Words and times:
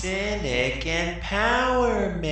Cynic 0.00 0.84
Empowerment. 0.84 2.22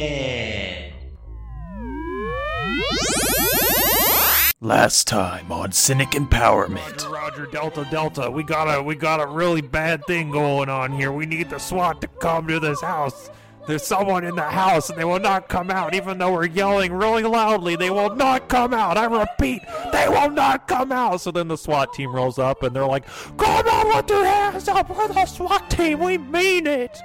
Last 4.60 5.08
time 5.08 5.50
on 5.50 5.72
Cynic 5.72 6.10
Empowerment. 6.10 7.10
Roger, 7.10 7.10
Roger, 7.10 7.46
Delta, 7.46 7.84
Delta. 7.90 8.30
We 8.30 8.44
got 8.44 8.72
a 8.72 8.80
we 8.80 8.94
got 8.94 9.20
a 9.20 9.26
really 9.26 9.62
bad 9.62 10.04
thing 10.04 10.30
going 10.30 10.68
on 10.68 10.92
here. 10.92 11.10
We 11.10 11.26
need 11.26 11.50
the 11.50 11.58
SWAT 11.58 12.00
to 12.02 12.06
come 12.06 12.46
to 12.46 12.60
this 12.60 12.80
house. 12.80 13.30
There's 13.66 13.84
someone 13.84 14.24
in 14.24 14.36
the 14.36 14.42
house 14.42 14.88
and 14.88 14.96
they 14.96 15.04
will 15.04 15.18
not 15.18 15.48
come 15.48 15.68
out, 15.72 15.92
even 15.92 16.18
though 16.18 16.34
we're 16.34 16.46
yelling 16.46 16.92
really 16.92 17.24
loudly. 17.24 17.74
They 17.74 17.90
will 17.90 18.14
not 18.14 18.48
come 18.48 18.74
out. 18.74 18.96
I 18.96 19.06
repeat, 19.06 19.62
they 19.90 20.08
will 20.08 20.30
not 20.30 20.68
come 20.68 20.92
out. 20.92 21.20
So 21.20 21.32
then 21.32 21.48
the 21.48 21.58
SWAT 21.58 21.92
team 21.94 22.14
rolls 22.14 22.38
up 22.38 22.62
and 22.62 22.76
they're 22.76 22.86
like, 22.86 23.06
Come 23.36 23.66
on 23.66 23.88
with 23.88 24.08
your 24.08 24.24
hands 24.24 24.68
up. 24.68 24.88
We're 24.88 25.08
the 25.08 25.26
SWAT 25.26 25.68
team. 25.68 25.98
We 25.98 26.16
mean 26.16 26.68
it. 26.68 26.96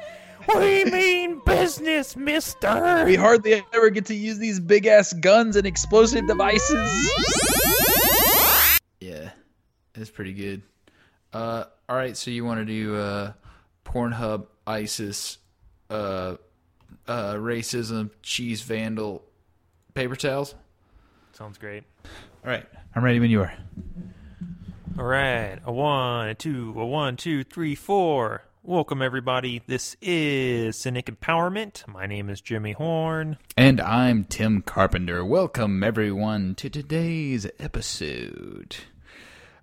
We 0.58 0.86
mean 0.92 1.42
business, 1.46 2.16
mister. 2.16 3.04
We 3.06 3.16
hardly 3.16 3.64
ever 3.74 3.90
get 3.90 4.06
to 4.08 4.16
use 4.16 4.38
these 4.38 4.60
big 4.60 4.86
ass 4.86 5.14
guns 5.14 5.56
and 5.56 5.66
explosive 5.66 6.28
devices. 6.28 7.12
Yeah, 9.00 9.32
it's 9.96 10.10
pretty 10.10 10.34
good. 10.34 10.62
Uh, 11.34 11.66
all 11.88 11.96
right, 11.96 12.16
so 12.16 12.32
you 12.32 12.46
want 12.46 12.60
to 12.60 12.66
do 12.66 12.96
uh, 12.96 13.34
Pornhub, 13.86 14.48
ISIS, 14.68 15.38
uh, 15.90 16.36
uh, 17.08 17.34
racism, 17.34 18.12
cheese 18.22 18.62
vandal, 18.62 19.24
paper 19.94 20.16
towels? 20.16 20.56
Sounds 21.34 21.58
great. 21.58 21.84
All 22.06 22.52
right, 22.52 22.66
I'm 22.96 23.04
ready 23.04 23.20
when 23.20 23.30
you 23.30 23.42
are. 23.42 23.54
All 25.00 25.06
right, 25.06 25.60
a 25.66 25.72
one, 25.72 26.30
a 26.30 26.36
two, 26.36 26.74
a 26.78 26.86
one, 26.86 27.16
two, 27.16 27.44
three, 27.44 27.76
four. 27.76 28.44
Welcome, 28.64 29.02
everybody. 29.02 29.64
This 29.66 29.98
is 30.02 30.78
Cynic 30.78 31.08
Empowerment. 31.08 31.88
My 31.88 32.06
name 32.06 32.30
is 32.30 32.42
Jimmy 32.42 32.74
Horn. 32.74 33.38
And 33.58 33.82
I'm 33.82 34.24
Tim 34.26 34.62
Carpenter. 34.62 35.26
Welcome, 35.26 35.84
everyone, 35.84 36.54
to 36.56 36.70
today's 36.70 37.48
episode. 37.60 38.78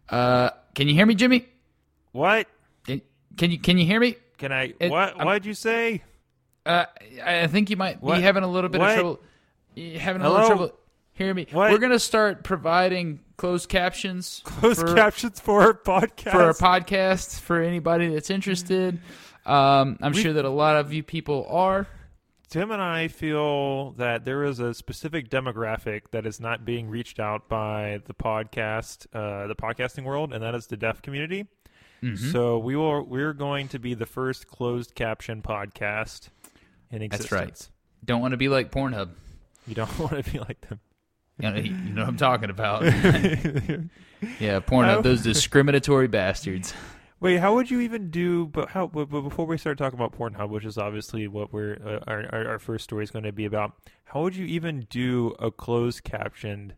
Uh, 0.08 0.50
can 0.74 0.88
you 0.88 0.94
hear 0.94 1.06
me, 1.06 1.14
Jimmy? 1.14 1.46
What? 2.10 2.48
Can, 2.86 3.00
can 3.36 3.52
you 3.52 3.58
can 3.60 3.78
you 3.78 3.86
hear 3.86 4.00
me? 4.00 4.16
Can 4.36 4.50
I? 4.50 4.74
It- 4.80 4.90
what? 4.90 5.16
I'm- 5.16 5.26
What'd 5.26 5.46
you 5.46 5.54
say? 5.54 6.02
Uh, 6.66 6.86
I 7.24 7.46
think 7.46 7.70
you 7.70 7.76
might 7.76 8.02
What? 8.02 8.16
be 8.16 8.22
having 8.22 8.42
a 8.42 8.48
little 8.48 8.68
bit 8.68 8.80
What? 8.80 8.90
of 8.90 8.94
trouble. 8.96 9.20
Having 9.76 10.22
a 10.22 10.24
Hello? 10.24 10.34
little 10.40 10.48
trouble 10.48 10.72
hearing 11.12 11.36
me. 11.36 11.46
What? 11.52 11.70
We're 11.70 11.78
gonna 11.78 12.00
start 12.00 12.42
providing 12.42 13.20
closed 13.38 13.70
captions, 13.70 14.42
Closed 14.44 14.80
for, 14.80 14.94
captions 14.94 15.40
for 15.40 15.62
our 15.62 15.72
podcast. 15.72 16.32
for 16.32 16.42
our 16.42 16.52
podcast 16.52 17.40
for 17.40 17.62
anybody 17.62 18.08
that's 18.08 18.28
interested. 18.28 19.00
Um, 19.46 19.96
I'm 20.02 20.12
sure 20.12 20.34
that 20.34 20.44
a 20.44 20.50
lot 20.50 20.76
of 20.76 20.92
you 20.92 21.02
people 21.02 21.46
are. 21.48 21.88
Tim 22.50 22.70
and 22.70 22.80
I 22.82 23.08
feel 23.08 23.92
that 23.92 24.24
there 24.24 24.44
is 24.44 24.58
a 24.58 24.74
specific 24.74 25.30
demographic 25.30 26.10
that 26.12 26.26
is 26.26 26.40
not 26.40 26.64
being 26.64 26.88
reached 26.88 27.20
out 27.20 27.48
by 27.48 28.00
the 28.06 28.14
podcast, 28.14 29.06
uh, 29.14 29.46
the 29.46 29.54
podcasting 29.54 30.04
world, 30.04 30.32
and 30.32 30.42
that 30.42 30.54
is 30.54 30.66
the 30.66 30.76
deaf 30.76 31.00
community. 31.00 31.46
Mm-hmm. 32.02 32.30
So 32.30 32.58
we 32.58 32.76
will. 32.76 33.02
We're 33.04 33.32
going 33.32 33.68
to 33.68 33.78
be 33.78 33.94
the 33.94 34.06
first 34.06 34.46
closed 34.46 34.94
caption 34.94 35.42
podcast 35.42 36.28
in 36.90 37.00
That's 37.00 37.22
existence. 37.24 37.30
right. 37.32 38.06
Don't 38.06 38.20
want 38.20 38.32
to 38.32 38.38
be 38.38 38.48
like 38.48 38.70
Pornhub. 38.70 39.10
You 39.66 39.74
don't 39.74 39.98
want 39.98 40.24
to 40.24 40.30
be 40.30 40.38
like 40.38 40.60
them. 40.68 40.80
You 41.42 41.50
know, 41.50 41.56
you 41.56 41.70
know 41.70 42.02
what 42.02 42.08
I'm 42.08 42.16
talking 42.16 42.50
about. 42.50 42.82
yeah, 44.40 44.58
Pornhub. 44.60 44.96
Oh. 44.96 45.02
Those 45.02 45.22
discriminatory 45.22 46.08
bastards. 46.08 46.74
Wait, 47.20 47.36
how 47.38 47.54
would 47.54 47.70
you 47.70 47.80
even 47.80 48.10
do? 48.10 48.46
But 48.46 48.70
how? 48.70 48.86
But, 48.88 49.08
but 49.10 49.20
before 49.22 49.46
we 49.46 49.56
start 49.58 49.78
talking 49.78 49.98
about 49.98 50.16
Pornhub, 50.18 50.48
which 50.50 50.64
is 50.64 50.78
obviously 50.78 51.28
what 51.28 51.52
we're 51.52 51.74
uh, 51.84 52.10
our, 52.10 52.26
our 52.32 52.48
our 52.48 52.58
first 52.58 52.84
story 52.84 53.04
is 53.04 53.10
going 53.10 53.24
to 53.24 53.32
be 53.32 53.44
about, 53.44 53.72
how 54.04 54.22
would 54.22 54.34
you 54.36 54.46
even 54.46 54.86
do 54.90 55.34
a 55.38 55.50
closed 55.50 56.02
captioned 56.04 56.74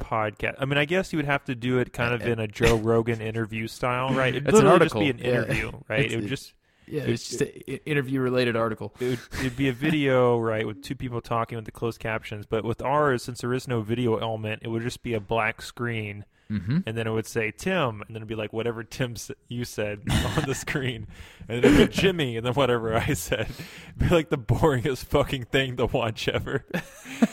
podcast? 0.00 0.54
I 0.58 0.64
mean, 0.64 0.78
I 0.78 0.84
guess 0.84 1.12
you 1.12 1.16
would 1.18 1.26
have 1.26 1.44
to 1.44 1.54
do 1.54 1.78
it 1.78 1.92
kind 1.92 2.14
of 2.14 2.22
in 2.22 2.38
a 2.38 2.46
Joe 2.46 2.76
Rogan 2.76 3.20
interview 3.20 3.66
style, 3.68 4.10
right? 4.14 4.34
It'd 4.34 4.44
That's 4.44 4.58
an 4.58 4.64
literally 4.64 4.84
just 4.86 4.94
be 4.98 5.10
an 5.10 5.18
Yeah. 5.18 5.26
interview, 5.42 5.72
right? 5.88 6.00
It's- 6.00 6.12
It 6.12 6.20
would 6.20 6.28
just 6.28 6.52
Yeah, 6.86 7.02
it's 7.02 7.28
just 7.28 7.40
an 7.40 7.48
interview 7.84 8.20
related 8.20 8.56
article. 8.56 8.94
it 9.00 9.04
would 9.04 9.20
it'd 9.40 9.56
be 9.56 9.68
a 9.68 9.72
video, 9.72 10.38
right, 10.40 10.66
with 10.66 10.82
two 10.82 10.94
people 10.94 11.20
talking 11.20 11.56
with 11.56 11.64
the 11.64 11.72
closed 11.72 11.98
captions. 11.98 12.46
But 12.46 12.64
with 12.64 12.80
ours, 12.82 13.22
since 13.24 13.40
there 13.40 13.52
is 13.52 13.66
no 13.66 13.82
video 13.82 14.16
element, 14.16 14.62
it 14.64 14.68
would 14.68 14.82
just 14.82 15.02
be 15.02 15.14
a 15.14 15.20
black 15.20 15.62
screen. 15.62 16.24
Mm-hmm. 16.50 16.78
and 16.86 16.96
then 16.96 17.08
it 17.08 17.10
would 17.10 17.26
say 17.26 17.50
Tim, 17.50 18.02
and 18.02 18.10
then 18.10 18.16
it'd 18.16 18.28
be 18.28 18.36
like 18.36 18.52
whatever 18.52 18.84
Tim 18.84 19.12
s- 19.12 19.32
you 19.48 19.64
said 19.64 20.02
on 20.36 20.44
the 20.46 20.54
screen, 20.54 21.08
and 21.48 21.60
then 21.62 21.74
it'd 21.74 21.90
be 21.90 21.92
Jimmy, 22.00 22.36
and 22.36 22.46
then 22.46 22.54
whatever 22.54 22.94
I 22.94 23.14
said. 23.14 23.48
It'd 23.96 24.08
be 24.10 24.14
like 24.14 24.28
the 24.30 24.38
boringest 24.38 25.06
fucking 25.06 25.46
thing 25.46 25.76
to 25.78 25.86
watch 25.86 26.28
ever. 26.28 26.64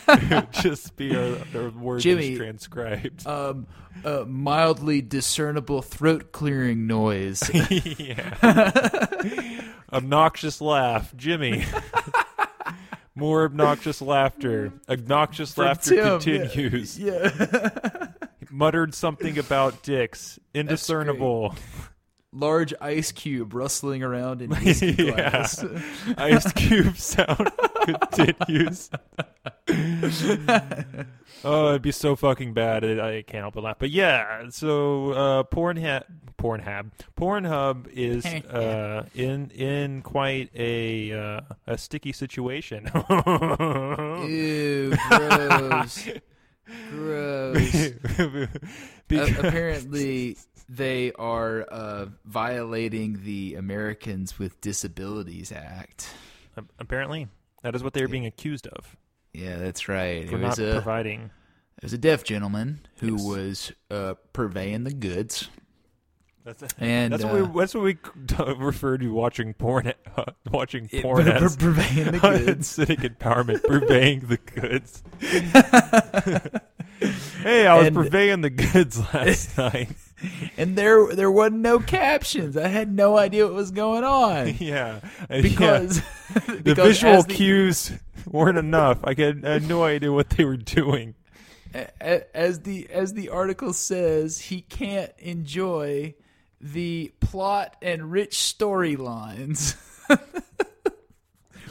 it 0.07 0.29
would 0.31 0.51
just 0.53 0.95
be 0.95 1.15
our, 1.15 1.37
our 1.55 1.69
words 1.69 2.03
Jimmy, 2.03 2.35
transcribed. 2.35 3.27
Um, 3.27 3.67
a 4.03 4.25
mildly 4.25 5.03
discernible 5.03 5.83
throat 5.83 6.31
clearing 6.31 6.87
noise. 6.87 7.43
yeah. 8.09 9.61
obnoxious 9.93 10.59
laugh, 10.59 11.15
Jimmy. 11.15 11.65
More 13.15 13.45
obnoxious 13.45 14.01
laughter. 14.01 14.73
Obnoxious 14.89 15.55
laughter 15.55 16.19
Tim, 16.19 16.19
continues. 16.19 16.97
yeah. 16.99 18.02
Muttered 18.53 18.93
something 18.93 19.39
about 19.39 19.81
dicks. 19.81 20.37
Indiscernible. 20.53 21.55
Large 22.31 22.75
ice 22.79 23.11
cube 23.11 23.51
rustling 23.55 24.03
around 24.03 24.43
in 24.43 24.49
glass. 24.95 25.65
Ice 26.17 26.53
Cube 26.53 26.95
sound 26.95 27.51
continues. 27.83 28.91
oh, 31.43 31.69
it'd 31.69 31.81
be 31.81 31.91
so 31.91 32.15
fucking 32.15 32.53
bad. 32.53 32.83
I, 32.85 33.17
I 33.17 33.21
can't 33.23 33.41
help 33.41 33.55
but 33.55 33.63
laugh. 33.63 33.77
But 33.79 33.89
yeah, 33.89 34.43
so 34.49 35.11
uh, 35.13 35.43
Pornhub, 35.45 36.03
Pornhub, 36.37 36.91
Pornhub 37.17 37.87
is 37.91 38.23
uh, 38.51 39.05
in 39.15 39.49
in 39.49 40.03
quite 40.03 40.51
a 40.55 41.11
uh, 41.11 41.41
a 41.65 41.77
sticky 41.77 42.13
situation. 42.13 42.85
Ew, 44.27 44.95
gross. 45.09 46.07
Gross. 46.89 47.73
A- 48.19 48.49
Because- 49.07 49.37
apparently, 49.39 50.37
they 50.69 51.11
are 51.13 51.65
uh, 51.69 52.05
violating 52.25 53.21
the 53.23 53.55
Americans 53.55 54.39
with 54.39 54.59
Disabilities 54.61 55.51
Act. 55.51 56.09
apparently, 56.79 57.27
that 57.63 57.75
is 57.75 57.83
what 57.83 57.93
they 57.93 58.01
are 58.01 58.07
being 58.07 58.25
accused 58.25 58.67
of 58.67 58.95
Yeah, 59.33 59.57
that's 59.57 59.87
right. 59.89 60.27
for 60.29 60.35
it 60.35 60.39
not 60.39 60.49
was 60.49 60.59
a 60.59 60.73
providing. 60.73 61.31
it 61.77 61.83
was 61.83 61.93
a 61.93 61.97
deaf 61.97 62.23
gentleman 62.23 62.79
who 62.97 63.13
Yes. 63.17 63.23
was 63.25 63.71
uh, 63.91 64.13
purveying 64.31 64.83
the 64.85 64.93
goods. 64.93 65.49
That's, 66.45 66.63
And 66.77 67.13
that's 67.13 67.23
uh, 67.23 67.27
what 67.27 67.53
we 67.53 67.59
that's 67.61 67.73
what 67.73 67.83
we 67.83 67.97
refer 68.65 68.97
to 68.97 69.07
watching 69.13 69.53
porn, 69.53 69.93
uh, 70.17 70.25
watching 70.51 70.89
it- 70.91 71.01
porn 71.01 71.23
pur- 71.25 71.31
as. 71.31 71.55
purveying 71.55 72.11
the 72.11 72.19
goods. 72.45 72.67
Cynic 72.67 72.99
empowerment, 72.99 73.63
purveying 73.63 74.21
the 74.27 74.37
goods. 74.37 75.03
hey, 77.43 77.67
I 77.67 77.77
was 77.77 77.87
And- 77.87 77.95
purveying 77.95 78.41
the 78.41 78.49
goods 78.49 78.99
last 79.13 79.57
night. 79.57 79.89
and 80.57 80.77
there 80.77 81.13
there 81.15 81.31
wasn't 81.31 81.61
no 81.61 81.79
captions. 81.79 82.55
I 82.57 82.67
had 82.67 82.91
no 82.93 83.17
idea 83.17 83.45
what 83.45 83.55
was 83.55 83.71
going 83.71 84.03
on 84.03 84.55
yeah, 84.59 84.99
Uh, 85.29 85.41
because 85.41 86.01
yeah. 86.35 86.55
the 86.61 86.75
visual 86.75 87.23
the- 87.23 87.33
cues 87.33 87.91
weren't 88.29 88.57
enough. 88.57 88.99
I 89.03 89.13
had, 89.17 89.43
I 89.45 89.53
had 89.53 89.67
no 89.67 89.83
idea 89.83 90.11
what 90.13 90.29
they 90.31 90.45
were 90.45 90.57
doing. 90.57 91.15
a- 91.73 91.87
a- 92.01 92.37
as 92.37 92.61
the 92.61 92.87
as 92.89 93.13
the 93.13 93.29
article 93.29 93.73
says, 93.73 94.39
he 94.39 94.61
can't 94.61 95.11
enjoy 95.19 96.15
the 96.63 97.11
plot 97.19 97.75
and 97.81 98.09
rich 98.11 98.37
storylines. 98.37 99.75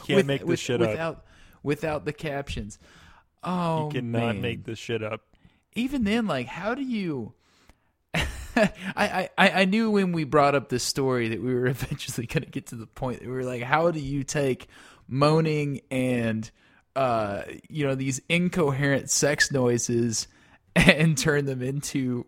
Can't 0.05 0.27
make 0.27 0.45
this 0.45 0.59
shit 0.59 0.79
without, 0.79 1.15
up. 1.15 1.27
without 1.63 2.05
the 2.05 2.13
captions. 2.13 2.77
Oh, 3.43 3.85
You 3.87 3.91
cannot 4.01 4.19
man. 4.35 4.41
make 4.41 4.65
this 4.65 4.77
shit 4.79 5.01
up. 5.03 5.21
even 5.75 6.03
then, 6.03 6.27
like, 6.27 6.47
how 6.47 6.75
do 6.75 6.83
you? 6.83 7.33
I, 8.13 8.29
I 8.95 9.29
I 9.37 9.49
I 9.61 9.65
knew 9.65 9.89
when 9.91 10.11
we 10.11 10.25
brought 10.25 10.55
up 10.55 10.69
this 10.69 10.83
story 10.83 11.29
that 11.29 11.41
we 11.41 11.53
were 11.53 11.65
eventually 11.67 12.27
going 12.27 12.43
to 12.43 12.49
get 12.49 12.67
to 12.67 12.75
the 12.75 12.85
point 12.87 13.19
that 13.19 13.27
we 13.27 13.33
were 13.33 13.43
like, 13.45 13.63
how 13.63 13.91
do 13.91 13.99
you 13.99 14.23
take 14.23 14.67
moaning 15.07 15.81
and 15.91 16.49
uh 16.95 17.41
you 17.69 17.85
know 17.85 17.95
these 17.95 18.21
incoherent 18.29 19.09
sex 19.09 19.51
noises 19.51 20.27
and 20.75 21.17
turn 21.17 21.45
them 21.45 21.61
into 21.61 22.25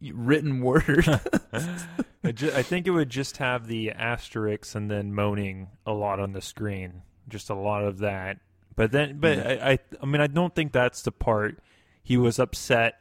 written 0.00 0.60
word? 0.60 1.06
I, 2.24 2.32
ju- 2.32 2.52
I 2.54 2.62
think 2.62 2.86
it 2.86 2.90
would 2.90 3.10
just 3.10 3.36
have 3.36 3.66
the 3.66 3.92
asterisks 3.92 4.74
and 4.74 4.90
then 4.90 5.14
moaning 5.14 5.68
a 5.86 5.92
lot 5.92 6.20
on 6.20 6.32
the 6.32 6.40
screen, 6.40 7.02
just 7.28 7.50
a 7.50 7.54
lot 7.54 7.84
of 7.84 7.98
that. 7.98 8.38
But 8.74 8.92
then, 8.92 9.18
but 9.20 9.38
I, 9.38 9.72
I, 9.72 9.78
I 10.02 10.06
mean, 10.06 10.20
I 10.20 10.26
don't 10.26 10.54
think 10.54 10.72
that's 10.72 11.02
the 11.02 11.12
part 11.12 11.60
he 12.02 12.16
was 12.16 12.38
upset 12.38 12.94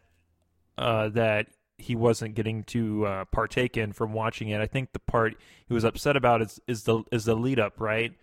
uh, 0.77 1.09
that 1.09 1.47
he 1.77 1.95
wasn't 1.95 2.35
getting 2.35 2.63
to 2.63 3.05
uh, 3.05 3.25
partake 3.25 3.75
in 3.77 3.91
from 3.91 4.13
watching 4.13 4.49
it. 4.49 4.61
I 4.61 4.67
think 4.67 4.93
the 4.93 4.99
part 4.99 5.35
he 5.67 5.73
was 5.73 5.83
upset 5.83 6.15
about 6.15 6.41
is 6.41 6.61
is 6.67 6.83
the 6.83 7.03
is 7.11 7.25
the 7.25 7.35
lead 7.35 7.59
up, 7.59 7.79
right? 7.79 8.13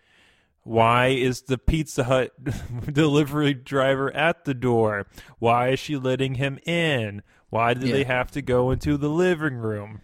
Why 0.65 1.09
is 1.09 1.43
the 1.43 1.59
Pizza 1.59 2.05
Hut 2.05 2.33
delivery 2.93 3.53
driver 3.53 4.15
at 4.15 4.45
the 4.45 4.55
door? 4.55 5.07
Why 5.39 5.71
is 5.71 5.81
she 5.81 5.97
letting 5.97 6.37
him 6.37 6.59
in? 6.65 7.23
Why 7.53 7.75
did 7.75 7.83
Yeah. 7.85 7.93
they 7.93 8.05
have 8.05 8.31
to 8.31 8.41
go 8.41 8.71
into 8.71 8.97
the 8.97 9.11
living 9.11 9.57
room? 9.57 10.01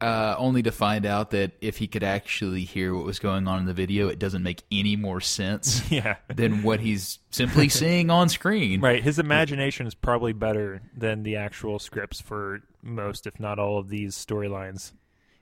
uh, 0.00 0.36
only 0.38 0.62
to 0.62 0.70
find 0.70 1.04
out 1.04 1.32
that 1.32 1.50
if 1.60 1.78
he 1.78 1.88
could 1.88 2.04
actually 2.04 2.62
hear 2.62 2.94
what 2.94 3.04
was 3.04 3.18
going 3.18 3.48
on 3.48 3.58
in 3.58 3.64
the 3.66 3.74
video, 3.74 4.06
it 4.06 4.16
doesn't 4.20 4.44
make 4.44 4.62
any 4.70 4.94
more 4.94 5.20
sense 5.20 5.82
Yeah. 5.90 6.14
than 6.32 6.62
what 6.62 6.78
he's 6.78 7.18
simply 7.32 7.68
seeing 7.80 8.08
on 8.08 8.28
screen. 8.28 8.80
Right. 8.80 9.02
His 9.02 9.18
imagination 9.18 9.88
is 9.88 9.96
probably 9.96 10.32
better 10.32 10.82
than 10.96 11.24
the 11.24 11.34
actual 11.34 11.80
scripts 11.80 12.20
for 12.20 12.60
most, 12.80 13.26
if 13.26 13.40
not 13.40 13.58
all, 13.58 13.76
of 13.80 13.88
these 13.88 14.14
storylines. 14.14 14.92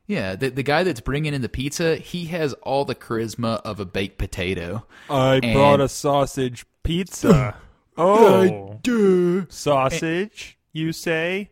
Yeah, 0.06 0.36
the, 0.36 0.48
the 0.48 0.62
guy 0.62 0.84
that's 0.84 1.00
bringing 1.00 1.34
in 1.34 1.42
the 1.42 1.50
pizza, 1.50 1.96
he 1.96 2.24
has 2.28 2.54
all 2.62 2.86
the 2.86 2.94
charisma 2.94 3.60
of 3.60 3.78
a 3.78 3.84
baked 3.84 4.16
potato. 4.16 4.86
I 5.10 5.34
And- 5.42 5.52
brought 5.52 5.82
a 5.82 5.88
sausage 5.90 6.64
pizza. 6.82 7.56
oh, 7.98 8.78
sausage, 9.50 10.55
you 10.76 10.92
say? 10.92 11.50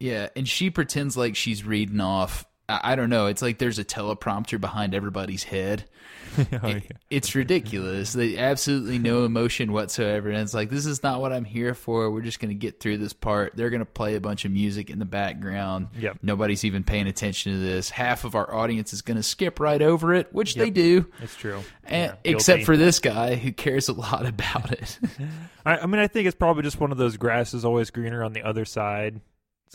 Yeah, 0.00 0.28
and 0.36 0.48
she 0.48 0.70
pretends 0.70 1.16
like 1.16 1.36
she's 1.36 1.64
reading 1.64 2.00
off. 2.00 2.44
I, 2.68 2.94
don't 2.96 3.10
know. 3.10 3.26
It's 3.26 3.42
like 3.42 3.58
there's 3.58 3.78
a 3.78 3.84
teleprompter 3.84 4.60
behind 4.60 4.94
everybody's 4.94 5.42
head. 5.44 5.84
Oh, 6.36 6.66
It- 6.66 6.90
It's 7.10 7.34
ridiculous. 7.36 8.12
They 8.12 8.36
absolutely 8.38 8.98
no 8.98 9.24
emotion 9.24 9.70
whatsoever, 9.72 10.30
and 10.30 10.38
it's 10.38 10.52
like 10.54 10.68
this 10.68 10.84
is 10.84 11.00
not 11.04 11.20
what 11.20 11.32
I'm 11.32 11.44
here 11.44 11.74
for. 11.74 12.10
We're 12.10 12.22
just 12.22 12.40
going 12.40 12.48
to 12.48 12.56
get 12.56 12.80
through 12.80 12.98
this 12.98 13.12
part. 13.12 13.52
They're 13.54 13.70
going 13.70 13.78
to 13.80 13.84
play 13.86 14.16
a 14.16 14.20
bunch 14.20 14.44
of 14.44 14.50
music 14.50 14.90
in 14.90 14.98
the 14.98 15.04
background. 15.04 15.88
Yep. 15.96 16.18
Nobody's 16.22 16.64
even 16.64 16.82
paying 16.82 17.06
attention 17.06 17.52
to 17.52 17.58
this. 17.58 17.88
Half 17.88 18.24
of 18.24 18.34
our 18.34 18.52
audience 18.52 18.92
is 18.92 19.00
going 19.02 19.16
to 19.16 19.22
skip 19.22 19.60
right 19.60 19.80
over 19.80 20.12
it, 20.12 20.32
which 20.32 20.56
they 20.56 20.70
do. 20.70 21.06
It's 21.22 21.36
true. 21.36 21.60
And, 21.84 22.14
Yeah, 22.24 22.32
except 22.32 22.64
for 22.64 22.76
this 22.76 22.98
guy 22.98 23.36
who 23.36 23.52
cares 23.52 23.88
a 23.88 23.92
lot 23.92 24.26
about 24.26 24.72
it. 24.72 24.98
I, 25.64 25.78
I 25.78 25.86
mean, 25.86 26.00
I 26.00 26.08
think 26.08 26.26
it's 26.26 26.36
probably 26.36 26.64
just 26.64 26.80
one 26.80 26.90
of 26.90 26.98
those 26.98 27.16
grass 27.16 27.54
is 27.54 27.64
always 27.64 27.90
greener 27.90 28.24
on 28.24 28.32
the 28.32 28.42
other 28.42 28.64
side 28.64 29.20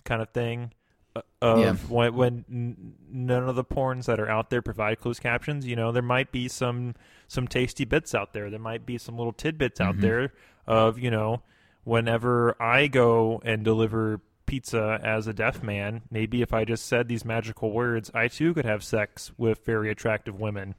kind 0.04 0.22
of 0.22 0.30
thing. 0.32 0.72
Of 1.42 1.60
Yeah. 1.60 1.74
when, 1.88 2.16
when 2.16 2.96
none 3.10 3.48
of 3.48 3.56
the 3.56 3.64
porns 3.64 4.06
that 4.06 4.20
are 4.20 4.30
out 4.30 4.50
there 4.50 4.62
provide 4.62 5.00
closed 5.00 5.22
captions, 5.22 5.66
you 5.66 5.76
know, 5.76 5.92
there 5.92 6.04
might 6.04 6.32
be 6.32 6.48
some 6.48 6.96
some 7.28 7.48
tasty 7.48 7.86
bits 7.86 8.14
out 8.14 8.34
there. 8.34 8.50
There 8.50 8.60
might 8.60 8.86
be 8.86 8.98
some 8.98 9.18
little 9.18 9.34
tidbits 9.34 9.80
out 9.80 9.94
mm-hmm. 9.94 10.02
there 10.02 10.34
of 10.68 11.00
you 11.00 11.12
know, 11.12 11.42
whenever 11.84 12.62
I 12.62 12.88
go 12.88 13.42
and 13.44 13.64
deliver 13.64 14.22
pizza 14.46 15.00
as 15.04 15.28
a 15.28 15.34
deaf 15.34 15.62
man, 15.62 16.02
maybe 16.10 16.42
if 16.42 16.54
I 16.54 16.66
just 16.66 16.88
said 16.88 17.08
these 17.08 17.24
magical 17.24 17.72
words, 17.72 18.10
I 18.14 18.28
too 18.28 18.54
could 18.54 18.66
have 18.66 18.84
sex 18.84 19.32
with 19.38 19.64
very 19.64 19.92
attractive 19.92 20.40
women. 20.40 20.76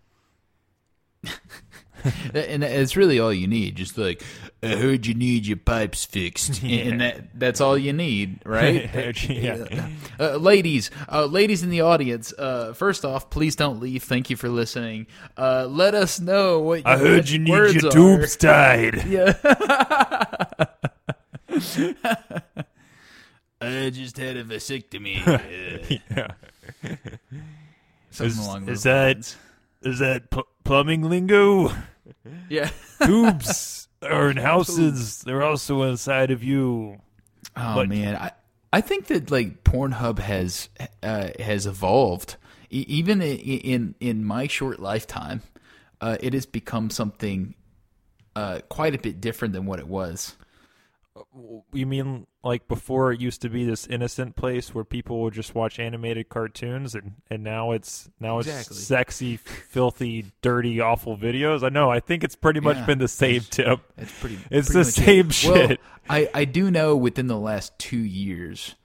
and 2.35 2.65
it's 2.65 2.97
really 2.97 3.21
all 3.21 3.33
you 3.33 3.47
need. 3.47 3.77
Just 3.77 3.99
like 3.99 4.23
I 4.63 4.69
heard 4.69 5.07
you 5.07 5.13
need 5.15 5.47
your 5.47 5.59
pipes 5.59 6.05
fixed, 6.05 6.63
and 6.65 7.01
that 7.01 7.39
that's 7.39 7.61
all 7.61 7.77
you 7.77 7.93
need, 7.93 8.41
right? 8.47 8.89
Yeah. 9.29 9.91
Uh, 10.19 10.37
ladies, 10.37 10.91
uh, 11.11 11.27
ladies 11.27 11.63
in 11.63 11.71
the 11.71 11.83
audience. 11.83 12.33
Uh, 12.39 12.73
first 12.73 13.05
off, 13.05 13.29
please 13.31 13.55
don't 13.57 13.81
leave. 13.81 14.03
Thank 14.03 14.31
you 14.31 14.37
for 14.37 14.49
listening. 14.49 15.07
Uh, 15.37 15.67
let 15.69 15.95
us 15.95 16.21
know 16.21 16.61
what 16.61 16.87
I 16.87 16.97
heard 16.99 17.29
you 17.29 17.39
need 17.39 17.51
your 17.51 17.87
are. 17.87 17.91
tubes 17.91 18.37
tied. 18.37 19.05
Yeah. 19.07 19.35
I 23.61 23.91
just 23.91 24.17
had 24.17 24.37
a 24.37 24.45
vasectomy. 24.45 25.21
yeah. 26.11 26.29
Something 28.11 28.27
Is- 28.27 28.39
along 28.47 28.63
is 28.63 28.67
those 28.69 28.83
that- 28.85 29.17
lines. 29.17 29.37
Is 29.83 29.99
that 30.01 30.31
pl- 30.31 30.47
plumbing 30.65 31.03
lingo? 31.09 31.73
Yeah. 32.49 32.71
Tubes 33.05 33.87
are 34.03 34.31
in 34.31 34.37
houses. 34.37 35.23
They're 35.23 35.45
also 35.45 35.83
inside 35.85 36.31
of 36.33 36.43
you. 36.43 36.99
Oh 37.57 37.75
But- 37.77 37.89
man, 37.89 38.17
I 38.17 38.33
I 38.73 38.81
think 38.81 39.07
that 39.07 39.31
like 39.31 39.63
Pornhub 39.65 40.19
has 40.19 40.69
uh, 41.03 41.29
has 41.39 41.67
evolved 41.67 42.37
E- 42.71 42.85
even 42.89 43.21
i- 43.23 43.25
in 43.27 43.95
in 44.01 44.25
my 44.25 44.49
short 44.49 44.81
lifetime. 44.81 45.43
Uh, 46.01 46.17
it 46.21 46.33
has 46.35 46.47
become 46.47 46.91
something 46.91 47.55
uh, 48.35 48.61
quite 48.69 48.95
a 48.95 48.99
bit 48.99 49.21
different 49.21 49.55
than 49.55 49.67
what 49.67 49.79
it 49.79 49.87
was. 49.87 50.35
You 51.73 51.87
mean 51.87 52.27
like 52.45 52.69
before 52.69 53.13
it 53.13 53.21
used 53.21 53.43
to 53.43 53.49
be 53.51 53.65
this 53.65 53.87
innocent 53.87 54.37
place 54.37 54.73
where 54.75 54.85
people 54.85 55.23
would 55.23 55.35
just 55.35 55.55
watch 55.55 55.79
animated 55.81 56.29
cartoons 56.29 56.95
and, 56.95 57.15
and 57.29 57.43
now 57.43 57.73
it's 57.73 58.09
now 58.21 58.39
Exactly. 58.39 58.77
it's 58.77 58.85
sexy, 58.87 59.37
filthy, 59.37 60.27
dirty, 60.41 60.81
awful 60.81 61.17
videos? 61.17 61.65
I 61.65 61.69
know. 61.69 61.91
I 61.91 61.99
think 62.01 62.23
it's 62.23 62.37
pretty 62.37 62.61
much 62.61 62.77
Yeah. 62.77 62.87
been 62.87 62.99
the 62.99 63.09
same 63.09 63.41
tip. 63.43 63.81
It's 63.99 64.19
pretty. 64.21 64.39
It's 64.51 64.69
pretty 64.69 64.79
the 64.85 64.85
same 64.85 65.27
it. 65.29 65.33
shit. 65.35 65.69
Well, 65.69 65.77
I 66.09 66.31
I 66.33 66.45
do 66.45 66.71
know 66.71 66.97
within 66.97 67.27
the 67.27 67.39
last 67.39 67.77
two 67.79 67.99
years, 67.99 68.77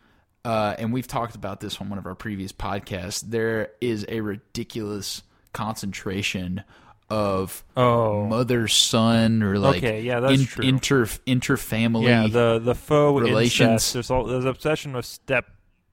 uh, 0.44 0.75
and 0.80 0.92
we've 0.92 1.07
talked 1.07 1.36
about 1.36 1.60
this 1.60 1.80
on 1.80 1.89
one 1.89 2.00
of 2.00 2.06
our 2.07 2.16
previous 2.16 2.51
podcasts. 2.51 3.22
There 3.22 3.69
is 3.80 4.04
a 4.10 4.22
ridiculous 4.22 5.22
concentration 5.54 6.63
of 7.10 7.63
Oh. 7.78 8.25
mother 8.25 8.68
son 8.68 9.44
or 9.44 9.60
like 9.60 9.78
Okay, 9.78 10.02
yeah, 10.02 10.19
that's 10.19 10.44
true. 10.46 10.66
inter 10.66 11.06
interfamily. 11.28 12.06
Yeah, 12.06 12.28
the 12.28 12.60
the 12.60 12.74
faux 12.75 13.22
relations. 13.22 13.69
incest. 13.69 13.94
There's 13.94 14.12
all, 14.12 14.25
there's 14.25 14.46
obsession 14.46 14.94
with 14.94 15.06
step 15.06 15.46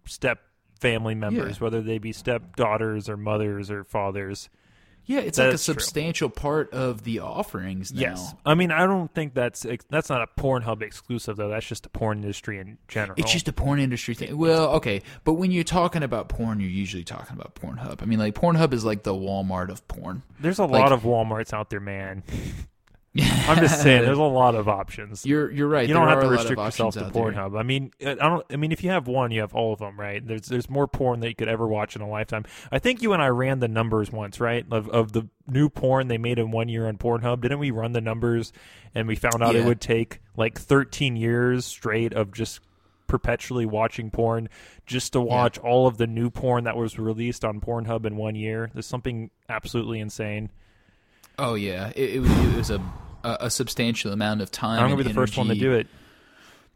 step 0.06 0.40
family 0.80 1.14
members, 1.14 1.56
Yeah. 1.58 1.64
whether 1.64 1.80
they 1.82 1.98
be 1.98 2.12
stepdaughters 2.12 3.08
or 3.08 3.16
mothers 3.16 3.70
or 3.70 3.84
fathers. 3.84 4.48
Yeah, 5.04 5.20
it's 5.20 5.38
like 5.38 5.48
a 5.48 5.50
that's 5.52 5.64
true. 5.64 5.74
substantial 5.74 6.28
part 6.30 6.72
of 6.72 7.02
the 7.04 7.18
offerings 7.20 7.92
now. 7.92 8.00
Yes, 8.00 8.34
I 8.46 8.54
mean 8.54 8.70
I 8.70 8.86
don't 8.86 9.12
think 9.14 9.34
that's 9.34 9.66
that's 9.90 10.08
not 10.08 10.22
a 10.22 10.40
Pornhub 10.40 10.82
exclusive 10.82 11.36
though. 11.36 11.48
That's 11.48 11.66
just 11.66 11.82
the 11.82 11.88
porn 11.88 12.18
industry 12.22 12.58
in 12.58 12.78
general. 12.88 13.14
It's 13.18 13.32
just 13.32 13.48
a 13.48 13.52
porn 13.52 13.80
industry 13.80 14.14
thing. 14.14 14.36
Well, 14.36 14.70
okay, 14.76 15.02
but 15.24 15.34
when 15.34 15.50
you're 15.50 15.64
talking 15.64 16.02
about 16.02 16.28
porn, 16.28 16.60
you're 16.60 16.70
usually 16.70 17.04
talking 17.04 17.36
about 17.36 17.54
Pornhub. 17.56 18.02
I 18.02 18.06
mean, 18.06 18.18
like 18.18 18.34
Pornhub 18.34 18.72
is 18.72 18.84
like 18.84 19.02
the 19.02 19.14
Walmart 19.14 19.68
of 19.70 19.86
porn. 19.88 20.22
there's 20.40 20.58
a 20.58 20.64
like- 20.64 20.82
lot 20.82 20.92
of 20.92 21.02
WalMarts 21.02 21.52
out 21.52 21.70
there, 21.70 21.80
man. 21.80 22.22
I'm 23.20 23.58
just 23.58 23.82
saying, 23.82 24.06
there's 24.06 24.16
a 24.16 24.22
lot 24.22 24.54
of 24.54 24.68
options. 24.68 25.26
You're 25.26 25.50
you're 25.50 25.68
right. 25.68 25.86
you 25.86 25.92
don't 25.92 26.06
there 26.06 26.14
have 26.14 26.22
to 26.22 26.28
are 26.28 26.32
a 26.32 26.36
lot 26.36 26.44
of 26.46 26.50
restrict 26.50 26.62
yourself 26.62 26.94
to 26.94 27.00
there. 27.00 27.10
Pornhub. 27.10 27.58
I 27.58 27.62
mean, 27.62 27.92
I 28.00 28.14
don't. 28.14 28.46
I 28.48 28.56
mean, 28.56 28.72
if 28.72 28.82
you 28.82 28.88
have 28.88 29.06
one, 29.06 29.30
you 29.32 29.42
have 29.42 29.54
all 29.54 29.74
of 29.74 29.80
them, 29.80 30.00
right? 30.00 30.26
There's 30.26 30.46
there's 30.46 30.70
more 30.70 30.88
porn 30.88 31.20
that 31.20 31.28
you 31.28 31.34
could 31.34 31.48
ever 31.48 31.68
watch 31.68 31.94
in 31.94 32.00
a 32.00 32.08
lifetime. 32.08 32.46
I 32.70 32.78
think 32.78 33.02
you 33.02 33.12
and 33.12 33.22
I 33.22 33.28
ran 33.28 33.58
the 33.58 33.68
numbers 33.68 34.10
once, 34.10 34.40
right? 34.40 34.64
Of 34.70 34.88
of 34.88 35.12
the 35.12 35.28
new 35.46 35.68
porn 35.68 36.08
they 36.08 36.16
made 36.16 36.38
in 36.38 36.52
one 36.52 36.70
year 36.70 36.88
on 36.88 36.96
Pornhub. 36.96 37.42
Didn't 37.42 37.58
we 37.58 37.70
run 37.70 37.92
the 37.92 38.00
numbers 38.00 38.50
and 38.94 39.06
we 39.06 39.14
found 39.14 39.42
out 39.42 39.56
it 39.56 39.66
would 39.66 39.80
take 39.80 40.20
like 40.36 40.58
13 40.58 41.16
years 41.16 41.66
straight 41.66 42.14
of 42.14 42.32
just 42.32 42.60
perpetually 43.06 43.66
watching 43.66 44.10
porn 44.10 44.48
just 44.86 45.12
to 45.12 45.20
watch 45.20 45.58
all 45.58 45.86
of 45.86 45.98
the 45.98 46.06
new 46.06 46.30
porn 46.30 46.64
that 46.64 46.78
was 46.78 46.98
released 46.98 47.44
on 47.44 47.60
Pornhub 47.60 48.06
in 48.06 48.16
one 48.16 48.34
year. 48.34 48.70
There's 48.72 48.86
something 48.86 49.30
absolutely 49.50 50.00
insane. 50.00 50.50
Oh 51.38 51.54
yeah, 51.54 51.92
it, 51.94 52.16
it, 52.16 52.20
was, 52.20 52.30
it 52.30 52.56
was 52.56 52.70
a, 52.70 52.82
a 53.24 53.50
substantial 53.50 54.12
amount 54.12 54.42
of 54.42 54.50
time. 54.50 54.80
I'm 54.80 54.90
gonna 54.90 55.02
be 55.02 55.08
the 55.08 55.14
first 55.14 55.36
one 55.36 55.48
to 55.48 55.54
do 55.54 55.72
it. 55.72 55.86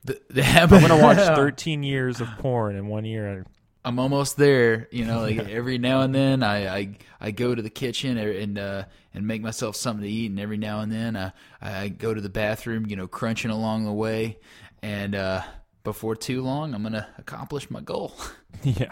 The, 0.04 0.20
the, 0.30 0.44
I'm 0.44 0.68
gonna 0.68 1.02
watch 1.02 1.16
13 1.36 1.82
years 1.82 2.20
of 2.20 2.28
porn 2.38 2.76
in 2.76 2.88
one 2.88 3.04
year. 3.04 3.44
I'm 3.84 4.00
almost 4.00 4.36
there. 4.36 4.88
You 4.90 5.04
know, 5.04 5.20
like 5.20 5.38
every 5.48 5.78
now 5.78 6.00
and 6.00 6.14
then, 6.14 6.42
I, 6.42 6.76
I 6.76 6.98
I 7.20 7.30
go 7.30 7.54
to 7.54 7.62
the 7.62 7.70
kitchen 7.70 8.18
and 8.18 8.58
uh, 8.58 8.84
and 9.14 9.26
make 9.26 9.42
myself 9.42 9.76
something 9.76 10.02
to 10.02 10.10
eat, 10.10 10.30
and 10.30 10.40
every 10.40 10.58
now 10.58 10.80
and 10.80 10.90
then, 10.90 11.16
I 11.16 11.32
I 11.60 11.88
go 11.88 12.12
to 12.12 12.20
the 12.20 12.28
bathroom. 12.28 12.86
You 12.86 12.96
know, 12.96 13.06
crunching 13.06 13.50
along 13.50 13.84
the 13.84 13.92
way, 13.92 14.38
and 14.82 15.14
uh, 15.14 15.42
before 15.84 16.16
too 16.16 16.42
long, 16.42 16.75
I'm 16.75 16.82
gonna 16.82 17.06
accomplish 17.16 17.70
my 17.70 17.80
goal. 17.80 18.12
yeah. 18.64 18.90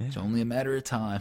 It's 0.00 0.16
only 0.16 0.40
a 0.40 0.46
matter 0.46 0.74
of 0.74 0.84
time. 0.84 1.20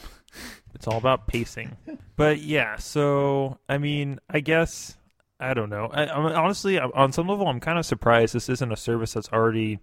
It's 0.73 0.87
all 0.87 0.97
about 0.97 1.27
pacing. 1.27 1.77
But 2.17 2.39
yeah, 2.39 2.75
so 2.75 3.57
I 3.67 3.79
mean, 3.79 4.19
I 4.29 4.41
guess 4.41 4.95
I 5.39 5.55
don't 5.55 5.71
know. 5.71 5.89
I, 5.91 6.03
I 6.03 6.35
honestly, 6.35 6.77
on 6.79 7.11
some 7.11 7.27
level, 7.27 7.47
I'm 7.47 7.59
kind 7.59 7.79
of 7.79 7.85
surprised 7.85 8.35
this 8.35 8.47
isn't 8.47 8.71
a 8.71 8.77
service 8.77 9.13
that's 9.13 9.29
already 9.29 9.79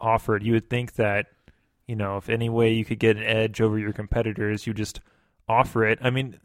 offered. 0.00 0.42
You 0.42 0.54
would 0.54 0.68
think 0.68 0.94
that 0.94 1.26
you 1.86 1.94
know, 1.94 2.16
if 2.16 2.28
any 2.28 2.48
way 2.48 2.72
you 2.72 2.84
could 2.84 2.98
get 2.98 3.16
an 3.16 3.22
edge 3.22 3.60
over 3.60 3.78
your 3.78 3.92
competitors, 3.92 4.66
you 4.66 4.74
just 4.74 5.00
offer 5.48 5.84
it. 5.84 6.00
I 6.02 6.10
mean, 6.10 6.38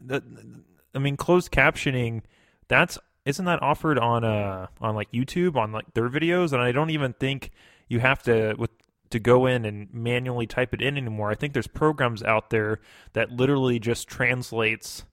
I 0.94 0.98
mean, 0.98 1.16
closed 1.16 1.50
captioning. 1.50 2.22
That's 2.68 2.98
isn't 3.24 3.44
that 3.44 3.62
offered 3.62 3.98
on 3.98 4.24
uh 4.24 4.66
on 4.80 4.94
like 4.94 5.10
YouTube 5.12 5.56
on 5.56 5.72
like 5.72 5.92
their 5.94 6.08
videos, 6.08 6.52
and 6.52 6.62
I 6.62 6.72
don't 6.72 6.90
even 6.90 7.12
think 7.14 7.50
you 7.88 8.00
have 8.00 8.22
to 8.24 8.54
with 8.56 8.71
to 9.12 9.20
go 9.20 9.46
in 9.46 9.64
and 9.64 9.92
manually 9.92 10.46
type 10.46 10.74
it 10.74 10.82
in 10.82 10.96
anymore. 10.96 11.30
I 11.30 11.34
think 11.34 11.52
there's 11.52 11.66
programs 11.66 12.22
out 12.22 12.50
there 12.50 12.80
that 13.12 13.30
literally 13.30 13.78
just 13.78 14.08
translates 14.08 15.04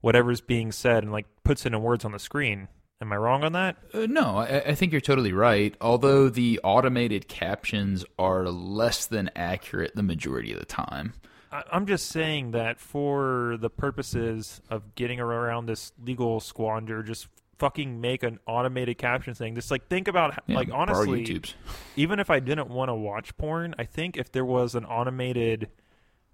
whatever's 0.00 0.40
being 0.40 0.72
said 0.72 1.02
and 1.02 1.12
like 1.12 1.26
puts 1.44 1.64
it 1.64 1.72
in 1.72 1.82
words 1.82 2.04
on 2.04 2.12
the 2.12 2.18
screen. 2.18 2.68
Am 3.00 3.12
I 3.12 3.16
wrong 3.16 3.42
on 3.42 3.52
that? 3.52 3.76
Uh, 3.92 4.06
no, 4.06 4.38
I, 4.38 4.60
I 4.60 4.74
think 4.74 4.92
you're 4.92 5.00
totally 5.00 5.32
right. 5.32 5.74
Although 5.80 6.28
the 6.28 6.60
automated 6.62 7.26
captions 7.26 8.04
are 8.18 8.46
less 8.46 9.06
than 9.06 9.30
accurate 9.34 9.96
the 9.96 10.04
majority 10.04 10.52
of 10.52 10.60
the 10.60 10.66
time. 10.66 11.14
I, 11.50 11.64
I'm 11.72 11.86
just 11.86 12.08
saying 12.08 12.52
that 12.52 12.78
for 12.78 13.56
the 13.60 13.70
purposes 13.70 14.60
of 14.70 14.94
getting 14.94 15.18
around 15.18 15.66
this 15.66 15.92
legal 16.00 16.38
squander, 16.38 17.02
just 17.02 17.26
fucking 17.62 18.00
make 18.00 18.24
an 18.24 18.40
automated 18.44 18.98
caption 18.98 19.34
thing. 19.34 19.54
Just 19.54 19.70
like 19.70 19.86
think 19.86 20.08
about 20.08 20.36
Yeah, 20.48 20.56
like 20.56 20.68
honestly, 20.72 21.24
YouTubes. 21.24 21.54
even 21.94 22.18
if 22.18 22.28
I 22.28 22.40
didn't 22.40 22.68
want 22.68 22.88
to 22.88 22.94
watch 22.94 23.36
porn, 23.36 23.72
I 23.78 23.84
think 23.84 24.16
if 24.16 24.32
there 24.32 24.44
was 24.44 24.74
an 24.74 24.84
automated 24.84 25.70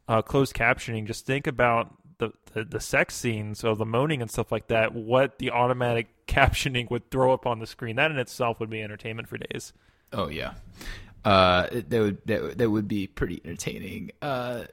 uh, 0.08 0.22
closed 0.22 0.54
captioning, 0.54 1.04
just 1.06 1.26
think 1.26 1.46
about 1.46 1.94
the, 2.16 2.30
the 2.54 2.64
the 2.64 2.80
sex 2.80 3.14
scenes 3.14 3.62
of 3.62 3.76
the 3.76 3.84
moaning 3.84 4.22
and 4.22 4.30
stuff 4.30 4.50
like 4.50 4.68
that. 4.68 4.94
What 4.94 5.38
the 5.38 5.50
automatic 5.50 6.08
captioning 6.26 6.90
would 6.90 7.10
throw 7.10 7.34
up 7.34 7.46
on 7.46 7.58
the 7.58 7.66
screen. 7.66 7.96
That 7.96 8.10
in 8.10 8.18
itself 8.18 8.58
would 8.58 8.70
be 8.70 8.80
entertainment 8.82 9.28
for 9.28 9.36
days. 9.36 9.74
Oh 10.14 10.28
yeah, 10.28 10.54
uh, 11.26 11.66
that 11.70 12.00
would 12.00 12.18
that, 12.24 12.56
that 12.56 12.70
would 12.70 12.88
be 12.88 13.06
pretty 13.06 13.42
entertaining. 13.44 14.12
Uh, 14.22 14.64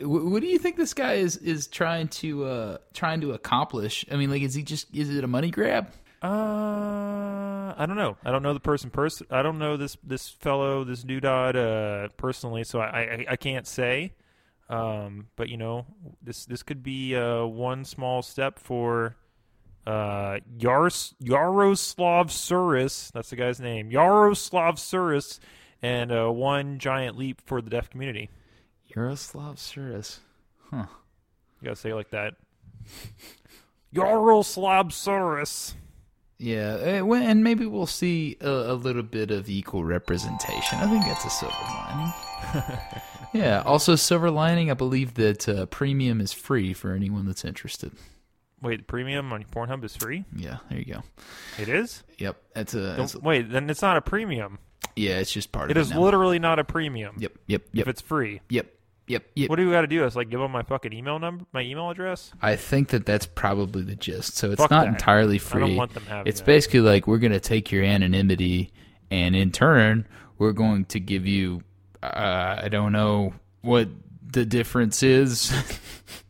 what 0.00 0.40
do 0.40 0.46
you 0.46 0.58
think 0.58 0.76
this 0.76 0.94
guy 0.94 1.14
is 1.14 1.36
is 1.36 1.66
trying 1.66 2.08
to 2.08 2.44
uh, 2.44 2.78
trying 2.94 3.20
to 3.22 3.32
accomplish? 3.32 4.04
I 4.10 4.16
mean, 4.16 4.30
like, 4.30 4.42
is 4.42 4.54
he 4.54 4.62
just 4.62 4.94
is 4.94 5.14
it 5.14 5.24
a 5.24 5.28
money 5.28 5.50
grab? 5.50 5.92
Uh, 6.20 7.74
I 7.76 7.84
don't 7.86 7.96
know. 7.96 8.16
I 8.24 8.32
don't 8.32 8.42
know 8.42 8.52
the 8.52 8.60
person. 8.60 8.90
Person. 8.90 9.26
I 9.30 9.42
don't 9.42 9.58
know 9.58 9.76
this 9.76 9.96
this 10.02 10.28
fellow, 10.28 10.84
this 10.84 11.04
doodad, 11.04 11.56
uh, 11.56 12.08
personally. 12.16 12.64
So 12.64 12.80
I, 12.80 13.00
I 13.00 13.24
I 13.30 13.36
can't 13.36 13.66
say. 13.66 14.12
Um, 14.68 15.28
but 15.36 15.48
you 15.48 15.56
know, 15.56 15.86
this 16.22 16.44
this 16.44 16.62
could 16.62 16.82
be 16.82 17.16
uh 17.16 17.44
one 17.44 17.84
small 17.84 18.22
step 18.22 18.58
for 18.58 19.16
uh 19.86 20.38
Yars 20.58 21.14
Yaroslav 21.20 22.28
Suris. 22.28 23.12
That's 23.12 23.30
the 23.30 23.36
guy's 23.36 23.60
name. 23.60 23.90
Yaroslav 23.90 24.76
Suris, 24.76 25.38
and 25.80 26.12
uh, 26.12 26.28
one 26.28 26.78
giant 26.78 27.16
leap 27.16 27.40
for 27.46 27.62
the 27.62 27.70
deaf 27.70 27.88
community. 27.88 28.28
Yaroslav 28.94 29.56
Suris. 29.56 30.18
Huh. 30.70 30.86
You 31.60 31.64
gotta 31.64 31.76
say 31.76 31.90
it 31.90 31.94
like 31.94 32.10
that. 32.10 32.34
Yaroslav 33.92 34.88
Suris. 34.88 35.74
Yeah, 36.38 36.76
eh, 36.80 37.00
well, 37.00 37.20
and 37.20 37.42
maybe 37.42 37.66
we'll 37.66 37.86
see 37.86 38.36
a, 38.40 38.48
a 38.48 38.74
little 38.74 39.02
bit 39.02 39.30
of 39.32 39.48
equal 39.48 39.84
representation. 39.84 40.78
I 40.78 40.86
think 40.86 41.04
that's 41.04 41.24
a 41.24 41.30
silver 41.30 41.56
lining. 41.64 42.12
yeah. 43.34 43.62
Also, 43.66 43.96
silver 43.96 44.30
lining. 44.30 44.70
I 44.70 44.74
believe 44.74 45.14
that 45.14 45.48
uh, 45.48 45.66
premium 45.66 46.20
is 46.20 46.32
free 46.32 46.72
for 46.74 46.92
anyone 46.92 47.26
that's 47.26 47.44
interested. 47.44 47.90
Wait, 48.62 48.86
premium 48.86 49.32
on 49.32 49.44
Pornhub 49.44 49.82
is 49.84 49.96
free. 49.96 50.24
Yeah, 50.36 50.58
there 50.70 50.78
you 50.78 50.84
go. 50.94 51.02
It 51.60 51.68
is. 51.68 52.04
Yep, 52.18 52.36
that's 52.54 52.74
a, 52.74 52.80
that's 52.96 53.12
Don't- 53.14 53.24
wait, 53.24 53.50
then 53.50 53.68
it's 53.70 53.82
not 53.82 53.96
a 53.96 54.00
premium. 54.00 54.58
yeah. 54.96 55.18
It's 55.18 55.32
just 55.32 55.50
part 55.50 55.70
It 55.72 55.76
of 55.76 55.80
is 55.82 55.90
it 55.90 55.94
now. 55.94 56.02
literally 56.02 56.38
not 56.38 56.58
a 56.60 56.64
premium. 56.64 57.16
Yep, 57.18 57.32
yep, 57.46 57.62
yep. 57.62 57.70
If 57.72 57.76
yep, 57.78 57.88
it's 57.88 58.00
free, 58.00 58.40
yep, 58.48 58.66
yep, 59.08 59.24
yep. 59.34 59.50
what 59.50 59.56
do 59.56 59.66
we 59.66 59.72
got 59.72 59.80
to 59.82 59.86
do? 59.86 60.04
Is 60.04 60.14
like 60.16 60.30
give 60.30 60.40
them 60.40 60.52
my 60.52 60.62
fucking 60.62 60.92
email 60.92 61.18
number, 61.18 61.44
my 61.52 61.62
email 61.62 61.90
address. 61.90 62.32
I 62.40 62.56
think 62.56 62.88
that 62.88 63.04
that's 63.06 63.26
probably 63.26 63.82
the 63.82 63.96
gist. 63.96 64.36
So 64.36 64.50
it's 64.50 64.60
Fuck 64.60 64.70
not 64.70 64.84
that. 64.84 64.94
entirely 64.94 65.36
I 65.36 65.38
free. 65.38 65.60
don't 65.60 65.76
want 65.76 65.94
them 65.94 66.04
having 66.06 66.26
it's 66.28 66.40
that. 66.40 66.46
basically 66.46 66.80
like 66.80 67.06
we're 67.06 67.18
going 67.18 67.32
to 67.32 67.40
take 67.40 67.72
your 67.72 67.84
anonymity, 67.84 68.72
and 69.10 69.34
in 69.34 69.50
turn, 69.52 70.06
we're 70.38 70.52
going 70.52 70.84
to 70.86 71.00
give 71.00 71.26
you. 71.26 71.62
Uh, 72.02 72.60
I 72.62 72.68
don't 72.68 72.92
know 72.92 73.34
what 73.62 73.88
the 74.32 74.44
difference 74.44 75.02
is. 75.02 75.52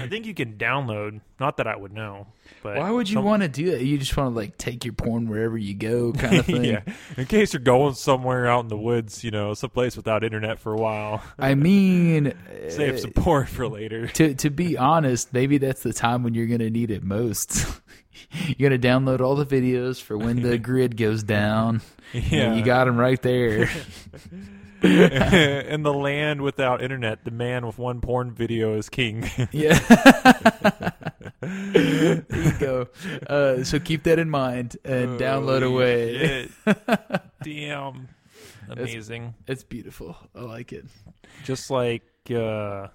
I 0.00 0.08
think 0.08 0.26
you 0.26 0.34
can 0.34 0.54
download. 0.58 1.20
Not 1.38 1.58
that 1.58 1.66
I 1.66 1.76
would 1.76 1.92
know, 1.92 2.26
but 2.62 2.76
Why 2.78 2.90
would 2.90 3.08
you 3.10 3.14
some- 3.14 3.24
want 3.24 3.42
to 3.42 3.48
do 3.48 3.70
that? 3.72 3.82
You 3.84 3.98
just 3.98 4.16
want 4.16 4.32
to 4.32 4.36
like 4.36 4.56
take 4.58 4.84
your 4.84 4.94
porn 4.94 5.28
wherever 5.28 5.56
you 5.58 5.74
go, 5.74 6.12
kind 6.18 6.36
of 6.38 6.46
thing. 6.46 6.64
yeah, 6.64 6.80
in 7.16 7.26
case 7.26 7.52
you're 7.52 7.60
going 7.60 7.94
somewhere 7.94 8.46
out 8.46 8.60
in 8.64 8.68
the 8.68 8.76
woods, 8.76 9.22
you 9.24 9.30
know, 9.30 9.54
someplace 9.54 9.96
without 9.96 10.24
internet 10.24 10.58
for 10.58 10.72
a 10.72 10.78
while. 10.78 11.22
I 11.38 11.54
mean, 11.54 12.32
Save 12.68 12.94
uh, 12.94 12.98
support 12.98 13.48
for 13.48 13.68
later. 13.68 14.06
to 14.08 14.34
to 14.34 14.50
be 14.50 14.76
honest, 14.78 15.32
maybe 15.32 15.58
that's 15.58 15.82
the 15.82 15.92
time 15.92 16.22
when 16.22 16.34
you're 16.34 16.46
gonna 16.46 16.70
need 16.70 16.90
it 16.90 17.02
most. 17.02 17.66
you're 18.56 18.70
gonna 18.70 18.80
download 18.80 19.20
all 19.20 19.36
the 19.36 19.46
videos 19.46 20.00
for 20.00 20.16
when 20.16 20.40
the 20.42 20.56
grid 20.58 20.96
goes 20.96 21.22
down. 21.22 21.82
Yeah. 22.12 22.54
you 22.54 22.62
got 22.64 22.84
them 22.84 22.96
right 22.96 23.20
there. 23.20 23.68
in 24.82 25.82
the 25.82 25.92
land 25.92 26.42
without 26.42 26.82
internet, 26.82 27.24
the 27.24 27.30
man 27.30 27.66
with 27.66 27.78
one 27.78 28.00
porn 28.00 28.32
video 28.32 28.76
is 28.76 28.88
king. 28.88 29.30
Yeah. 29.52 29.78
there 31.40 32.24
you 32.30 32.52
go. 32.58 32.88
Uh, 33.26 33.64
so 33.64 33.78
keep 33.78 34.02
that 34.04 34.18
in 34.18 34.28
mind 34.28 34.76
and 34.84 35.18
download 35.20 35.62
away. 35.62 36.48
Shit. 36.64 36.78
Damn. 37.42 38.08
Amazing. 38.68 39.34
It's 39.46 39.62
beautiful. 39.62 40.16
I 40.34 40.40
like 40.40 40.72
it. 40.72 40.86
Just 41.44 41.70
like 41.70 42.02
uh, 42.30 42.88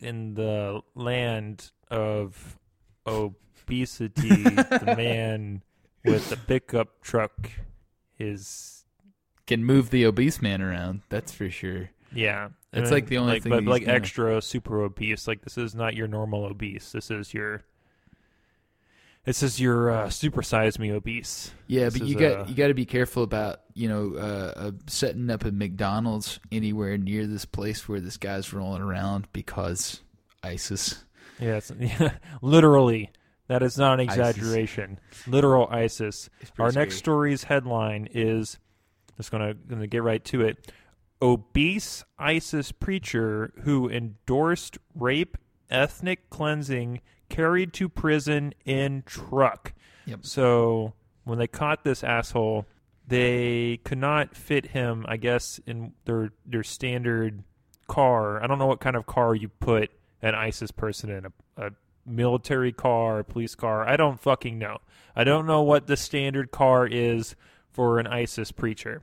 in 0.00 0.34
the 0.34 0.82
land 0.94 1.70
of 1.90 2.58
obesity, 3.06 4.28
the 4.28 4.94
man 4.96 5.62
with 6.04 6.28
the 6.28 6.36
pickup 6.36 7.00
truck 7.02 7.50
is 8.18 8.75
Can 9.46 9.64
move 9.64 9.90
the 9.90 10.06
obese 10.06 10.42
man 10.42 10.60
around. 10.60 11.02
That's 11.08 11.32
for 11.32 11.48
sure. 11.50 11.90
yeah. 12.12 12.48
it's 12.72 12.90
like 12.90 13.06
the 13.06 13.18
only 13.18 13.34
like, 13.34 13.42
thing 13.42 13.50
but 13.50 13.64
like 13.64 13.86
extra 13.86 14.42
super 14.42 14.82
obese. 14.82 15.28
Like 15.28 15.42
this 15.42 15.56
is 15.56 15.74
not 15.74 15.94
your 15.94 16.08
normal 16.08 16.44
obese. 16.44 16.92
This 16.92 17.10
is 17.10 17.32
your. 17.32 17.62
This 19.24 19.42
is 19.42 19.60
your 19.60 19.90
uh, 19.90 20.06
supersize 20.06 20.78
me 20.78 20.92
obese. 20.92 21.50
Yeah, 21.66 21.86
This 21.86 21.98
but 21.98 22.08
you 22.08 22.14
got 22.16 22.32
uh, 22.32 22.44
you 22.46 22.54
got 22.54 22.68
to 22.68 22.74
be 22.74 22.84
careful 22.84 23.24
about 23.24 23.60
you 23.74 23.88
know 23.88 24.14
uh, 24.16 24.52
uh, 24.56 24.70
setting 24.86 25.30
up 25.30 25.44
a 25.44 25.50
McDonald's 25.50 26.38
anywhere 26.52 26.96
near 26.96 27.26
this 27.26 27.44
place 27.44 27.88
where 27.88 27.98
this 27.98 28.16
guy's 28.16 28.52
rolling 28.52 28.82
around 28.82 29.26
because 29.32 30.00
ISIS. 30.44 31.04
Yeah, 31.40 31.56
it's, 31.56 31.72
yeah, 31.78 32.12
literally. 32.42 33.10
That 33.48 33.62
is 33.62 33.78
not 33.78 34.00
an 34.00 34.08
ISIS. 34.08 34.18
exaggeration. 34.18 34.98
Literal 35.26 35.68
ISIS. 35.70 36.28
Our 36.58 36.70
scary. 36.70 36.84
next 36.84 36.96
story's 36.96 37.44
headline 37.44 38.08
is 38.12 38.58
just 39.16 39.30
gonna 39.30 39.54
gonna 39.54 39.86
get 39.86 40.02
right 40.02 40.24
to 40.26 40.42
it. 40.42 40.72
Obese 41.22 42.04
ISIS 42.18 42.72
preacher 42.72 43.52
who 43.62 43.88
endorsed 43.88 44.78
rape, 44.94 45.38
ethnic 45.70 46.28
cleansing, 46.28 47.00
carried 47.28 47.72
to 47.74 47.88
prison 47.88 48.52
in 48.64 49.02
truck. 49.06 49.72
Yep. 50.04 50.20
So 50.22 50.92
when 51.24 51.38
they 51.38 51.46
caught 51.46 51.84
this 51.84 52.04
asshole, 52.04 52.66
they 53.06 53.80
could 53.84 53.98
not 53.98 54.36
fit 54.36 54.66
him, 54.66 55.04
I 55.08 55.16
guess, 55.16 55.60
in 55.66 55.92
their 56.04 56.30
their 56.44 56.62
standard 56.62 57.42
car. 57.88 58.42
I 58.42 58.46
don't 58.46 58.58
know 58.58 58.66
what 58.66 58.80
kind 58.80 58.96
of 58.96 59.06
car 59.06 59.34
you 59.34 59.48
put 59.48 59.90
an 60.22 60.34
ISIS 60.34 60.70
person 60.70 61.10
in 61.10 61.26
a, 61.26 61.66
a 61.66 61.70
military 62.04 62.72
car, 62.72 63.20
a 63.20 63.24
police 63.24 63.54
car. 63.54 63.86
I 63.86 63.96
don't 63.96 64.20
fucking 64.20 64.58
know. 64.58 64.78
I 65.14 65.24
don't 65.24 65.46
know 65.46 65.62
what 65.62 65.86
the 65.86 65.96
standard 65.96 66.50
car 66.50 66.86
is 66.86 67.36
for 67.76 67.98
an 67.98 68.06
ISIS 68.06 68.50
preacher. 68.52 69.02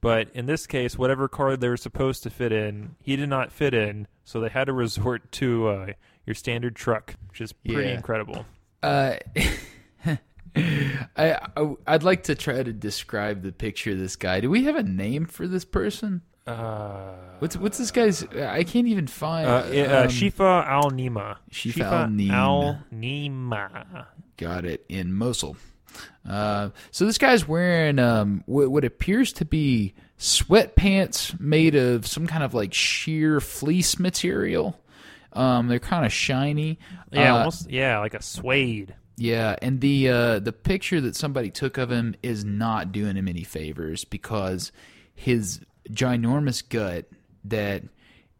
But 0.00 0.28
in 0.34 0.46
this 0.46 0.66
case, 0.66 0.98
whatever 0.98 1.28
car 1.28 1.56
they 1.56 1.68
were 1.68 1.76
supposed 1.76 2.22
to 2.24 2.30
fit 2.30 2.52
in, 2.52 2.96
he 3.02 3.14
did 3.16 3.28
not 3.28 3.50
fit 3.52 3.74
in, 3.74 4.06
so 4.24 4.40
they 4.40 4.48
had 4.48 4.64
to 4.66 4.72
resort 4.84 5.30
to 5.32 5.68
uh, 5.68 5.86
your 6.26 6.34
standard 6.34 6.74
truck, 6.76 7.14
which 7.28 7.40
is 7.40 7.52
pretty 7.52 7.88
Yeah. 7.90 7.94
incredible. 7.96 8.44
Uh, 8.82 9.14
I, 10.56 11.38
I 11.56 11.74
I'd 11.86 12.02
like 12.02 12.24
to 12.24 12.34
try 12.34 12.62
to 12.62 12.72
describe 12.72 13.42
the 13.42 13.52
picture 13.52 13.92
of 13.92 13.98
this 13.98 14.16
guy. 14.16 14.40
Do 14.40 14.50
we 14.50 14.64
have 14.64 14.74
a 14.76 14.82
name 14.82 15.26
for 15.26 15.46
this 15.46 15.64
person? 15.64 16.22
Uh, 16.46 17.14
What's 17.40 17.56
what's 17.56 17.78
this 17.78 17.90
guy's? 17.90 18.24
I 18.24 18.64
can't 18.64 18.86
even 18.88 19.06
find. 19.06 19.46
uh, 19.48 19.52
uh, 19.52 20.02
um, 20.02 20.08
Shifa 20.08 20.66
Al 20.66 20.90
Nima. 20.90 21.36
Shifa 21.52 21.82
al-Nim. 21.82 22.30
Al 22.30 22.78
Nima. 22.92 24.06
got 24.36 24.64
it 24.64 24.84
in 24.88 25.12
Mosul. 25.12 25.56
Uh, 26.28 26.70
so 26.90 27.06
this 27.06 27.18
guy's 27.18 27.46
wearing 27.48 27.98
um, 27.98 28.42
what, 28.46 28.70
what 28.70 28.84
appears 28.84 29.32
to 29.34 29.44
be 29.44 29.94
sweatpants 30.18 31.38
made 31.40 31.74
of 31.74 32.06
some 32.06 32.26
kind 32.26 32.42
of 32.42 32.54
like 32.54 32.74
sheer 32.74 33.40
fleece 33.40 33.98
material. 33.98 34.78
Um, 35.32 35.68
they're 35.68 35.78
kind 35.78 36.04
of 36.06 36.12
shiny. 36.12 36.78
Yeah, 37.12 37.34
Uh, 37.34 37.38
almost. 37.38 37.70
Yeah, 37.70 37.98
like 38.00 38.14
a 38.14 38.22
suede. 38.22 38.94
Yeah, 39.16 39.56
and 39.60 39.80
the 39.80 40.08
uh, 40.08 40.38
the 40.38 40.52
picture 40.52 41.00
that 41.00 41.16
somebody 41.16 41.50
took 41.50 41.76
of 41.76 41.90
him 41.90 42.14
is 42.22 42.44
not 42.44 42.92
doing 42.92 43.16
him 43.16 43.26
any 43.26 43.42
favors 43.42 44.04
because 44.04 44.70
his 45.14 45.60
ginormous 45.90 46.66
gut 46.68 47.06
that 47.44 47.82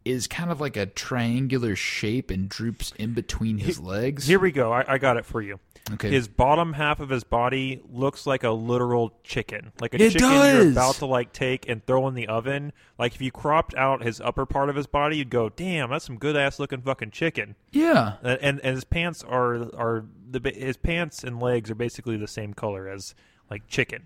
is 0.05 0.25
kind 0.27 0.49
of 0.51 0.61
like 0.61 0.77
a 0.77 0.85
triangular 0.85 1.75
shape 1.75 2.31
and 2.31 2.47
droops 2.47 2.93
in 2.97 3.13
between 3.13 3.57
his 3.57 3.79
legs. 3.79 4.25
Here 4.25 4.39
we 4.39 4.51
go. 4.51 4.71
I, 4.71 4.93
I 4.93 4.97
got 4.97 5.17
it 5.17 5.25
for 5.25 5.41
you. 5.41 5.59
Okay. 5.93 6.09
His 6.11 6.27
bottom 6.27 6.73
half 6.73 6.99
of 6.99 7.09
his 7.09 7.23
body 7.23 7.81
looks 7.91 8.27
like 8.27 8.43
a 8.43 8.51
literal 8.51 9.13
chicken, 9.23 9.71
like 9.81 9.93
a 9.93 10.03
It 10.03 10.11
chicken 10.11 10.29
you're 10.31 10.71
about 10.71 10.95
to 10.95 11.05
like 11.05 11.33
take 11.33 11.67
and 11.67 11.85
throw 11.85 12.07
in 12.07 12.13
the 12.13 12.27
oven. 12.27 12.73
Like 12.97 13.15
if 13.15 13.21
you 13.21 13.31
cropped 13.31 13.73
out 13.75 14.03
his 14.03 14.19
upper 14.21 14.45
part 14.45 14.69
of 14.69 14.75
his 14.75 14.87
body, 14.87 15.17
you'd 15.17 15.29
go, 15.29 15.49
"Damn, 15.49 15.89
that's 15.89 16.05
some 16.05 16.17
good 16.17 16.35
ass 16.35 16.59
looking 16.59 16.81
fucking 16.81 17.11
chicken." 17.11 17.55
yeah. 17.71 18.13
And 18.23 18.59
and 18.61 18.75
his 18.75 18.83
pants 18.83 19.23
are 19.23 19.55
are 19.75 20.05
the 20.29 20.39
his 20.55 20.77
pants 20.77 21.23
and 21.23 21.39
legs 21.39 21.71
are 21.71 21.75
basically 21.75 22.17
the 22.17 22.27
same 22.27 22.53
color 22.53 22.87
as 22.87 23.15
like 23.49 23.67
chicken. 23.67 24.05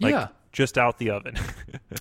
Like, 0.00 0.12
Yeah. 0.12 0.28
just 0.52 0.76
out 0.76 0.98
the 0.98 1.10
oven. 1.10 1.36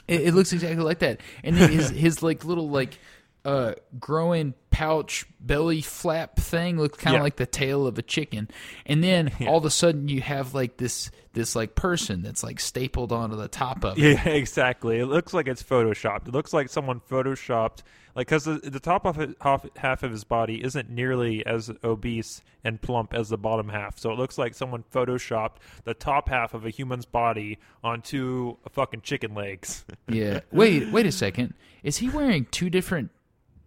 It, 0.08 0.22
it 0.22 0.34
looks 0.34 0.52
exactly 0.52 0.84
like 0.84 1.00
that. 1.00 1.22
And 1.44 1.56
his 1.56 1.90
his 1.92 2.22
like 2.24 2.44
little 2.44 2.70
like 2.70 2.98
uh 3.44 3.74
growing 4.00 4.54
pouch 4.70 5.26
belly 5.40 5.82
flap 5.82 6.38
thing 6.38 6.78
looks 6.80 6.98
kind 6.98 7.16
of 7.16 7.20
Yeah. 7.20 7.24
like 7.24 7.36
the 7.38 7.46
tail 7.46 7.88
of 7.88 7.98
a 7.98 8.02
chicken. 8.02 8.48
And 8.86 9.04
then 9.04 9.32
all 9.48 9.58
of 9.58 9.66
a 9.66 9.70
sudden 9.70 10.08
you 10.08 10.22
have 10.22 10.54
like 10.54 10.78
this 10.78 11.10
this 11.34 11.56
like 11.56 11.76
person 11.76 12.22
that's 12.22 12.44
like 12.44 12.60
stapled 12.60 13.12
onto 13.12 13.36
the 13.36 13.48
top 13.48 13.84
of 13.84 13.98
it. 13.98 14.02
yeah, 14.02 14.30
exactly. 14.30 15.00
It 15.00 15.06
looks 15.08 15.34
like 15.34 15.48
it's 15.48 15.64
photoshopped. 15.64 16.28
It 16.28 16.34
looks 16.34 16.54
like 16.54 16.70
someone 16.70 17.00
photoshopped 17.10 17.80
like 18.16 18.28
because 18.28 18.44
the, 18.44 18.56
the 18.60 18.80
top 18.80 19.06
of 19.06 19.20
it, 19.20 19.36
half, 19.42 19.66
half 19.78 20.04
of 20.04 20.12
his 20.12 20.24
body 20.26 20.62
isn't 20.64 20.90
nearly 20.90 21.46
as 21.46 21.72
obese 21.84 22.42
and 22.64 22.82
plump 22.82 23.14
as 23.14 23.30
the 23.30 23.38
bottom 23.38 23.70
half. 23.70 23.98
So 23.98 24.12
it 24.12 24.18
looks 24.18 24.38
like 24.38 24.54
someone 24.54 24.84
photoshopped 24.94 25.56
the 25.86 25.94
top 25.94 26.28
half 26.30 26.54
of 26.54 26.66
a 26.66 26.70
human's 26.70 27.06
body 27.06 27.58
onto 27.84 28.58
a 28.66 28.70
fucking 28.70 29.02
chicken 29.02 29.34
legs. 29.34 29.86
Yeah. 30.10 30.42
Wait, 30.52 30.92
wait 30.92 31.06
a 31.06 31.12
second. 31.12 31.54
Is 31.84 31.98
he 31.98 32.10
wearing 32.10 32.46
two 32.52 32.70
different 32.70 33.10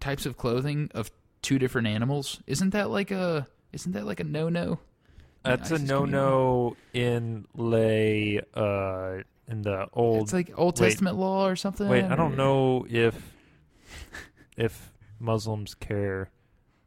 types 0.04 0.26
of 0.26 0.36
clothing 0.36 0.90
of 0.94 1.10
two 1.42 1.58
different 1.58 1.86
animals? 1.88 2.40
Isn't 2.46 2.70
that 2.70 2.90
like 2.90 3.10
a 3.10 3.46
isn't 3.72 3.92
that 3.92 4.04
like 4.06 4.20
a 4.20 4.24
no-no? 4.24 4.78
That's 5.42 5.70
a 5.70 5.78
no 5.78 6.04
no 6.04 6.76
in 6.92 7.46
lay 7.54 8.40
uh 8.54 9.18
in 9.46 9.62
the 9.62 9.88
old 9.92 10.22
It's 10.24 10.32
like 10.32 10.52
Old 10.56 10.78
wait. 10.80 10.88
Testament 10.90 11.16
law 11.16 11.46
or 11.48 11.56
something. 11.56 11.88
Wait, 11.88 12.04
I 12.04 12.16
don't 12.16 12.32
or- 12.32 12.36
know 12.36 12.86
if 12.88 13.14
if 14.56 14.90
Muslims 15.18 15.74
care 15.74 16.30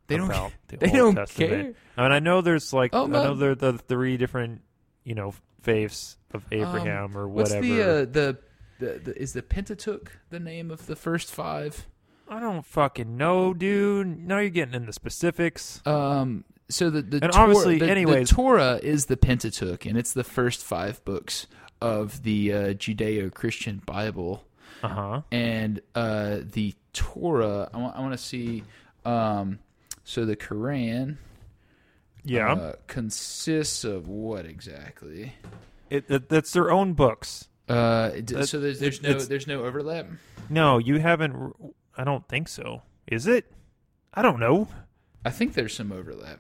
They 0.08 0.18
don't 0.18 0.30
the 0.68 0.78
they 0.78 0.88
Old 0.88 1.16
don't 1.16 1.16
Testament. 1.16 1.52
care? 1.52 1.74
I 1.98 2.02
mean, 2.04 2.12
I 2.12 2.20
know 2.20 2.42
there's 2.42 2.74
like 2.74 2.92
Oh, 2.94 3.06
I 3.06 3.08
know 3.08 3.36
there 3.36 3.56
the 3.56 3.74
three 3.78 4.18
different 4.18 4.62
you 5.04 5.16
know 5.16 5.34
faiths 5.62 6.18
of 6.34 6.46
Abraham 6.52 7.18
or 7.18 7.26
Um, 7.26 7.34
What's 7.34 7.52
whatever. 7.52 7.66
the, 7.68 7.82
uh, 7.82 8.06
the 8.06 8.38
the 8.80 9.00
the 9.06 9.22
is 9.22 9.34
the 9.34 9.42
Pentateuch 9.44 10.12
the 10.30 10.40
name 10.40 10.72
of 10.72 10.86
the 10.88 10.96
first 10.96 11.32
five? 11.32 11.86
I 12.30 12.40
don't 12.40 12.66
fucking 12.66 13.16
know, 13.18 13.54
dude. 13.54 14.28
Now 14.28 14.40
you're 14.40 14.50
getting 14.50 14.74
into 14.74 14.92
specifics. 14.94 15.82
Um, 15.86 16.44
so 16.70 16.90
the 16.90 17.02
the 17.02 17.20
And 17.24 17.32
Tor- 17.32 17.42
obviously, 17.44 17.80
the, 17.80 17.86
the 18.06 18.26
Torah 18.26 18.80
is 18.84 19.06
the 19.06 19.16
Pentateuch, 19.18 19.86
and 19.86 19.98
it's 19.98 20.14
the 20.14 20.24
first 20.26 20.64
five 20.64 21.04
books 21.06 21.48
of 21.82 22.24
the 22.24 22.52
uh, 22.54 22.58
Judeo-Christian 22.74 23.82
Bible. 23.86 24.44
Uh 24.84 24.88
huh. 24.90 25.22
and 25.32 25.82
uh, 25.96 26.38
the 26.44 26.76
Torah. 26.94 27.68
I 27.74 27.78
want, 27.78 27.96
I 27.96 28.00
want 28.02 28.12
to 28.14 28.18
see. 28.18 28.64
Um, 29.06 29.58
so 30.04 30.24
the 30.26 30.36
Quran 30.36 31.18
Yeah, 32.24 32.52
uh, 32.54 32.74
consists 32.88 33.84
of 33.84 34.08
what 34.08 34.46
exactly? 34.46 35.34
it, 35.90 36.06
it, 36.10 36.30
that's 36.30 36.52
their 36.54 36.70
own 36.70 36.94
books. 36.94 37.48
Uh, 37.70 38.12
That- 38.24 38.48
so 38.48 38.60
there's 38.60 38.80
there's 38.80 39.02
no 39.02 39.14
there's 39.14 39.48
no 39.48 39.64
overlap. 39.66 40.08
No, 40.50 40.78
you 40.78 41.00
haven't. 41.00 41.56
I 41.98 42.04
don't 42.04 42.28
think 42.28 42.48
so. 42.48 42.84
Is 43.08 43.28
it? 43.28 43.52
I 44.14 44.22
don't 44.22 44.40
know. 44.40 44.68
I 45.26 45.32
think 45.32 45.54
there's 45.54 45.74
some 45.76 45.92
overlap. 45.92 46.40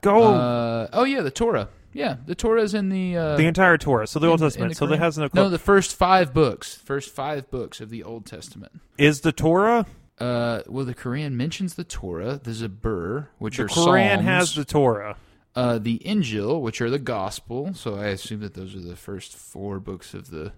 Go 0.00 0.22
Uh, 0.34 0.88
oh 0.92 1.04
yeah, 1.04 1.20
the 1.22 1.30
Torah. 1.30 1.68
Yeah, 1.92 2.16
the 2.26 2.34
Torah 2.34 2.62
is 2.62 2.74
in 2.74 2.88
the 2.88 3.16
uh, 3.16 3.36
the 3.36 3.46
entire 3.46 3.78
Torah. 3.78 4.06
So 4.06 4.18
the 4.18 4.26
Old 4.28 4.40
in- 4.40 4.44
in 4.44 4.50
Testament. 4.50 4.70
the 4.72 4.74
so 4.76 4.86
there 4.86 4.98
has 4.98 5.16
no. 5.18 5.28
no 5.32 5.48
the 5.48 5.58
first 5.58 5.94
five 5.96 6.34
books. 6.34 6.74
First 6.74 7.10
five 7.10 7.50
books 7.50 7.80
of 7.80 7.88
the 7.90 8.02
Old 8.02 8.26
Testament. 8.26 8.72
is 8.98 9.20
the 9.20 9.32
Torah? 9.32 9.86
Uh, 10.18 10.62
well, 10.68 10.84
the 10.84 10.94
Quran 10.94 11.32
mentions 11.32 11.74
the 11.74 11.82
Torah, 11.84 12.38
the 12.42 12.52
Zabur, 12.52 13.28
which 13.38 13.56
The 13.56 13.64
are 13.64 13.68
Quran 13.68 14.14
Psalms. 14.16 14.24
has 14.24 14.54
the 14.54 14.64
Torah. 14.64 15.16
uh, 15.56 15.78
the 15.78 15.98
Injil, 16.04 16.60
which 16.60 16.80
are 16.80 16.88
the 16.90 16.98
Gospel. 17.00 17.74
So 17.74 17.96
I 17.96 18.06
assume 18.06 18.40
that 18.40 18.54
those 18.54 18.74
are 18.76 18.80
the 18.80 18.96
first 18.96 19.34
four 19.36 19.80
books 19.80 20.14
of 20.14 20.30
the 20.30 20.52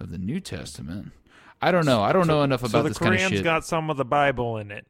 of 0.00 0.10
the 0.10 0.18
New 0.18 0.38
Testament. 0.40 1.12
I 1.60 1.70
don't 1.72 1.86
know. 1.86 2.02
I 2.02 2.12
don't 2.12 2.26
know 2.26 2.42
enough 2.42 2.60
so 2.60 2.66
about 2.66 2.82
the 2.82 2.88
this 2.90 2.98
kind 2.98 3.14
of 3.14 3.20
Quran's 3.20 3.32
shit. 3.32 3.44
got 3.44 3.64
some 3.64 3.90
of 3.90 3.96
the 3.96 4.04
Bible 4.04 4.58
in 4.58 4.70
it. 4.70 4.86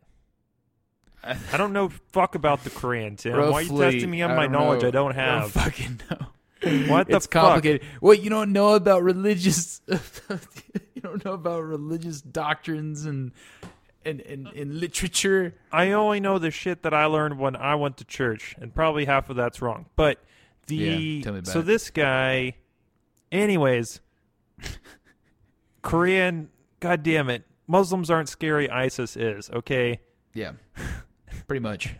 I 1.25 1.57
don't 1.57 1.73
know 1.73 1.89
fuck 2.13 2.35
about 2.35 2.65
the 2.65 2.71
Quran, 2.71 3.19
Tim. 3.19 3.33
Why 3.37 3.41
are 3.53 3.63
you 3.63 3.77
testing 3.79 4.11
me 4.11 4.23
on 4.23 4.37
my 4.37 4.47
knowledge 4.47 4.83
know. 4.83 4.89
I 4.89 4.91
don't 4.91 5.13
I 5.13 5.15
have? 5.23 5.53
don't 5.53 5.65
fucking 5.65 6.01
know. 6.11 6.89
What 6.93 7.09
the 7.09 7.17
it's 7.17 7.27
fuck? 7.27 7.31
complicated. 7.33 7.83
What 8.01 8.23
you 8.23 8.31
don't 8.31 8.53
know 8.53 8.75
about 8.75 9.03
religious? 9.03 9.81
you 9.89 11.03
don't 11.03 11.25
know 11.25 11.33
about 11.35 11.65
religious 11.65 12.21
doctrines 12.21 13.05
and 13.05 13.33
and 14.05 14.21
and, 14.21 14.47
and 14.49 14.81
literature. 14.81 15.55
I 15.73 15.93
only 15.93 16.21
know 16.21 16.39
the 16.39 16.51
shit 16.51 16.83
that 16.83 16.95
I 16.95 17.07
learned 17.07 17.39
when 17.39 17.57
I 17.57 17.75
went 17.75 17.97
to 17.99 18.05
church, 18.05 18.55
and 18.61 18.75
probably 18.75 19.05
half 19.05 19.29
of 19.29 19.37
that's 19.37 19.61
wrong. 19.61 19.87
But 19.97 20.23
the 20.67 20.77
Yeah, 20.77 21.23
tell 21.25 21.33
me 21.33 21.41
about 21.41 21.53
so 21.53 21.63
this 21.63 21.91
guy, 21.91 22.55
anyways, 23.33 24.01
Korean. 25.83 26.51
God 26.81 27.03
damn 27.03 27.29
it, 27.31 27.45
Muslims 27.67 28.11
aren't 28.11 28.29
scary. 28.29 28.71
ISIS 28.71 29.17
is 29.17 29.51
okay. 29.51 30.01
Yeah, 30.35 30.53
pretty 31.47 31.61
much. 31.61 31.95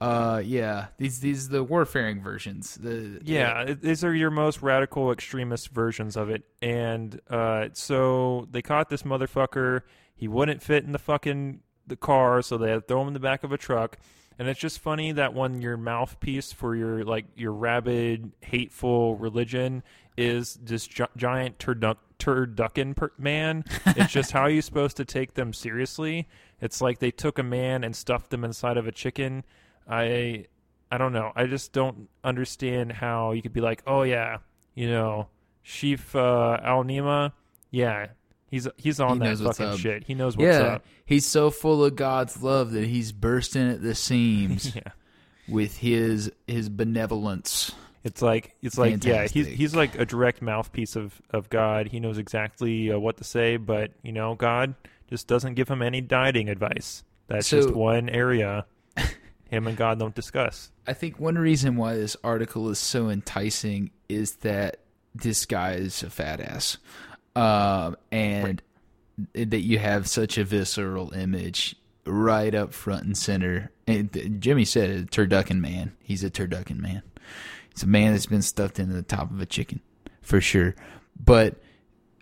Uh, 0.00 0.42
yeah. 0.44 0.86
These 0.96 1.20
these 1.20 1.48
the 1.48 1.62
warfaring 1.62 2.20
versions. 2.22 2.74
The 2.74 3.20
Yeah, 3.22 3.62
it- 3.62 3.82
these 3.82 4.02
are 4.04 4.12
your 4.14 4.30
most 4.30 4.60
radical 4.62 5.12
extremist 5.12 5.68
versions 5.68 6.16
of 6.16 6.28
it. 6.28 6.42
And 6.60 7.20
uh, 7.30 7.68
so 7.72 8.48
they 8.50 8.62
caught 8.62 8.88
this 8.88 9.02
motherfucker. 9.04 9.82
He 10.14 10.26
wouldn't 10.28 10.60
fit 10.62 10.84
in 10.84 10.90
the 10.92 10.98
fucking 10.98 11.60
the 11.86 11.96
car, 11.96 12.42
so 12.42 12.58
they 12.58 12.70
had 12.70 12.74
to 12.76 12.80
throw 12.80 13.02
him 13.02 13.08
in 13.08 13.14
the 13.14 13.20
back 13.20 13.44
of 13.44 13.52
a 13.52 13.58
truck. 13.58 13.96
And 14.42 14.48
it's 14.48 14.58
just 14.58 14.80
funny 14.80 15.12
that 15.12 15.34
when 15.34 15.62
your 15.62 15.76
mouthpiece 15.76 16.50
for 16.50 16.74
your 16.74 17.04
like 17.04 17.26
your 17.36 17.52
rabid, 17.52 18.32
hateful 18.40 19.14
religion 19.14 19.84
is 20.16 20.58
this 20.60 20.88
gi- 20.88 21.04
giant 21.16 21.58
turduck 21.58 21.98
turducken 22.18 22.96
per- 22.96 23.12
man, 23.16 23.64
it's 23.86 24.12
just 24.12 24.32
how 24.32 24.40
are 24.40 24.50
you 24.50 24.60
supposed 24.60 24.96
to 24.96 25.04
take 25.04 25.34
them 25.34 25.52
seriously? 25.52 26.26
It's 26.60 26.80
like 26.80 26.98
they 26.98 27.12
took 27.12 27.38
a 27.38 27.44
man 27.44 27.84
and 27.84 27.94
stuffed 27.94 28.34
him 28.34 28.42
inside 28.42 28.76
of 28.76 28.88
a 28.88 28.90
chicken. 28.90 29.44
I 29.88 30.46
I 30.90 30.98
don't 30.98 31.12
know. 31.12 31.30
I 31.36 31.46
just 31.46 31.72
don't 31.72 32.08
understand 32.24 32.90
how 32.90 33.30
you 33.30 33.42
could 33.42 33.52
be 33.52 33.60
like, 33.60 33.84
oh 33.86 34.02
yeah, 34.02 34.38
you 34.74 34.90
know, 34.90 35.28
Sheaf 35.62 36.16
uh, 36.16 36.58
Al 36.64 36.82
Nima, 36.82 37.30
yeah, 37.70 38.08
he's 38.52 38.68
he's 38.76 39.00
on 39.00 39.20
He 39.20 39.26
that 39.34 39.38
fucking 39.56 39.78
shit. 39.78 40.04
He 40.04 40.14
knows 40.14 40.36
what's 40.36 40.56
yeah. 40.56 40.74
up. 40.74 40.84
He's 41.04 41.26
so 41.26 41.50
full 41.50 41.84
of 41.84 41.96
God's 41.96 42.40
love 42.40 42.70
that 42.72 42.84
he's 42.86 43.10
bursting 43.10 43.68
at 43.68 43.82
the 43.82 43.96
seams 43.96 44.72
Yeah, 44.76 44.92
with 45.48 45.78
his 45.78 46.30
his 46.46 46.68
benevolence. 46.68 47.72
it's 48.04 48.22
like 48.22 48.54
it's 48.62 48.78
like 48.78 49.02
yeah, 49.04 49.26
he's 49.26 49.48
he's 49.48 49.74
like 49.74 49.98
a 49.98 50.06
direct 50.06 50.40
mouthpiece 50.42 50.94
of 50.94 51.20
of 51.30 51.50
God. 51.50 51.88
He 51.88 51.98
knows 51.98 52.18
exactly 52.18 52.92
uh, 52.92 52.98
what 53.00 53.16
to 53.16 53.24
say, 53.24 53.56
but 53.56 53.90
you 54.04 54.12
know, 54.12 54.36
God 54.36 54.76
just 55.10 55.26
doesn't 55.26 55.54
give 55.54 55.68
him 55.68 55.82
any 55.82 56.00
dieting 56.00 56.48
advice. 56.48 57.02
That's 57.26 57.48
So- 57.48 57.62
just 57.62 57.74
one 57.74 58.08
area 58.08 58.66
him 59.50 59.66
and 59.66 59.76
God 59.76 59.98
don't 59.98 60.14
discuss. 60.14 60.70
I 60.86 60.94
think 60.94 61.20
one 61.20 61.36
reason 61.36 61.76
why 61.76 61.94
this 61.94 62.16
article 62.24 62.70
is 62.70 62.78
so 62.78 63.10
enticing 63.10 63.90
is 64.08 64.36
that 64.36 64.78
this 65.14 65.44
guy 65.44 65.72
is 65.74 66.02
a 66.02 66.08
fat 66.08 66.40
ass, 66.40 66.78
um, 67.36 67.96
and 68.10 68.62
that 69.34 69.60
you 69.60 69.78
have 69.78 70.08
such 70.08 70.38
a 70.38 70.44
visceral 70.44 71.12
image 71.12 71.76
right 72.06 72.54
up 72.54 72.72
front 72.72 73.04
and 73.04 73.16
center. 73.16 73.70
And 73.86 74.40
Jimmy 74.40 74.64
said 74.64 74.90
it, 74.90 75.10
turducken 75.10 75.60
man. 75.60 75.92
He's 76.02 76.24
a 76.24 76.30
turducken 76.30 76.78
man. 76.80 77.02
It's 77.70 77.82
a 77.82 77.86
man 77.86 78.12
that's 78.12 78.26
been 78.26 78.42
stuffed 78.42 78.78
into 78.78 78.94
the 78.94 79.02
top 79.02 79.30
of 79.30 79.40
a 79.40 79.46
chicken, 79.46 79.80
for 80.20 80.40
sure. 80.40 80.74
But 81.18 81.56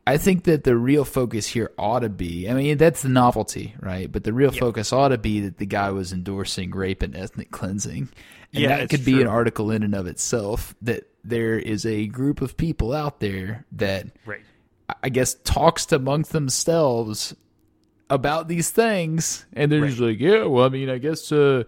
I 0.07 0.17
think 0.17 0.45
that 0.45 0.65
the 0.65 0.77
real 0.77 1.05
focus 1.05 1.47
here 1.47 1.73
ought 1.79 2.01
to 2.01 2.09
be 2.09 2.49
I 2.49 2.55
mean, 2.55 2.77
that's 2.79 3.03
the 3.03 3.09
novelty, 3.09 3.75
right? 3.81 4.11
But 4.11 4.25
the 4.25 4.33
real 4.33 4.51
focus 4.53 4.93
ought 4.93 5.09
to 5.09 5.19
be 5.19 5.41
that 5.41 5.59
the 5.59 5.67
guy 5.67 5.91
was 5.91 6.13
endorsing 6.13 6.71
rape 6.71 7.03
and 7.03 7.17
ethnic 7.17 7.51
cleansing. 7.51 8.09
And 8.53 8.63
Yeah, 8.63 8.79
that 8.79 8.91
could 8.91 9.05
be 9.05 9.13
true. 9.15 9.23
an 9.23 9.27
article 9.29 9.71
in 9.71 9.83
and 9.83 9.95
of 9.95 10.07
itself 10.07 10.75
that 10.83 11.05
there 11.25 11.59
is 11.59 11.85
a 11.87 12.07
group 12.07 12.41
of 12.41 12.57
people 12.57 12.93
out 12.93 13.21
there 13.21 13.65
that 13.73 14.07
Right. 14.25 14.41
I 15.03 15.09
guess 15.09 15.35
talks 15.45 15.87
to 15.87 15.97
amongst 15.97 16.33
themselves 16.33 17.35
about 18.09 18.49
these 18.49 18.71
things 18.71 19.47
and 19.53 19.71
they're 19.71 19.87
just 19.87 20.01
like 20.01 20.19
yeah 20.19 20.43
well 20.43 20.65
i 20.65 20.69
mean 20.69 20.91
i 20.91 20.99
guess 20.99 21.31
uh 21.31 21.63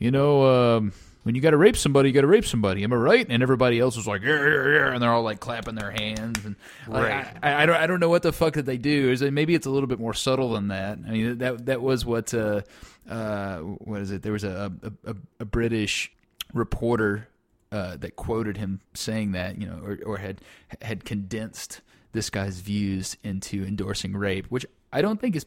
you 0.00 0.10
know 0.10 0.44
um 0.76 0.92
when 1.24 1.34
you 1.34 1.40
got 1.40 1.50
to 1.50 1.56
rape 1.56 1.76
somebody, 1.76 2.10
you 2.10 2.14
got 2.14 2.20
to 2.20 2.26
rape 2.26 2.44
somebody. 2.44 2.84
Am 2.84 2.92
I 2.92 2.96
right? 2.96 3.26
And 3.28 3.42
everybody 3.42 3.80
else 3.80 3.96
was 3.96 4.06
like, 4.06 4.20
yeah, 4.22 4.46
yeah, 4.46 4.68
yeah, 4.68 4.92
and 4.92 5.02
they're 5.02 5.10
all 5.10 5.22
like 5.22 5.40
clapping 5.40 5.74
their 5.74 5.90
hands. 5.90 6.44
And 6.44 6.54
like, 6.86 7.02
Right. 7.02 7.26
I, 7.42 7.62
I, 7.62 7.66
don't, 7.66 7.76
I 7.76 7.86
don't 7.86 7.98
know 7.98 8.10
what 8.10 8.22
the 8.22 8.32
fuck 8.32 8.54
that 8.54 8.66
they 8.66 8.76
do. 8.76 9.10
Is 9.10 9.22
maybe 9.22 9.54
it's 9.54 9.66
a 9.66 9.70
little 9.70 9.86
bit 9.86 9.98
more 9.98 10.12
subtle 10.12 10.52
than 10.52 10.68
that. 10.68 10.98
I 11.06 11.10
mean, 11.10 11.38
that 11.38 11.64
that 11.66 11.80
was 11.80 12.04
what, 12.04 12.34
uh, 12.34 12.60
uh, 13.08 13.58
what 13.58 14.02
is 14.02 14.10
it? 14.10 14.20
There 14.22 14.32
was 14.32 14.44
a 14.44 14.70
a, 14.82 15.10
a, 15.12 15.16
a 15.40 15.44
British 15.46 16.12
reporter 16.52 17.28
uh, 17.72 17.96
that 17.96 18.16
quoted 18.16 18.58
him 18.58 18.80
saying 18.92 19.32
that, 19.32 19.58
you 19.58 19.66
know, 19.66 19.80
or, 19.82 19.98
or 20.04 20.18
had 20.18 20.42
had 20.82 21.06
condensed 21.06 21.80
this 22.14 22.30
guy's 22.30 22.60
views 22.60 23.18
into 23.22 23.64
endorsing 23.64 24.16
rape, 24.16 24.46
which 24.46 24.64
I 24.92 25.02
don't 25.02 25.20
think 25.20 25.36
is 25.36 25.44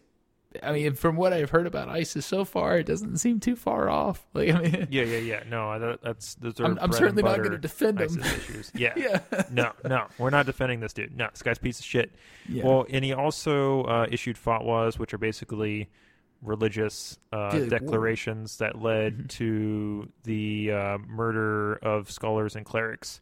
I 0.64 0.72
mean, 0.72 0.94
from 0.94 1.18
what 1.18 1.34
I've 1.34 1.50
heard 1.50 1.68
about 1.68 1.90
ISIS 1.90 2.26
so 2.26 2.46
far, 2.46 2.78
it 2.80 2.86
doesn't 2.86 3.18
seem 3.18 3.40
too 3.40 3.56
far 3.56 3.90
off. 3.90 4.26
Like, 4.34 4.54
I 4.54 4.62
mean, 4.62 4.88
Yeah, 4.92 5.04
yeah, 5.04 5.18
yeah. 5.18 5.44
No, 5.50 5.80
that, 5.80 6.02
that's 6.04 6.36
those 6.36 6.60
are. 6.60 6.66
I'm, 6.66 6.78
I'm 6.80 6.94
certainly 6.94 7.24
not 7.24 7.38
going 7.38 7.52
to 7.52 7.58
defend 7.58 8.00
him. 8.00 8.22
ISIS 8.22 8.38
issues. 8.50 8.72
Yeah. 8.76 8.94
yeah. 8.96 9.44
no, 9.52 9.72
no, 9.84 10.08
we're 10.20 10.30
not 10.30 10.46
defending 10.46 10.80
this 10.80 10.94
dude. 10.94 11.16
No, 11.18 11.28
this 11.32 11.42
guy's 11.42 11.58
a 11.58 11.62
piece 11.62 11.80
of 11.80 11.86
shit. 11.86 12.14
Yeah. 12.48 12.66
Well, 12.66 12.86
and 12.90 13.04
he 13.04 13.14
also 13.14 13.84
uh, 13.84 14.08
issued 14.12 14.36
fatwas, 14.38 15.00
which 15.00 15.14
are 15.14 15.18
basically 15.18 15.90
religious 16.42 17.18
uh, 17.34 17.50
word. 17.54 17.70
declarations 17.70 18.58
that 18.58 18.80
led 18.80 19.30
to 19.32 20.08
the 20.24 20.72
uh, 20.72 20.98
murder 21.08 21.76
of 21.78 22.12
scholars 22.12 22.56
and 22.56 22.66
clerics. 22.66 23.22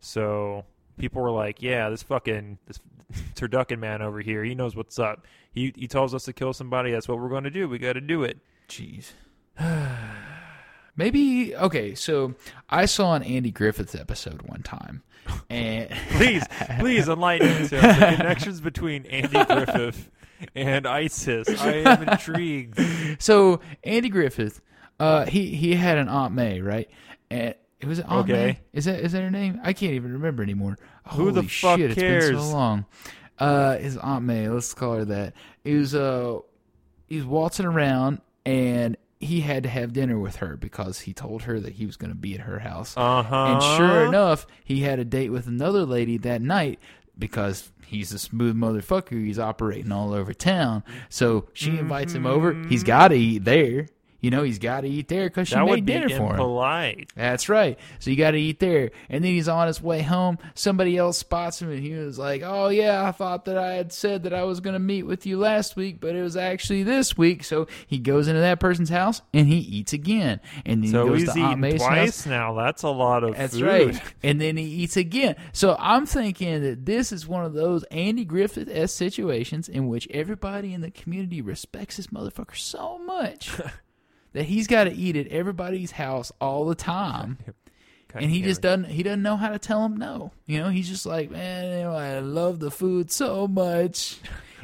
So 0.00 0.64
people 0.98 1.22
were 1.22 1.30
like, 1.30 1.62
"Yeah, 1.62 1.88
this 1.90 2.02
fucking 2.02 2.58
this 2.66 2.80
turducken 3.34 3.78
man 3.78 4.02
over 4.02 4.20
here, 4.20 4.44
he 4.44 4.54
knows 4.54 4.76
what's 4.76 4.98
up. 4.98 5.26
He 5.52 5.72
he 5.76 5.86
tells 5.88 6.14
us 6.14 6.24
to 6.24 6.32
kill 6.32 6.52
somebody. 6.52 6.92
That's 6.92 7.08
what 7.08 7.18
we're 7.18 7.28
going 7.28 7.44
to 7.44 7.50
do. 7.50 7.68
We 7.68 7.78
got 7.78 7.94
to 7.94 8.00
do 8.00 8.22
it." 8.24 8.38
Jeez. 8.68 9.12
Maybe 10.96 11.54
okay. 11.56 11.94
So 11.94 12.34
I 12.70 12.86
saw 12.86 13.14
an 13.14 13.22
Andy 13.22 13.50
Griffith 13.50 13.94
episode 13.94 14.42
one 14.42 14.62
time, 14.62 15.02
and 15.50 15.90
Please, 16.10 16.44
please 16.78 17.08
enlighten 17.08 17.48
me 17.48 17.68
to 17.68 17.76
the 17.76 18.14
connections 18.16 18.60
between 18.60 19.06
Andy 19.06 19.44
Griffith 19.44 20.10
and 20.54 20.86
ISIS. 20.86 21.48
I 21.60 21.72
am 21.72 22.08
intrigued. 22.08 22.80
so 23.22 23.60
Andy 23.82 24.08
Griffith, 24.08 24.60
uh, 25.00 25.26
he 25.26 25.54
he 25.54 25.74
had 25.74 25.98
an 25.98 26.08
Aunt 26.08 26.34
May, 26.34 26.60
right? 26.60 26.88
And 27.30 27.54
it 27.84 27.88
was 27.88 27.98
it 27.98 28.06
Aunt 28.08 28.30
Okay. 28.30 28.46
May. 28.46 28.58
Is 28.72 28.86
that 28.86 29.00
is 29.00 29.12
that 29.12 29.20
her 29.20 29.30
name? 29.30 29.60
I 29.62 29.72
can't 29.72 29.92
even 29.92 30.12
remember 30.14 30.42
anymore. 30.42 30.78
Who 31.12 31.30
the 31.30 31.42
fuck 31.42 31.78
shit, 31.78 31.90
It's 31.90 32.00
been 32.00 32.36
so 32.36 32.48
long. 32.50 32.86
Uh, 33.38 33.76
his 33.76 33.96
Aunt 33.98 34.24
May. 34.24 34.48
Let's 34.48 34.72
call 34.74 34.94
her 34.94 35.04
that. 35.04 35.34
He 35.62 35.74
was 35.74 35.94
uh, 35.94 36.38
he 37.06 37.16
was 37.16 37.26
waltzing 37.26 37.66
around, 37.66 38.20
and 38.46 38.96
he 39.20 39.42
had 39.42 39.64
to 39.64 39.68
have 39.68 39.92
dinner 39.92 40.18
with 40.18 40.36
her 40.36 40.56
because 40.56 41.00
he 41.00 41.12
told 41.12 41.42
her 41.42 41.60
that 41.60 41.74
he 41.74 41.84
was 41.84 41.96
going 41.96 42.10
to 42.10 42.16
be 42.16 42.34
at 42.34 42.40
her 42.40 42.60
house. 42.60 42.94
Uh 42.96 43.22
huh. 43.22 43.44
And 43.44 43.62
sure 43.62 44.06
enough, 44.06 44.46
he 44.64 44.80
had 44.80 44.98
a 44.98 45.04
date 45.04 45.30
with 45.30 45.46
another 45.46 45.84
lady 45.84 46.16
that 46.18 46.40
night 46.40 46.78
because 47.18 47.70
he's 47.84 48.12
a 48.12 48.18
smooth 48.18 48.56
motherfucker. 48.56 49.22
He's 49.24 49.38
operating 49.38 49.92
all 49.92 50.14
over 50.14 50.32
town. 50.32 50.82
So 51.10 51.48
she 51.52 51.76
invites 51.78 52.14
him 52.14 52.26
over. 52.26 52.54
He's 52.68 52.82
got 52.82 53.08
to 53.08 53.14
eat 53.14 53.44
there. 53.44 53.88
You 54.24 54.30
know, 54.30 54.42
he's 54.42 54.58
got 54.58 54.80
to 54.80 54.88
eat 54.88 55.08
there 55.08 55.26
because 55.28 55.48
she 55.48 55.54
that 55.54 55.66
made 55.66 55.84
dinner 55.84 56.08
for 56.08 56.14
him. 56.14 56.30
impolite. 56.30 57.10
That's 57.14 57.50
right. 57.50 57.78
So 57.98 58.10
you 58.10 58.16
got 58.16 58.30
to 58.30 58.38
eat 58.40 58.58
there. 58.58 58.90
And 59.10 59.22
then 59.22 59.32
he's 59.32 59.48
on 59.48 59.66
his 59.66 59.82
way 59.82 60.00
home. 60.00 60.38
Somebody 60.54 60.96
else 60.96 61.18
spots 61.18 61.60
him 61.60 61.70
and 61.70 61.80
he 61.80 61.92
was 61.92 62.18
like, 62.18 62.40
Oh, 62.42 62.68
yeah, 62.68 63.06
I 63.06 63.12
thought 63.12 63.44
that 63.44 63.58
I 63.58 63.74
had 63.74 63.92
said 63.92 64.22
that 64.22 64.32
I 64.32 64.44
was 64.44 64.60
going 64.60 64.72
to 64.72 64.78
meet 64.80 65.02
with 65.02 65.26
you 65.26 65.38
last 65.38 65.76
week, 65.76 66.00
but 66.00 66.16
it 66.16 66.22
was 66.22 66.38
actually 66.38 66.82
this 66.84 67.18
week. 67.18 67.44
So 67.44 67.66
he 67.86 67.98
goes 67.98 68.26
into 68.26 68.40
that 68.40 68.60
person's 68.60 68.88
house 68.88 69.20
and 69.34 69.46
he 69.46 69.58
eats 69.58 69.92
again. 69.92 70.40
And 70.64 70.82
then 70.82 70.90
So 70.90 71.04
he 71.04 71.10
goes 71.10 71.20
he's 71.24 71.32
to 71.34 71.40
Aunt 71.40 71.60
May's 71.60 71.82
house. 71.82 71.90
twice 71.90 72.26
now. 72.26 72.54
That's 72.54 72.82
a 72.82 72.88
lot 72.88 73.24
of 73.24 73.36
That's 73.36 73.54
food. 73.58 73.64
right. 73.64 74.02
And 74.22 74.40
then 74.40 74.56
he 74.56 74.64
eats 74.64 74.96
again. 74.96 75.36
So 75.52 75.76
I'm 75.78 76.06
thinking 76.06 76.62
that 76.62 76.86
this 76.86 77.12
is 77.12 77.28
one 77.28 77.44
of 77.44 77.52
those 77.52 77.82
Andy 77.90 78.24
Griffith 78.24 78.70
S 78.72 78.90
situations 78.94 79.68
in 79.68 79.86
which 79.88 80.08
everybody 80.10 80.72
in 80.72 80.80
the 80.80 80.90
community 80.90 81.42
respects 81.42 81.98
this 81.98 82.06
motherfucker 82.06 82.56
so 82.56 82.96
much 82.98 83.50
that 84.34 84.44
he's 84.44 84.66
got 84.66 84.84
to 84.84 84.92
eat 84.92 85.16
at 85.16 85.26
everybody's 85.28 85.92
house 85.92 86.30
all 86.40 86.66
the 86.66 86.74
time. 86.74 87.38
And 88.16 88.30
he 88.30 88.42
just 88.42 88.60
doesn't 88.60 88.84
he 88.84 89.02
doesn't 89.02 89.22
know 89.22 89.36
how 89.36 89.48
to 89.48 89.58
tell 89.58 89.84
him 89.84 89.96
no. 89.96 90.30
You 90.46 90.60
know, 90.60 90.68
he's 90.68 90.88
just 90.88 91.04
like, 91.04 91.32
Man, 91.32 91.64
you 91.78 91.82
know, 91.82 91.94
I 91.96 92.20
love 92.20 92.60
the 92.60 92.70
food 92.70 93.10
so 93.10 93.48
much. 93.48 94.20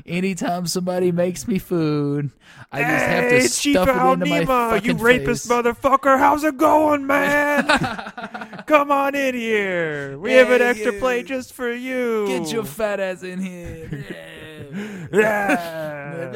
Anytime 0.06 0.68
somebody 0.68 1.10
makes 1.10 1.48
me 1.48 1.58
food, 1.58 2.30
I 2.70 2.82
just 2.82 3.04
have 3.06 3.24
to 3.24 3.30
Hey, 3.30 3.38
it's 3.38 3.60
Chief 3.60 3.74
stuff 3.74 3.88
it 3.88 3.96
Al 3.96 4.12
into 4.12 4.26
my 4.26 4.38
Nemo, 4.44 4.74
you 4.76 4.94
rapist 4.94 5.48
face. 5.48 5.52
motherfucker. 5.52 6.16
How's 6.16 6.44
it 6.44 6.58
going, 6.58 7.08
man? 7.08 7.66
Come 8.68 8.92
on 8.92 9.16
in 9.16 9.34
here. 9.34 10.16
We 10.16 10.34
have 10.34 10.50
an 10.50 10.62
extra 10.62 10.92
you. 10.92 11.00
plate 11.00 11.26
just 11.26 11.52
for 11.52 11.72
you. 11.72 12.28
Get 12.28 12.52
your 12.52 12.64
fat 12.64 13.00
ass 13.00 13.24
in 13.24 13.40
here. 13.40 14.06
Yeah, 15.12 16.30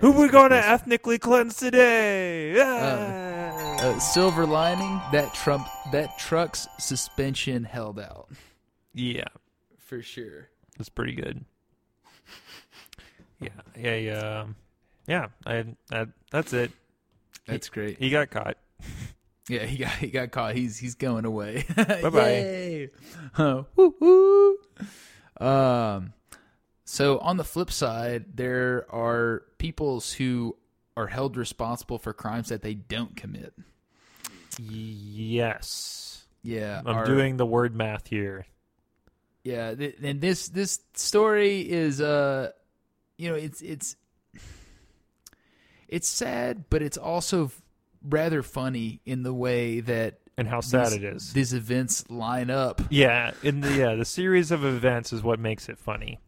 Who 0.00 0.12
we 0.12 0.28
going 0.28 0.50
to 0.50 0.56
ethnically 0.56 1.18
cleanse 1.18 1.56
today? 1.56 2.60
Ah. 2.60 3.76
Uh, 3.76 3.98
silver 3.98 4.46
lining 4.46 5.00
that 5.12 5.34
Trump 5.34 5.66
that 5.92 6.18
truck's 6.18 6.66
suspension 6.78 7.64
held 7.64 8.00
out 8.00 8.28
yeah, 8.94 9.24
for 9.78 10.00
sure. 10.00 10.48
that's 10.78 10.88
pretty 10.88 11.12
good. 11.12 11.44
Yeah, 13.40 13.48
yeah, 13.76 13.96
yeah. 13.96 14.40
um, 14.40 14.56
Yeah, 15.06 15.26
I, 15.44 15.64
I, 15.92 16.06
that's 16.30 16.52
it. 16.52 16.70
That's 17.46 17.68
great. 17.68 17.98
He 17.98 18.10
got 18.10 18.30
caught. 18.30 18.56
Yeah, 19.46 19.66
he 19.66 19.76
got 19.76 19.90
he 19.90 20.06
got 20.06 20.30
caught. 20.30 20.54
He's 20.54 20.78
he's 20.78 20.94
going 20.94 21.26
away. 21.26 21.66
Bye-bye. 21.76 22.88
Uh, 23.36 23.64
woo, 23.76 23.94
woo. 24.00 24.58
Um, 25.46 26.14
so 26.84 27.18
on 27.18 27.36
the 27.36 27.44
flip 27.44 27.70
side, 27.70 28.36
there 28.36 28.86
are 28.90 29.42
peoples 29.58 30.12
who 30.12 30.56
are 30.96 31.06
held 31.08 31.36
responsible 31.36 31.98
for 31.98 32.12
crimes 32.12 32.48
that 32.50 32.62
they 32.62 32.74
don't 32.74 33.16
commit. 33.16 33.52
Yes. 34.58 36.26
Yeah, 36.42 36.82
I'm 36.84 36.94
our- 36.96 37.04
doing 37.06 37.36
the 37.36 37.46
word 37.46 37.74
math 37.74 38.06
here. 38.08 38.46
Yeah, 39.42 39.74
th- 39.74 39.96
and 40.02 40.20
this 40.22 40.48
this 40.48 40.80
story 40.94 41.60
is 41.60 42.00
uh, 42.00 42.50
you 43.18 43.28
know, 43.28 43.34
it's 43.34 43.60
it's 43.60 43.96
it's 45.88 46.08
sad, 46.08 46.64
but 46.70 46.80
it's 46.82 46.96
also 46.96 47.50
rather 48.02 48.42
funny 48.42 49.00
in 49.04 49.22
the 49.22 49.34
way 49.34 49.80
that 49.80 50.18
And 50.38 50.48
how 50.48 50.60
sad 50.60 50.86
these, 50.88 50.92
it 50.94 51.04
is. 51.04 51.32
These 51.34 51.52
events 51.54 52.10
line 52.10 52.48
up. 52.50 52.80
Yeah, 52.90 53.32
in 53.42 53.60
the 53.60 53.72
yeah, 53.74 53.94
the 53.96 54.04
series 54.06 54.50
of 54.50 54.64
events 54.64 55.12
is 55.12 55.22
what 55.22 55.38
makes 55.38 55.68
it 55.68 55.78
funny. 55.78 56.20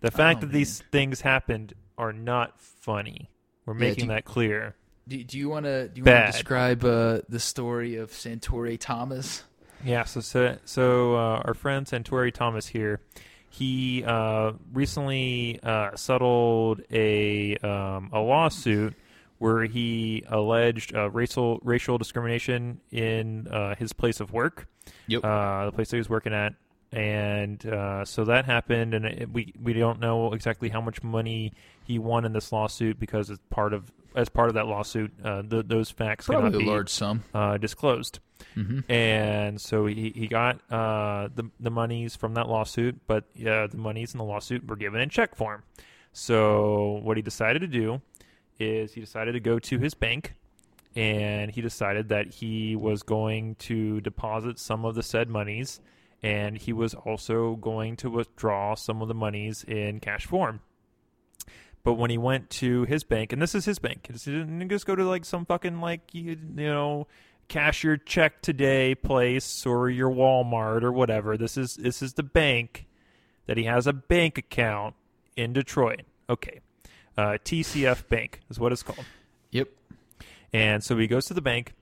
The 0.00 0.10
fact 0.10 0.38
Oh, 0.38 0.40
that 0.46 0.52
these 0.52 0.82
things 0.92 1.20
happened 1.20 1.74
are 1.98 2.12
not 2.12 2.60
funny. 2.60 3.30
We're 3.66 3.74
Yeah, 3.74 3.80
making 3.80 4.04
do- 4.08 4.14
that 4.14 4.24
clear. 4.24 4.74
Do, 5.08 5.22
do 5.24 5.38
you 5.38 5.48
want 5.48 5.66
to 5.66 5.88
do 5.88 6.00
you 6.00 6.04
want 6.04 6.26
to 6.26 6.32
describe 6.32 6.84
uh, 6.84 7.20
the 7.28 7.40
story 7.40 7.96
of 7.96 8.10
Sauntore 8.12 8.78
Thomas? 8.78 9.42
Yeah, 9.84 10.04
so 10.04 10.20
so, 10.20 10.56
so 10.64 11.14
uh, 11.16 11.42
our 11.44 11.54
friend 11.54 11.86
Sauntore 11.86 12.32
Thomas 12.32 12.66
here, 12.66 13.00
he 13.48 14.04
uh, 14.04 14.52
recently 14.72 15.58
uh, 15.62 15.96
settled 15.96 16.82
a 16.92 17.56
um, 17.56 18.10
a 18.12 18.20
lawsuit 18.20 18.94
where 19.38 19.64
he 19.64 20.22
alleged 20.28 20.94
uh, 20.94 21.10
racial 21.10 21.60
racial 21.64 21.98
discrimination 21.98 22.80
in 22.92 23.48
uh, 23.48 23.74
his 23.74 23.92
place 23.92 24.20
of 24.20 24.32
work. 24.32 24.68
Yep. 25.08 25.24
Uh, 25.24 25.64
the 25.66 25.72
place 25.72 25.88
that 25.90 25.96
he 25.96 26.00
was 26.00 26.10
working 26.10 26.32
at, 26.34 26.54
and 26.92 27.64
uh, 27.66 28.04
so 28.04 28.24
that 28.24 28.44
happened, 28.46 28.94
and 28.94 29.04
it, 29.04 29.32
we 29.32 29.52
we 29.62 29.72
don't 29.72 30.00
know 30.00 30.32
exactly 30.32 30.68
how 30.68 30.80
much 30.80 31.02
money 31.02 31.52
he 31.82 31.98
won 31.98 32.24
in 32.24 32.32
this 32.32 32.52
lawsuit 32.52 32.98
because 32.98 33.30
as 33.30 33.38
part 33.50 33.72
of 33.72 33.92
as 34.14 34.28
part 34.28 34.48
of 34.48 34.54
that 34.54 34.66
lawsuit, 34.66 35.12
uh, 35.24 35.42
th- 35.42 35.66
those 35.66 35.90
facts 35.90 36.26
cannot 36.26 36.40
Probably 36.40 36.58
be 36.58 36.64
a 36.64 36.68
large 36.68 36.88
sum. 36.88 37.22
uh, 37.32 37.56
disclosed 37.58 38.18
hmm 38.54 38.80
and 38.88 39.60
so 39.60 39.84
he, 39.86 40.12
he 40.16 40.26
got 40.26 40.60
uh, 40.72 41.28
the 41.34 41.44
the 41.60 41.70
monies 41.70 42.16
from 42.16 42.34
that 42.34 42.48
lawsuit, 42.48 42.98
but 43.06 43.24
the 43.34 43.68
monies 43.76 44.14
in 44.14 44.18
the 44.18 44.24
lawsuit 44.24 44.66
were 44.66 44.76
given 44.76 45.00
in 45.00 45.10
check 45.10 45.34
form. 45.36 45.62
So 46.12 47.00
what 47.04 47.16
he 47.16 47.22
decided 47.22 47.60
to 47.60 47.68
do 47.68 48.00
is 48.58 48.94
he 48.94 49.00
decided 49.00 49.32
to 49.32 49.40
go 49.40 49.58
to 49.58 49.78
his 49.78 49.94
bank, 49.94 50.34
and 50.96 51.50
he 51.50 51.60
decided 51.60 52.08
that 52.08 52.28
he 52.28 52.74
was 52.76 53.02
going 53.02 53.54
to 53.56 54.00
deposit 54.00 54.58
some 54.58 54.84
of 54.84 54.94
the 54.94 55.02
said 55.02 55.28
monies, 55.28 55.80
and 56.22 56.58
he 56.58 56.72
was 56.72 56.94
also 56.94 57.56
going 57.56 57.96
to 57.96 58.10
withdraw 58.10 58.74
some 58.74 59.02
of 59.02 59.08
the 59.08 59.14
monies 59.14 59.64
in 59.64 60.00
cash 60.00 60.26
form. 60.26 60.60
But 61.82 61.94
when 61.94 62.10
he 62.10 62.18
went 62.18 62.50
to 62.50 62.84
his 62.84 63.04
bank, 63.04 63.32
and 63.32 63.40
this 63.40 63.54
is 63.54 63.64
his 63.64 63.78
bank, 63.78 64.08
he 64.12 64.30
didn't 64.30 64.68
just 64.68 64.86
go 64.86 64.94
to 64.94 65.04
like 65.04 65.24
some 65.24 65.46
fucking 65.46 65.80
like 65.80 66.14
you, 66.14 66.36
you 66.56 66.66
know 66.66 67.06
cash 67.50 67.82
your 67.82 67.96
check 67.96 68.40
today 68.40 68.94
place 68.94 69.66
or 69.66 69.90
your 69.90 70.08
Walmart 70.08 70.82
or 70.82 70.92
whatever. 70.92 71.36
This 71.36 71.58
is 71.58 71.74
this 71.74 72.00
is 72.00 72.14
the 72.14 72.22
bank 72.22 72.86
that 73.46 73.58
he 73.58 73.64
has 73.64 73.86
a 73.86 73.92
bank 73.92 74.38
account 74.38 74.94
in 75.36 75.52
Detroit. 75.52 76.02
Okay. 76.30 76.60
Uh, 77.18 77.36
TCF 77.44 78.08
Bank 78.08 78.40
is 78.48 78.58
what 78.58 78.72
it's 78.72 78.82
called. 78.82 79.04
Yep. 79.50 79.68
And 80.52 80.82
so 80.82 80.96
he 80.96 81.06
goes 81.06 81.26
to 81.26 81.34
the 81.34 81.42
bank 81.42 81.74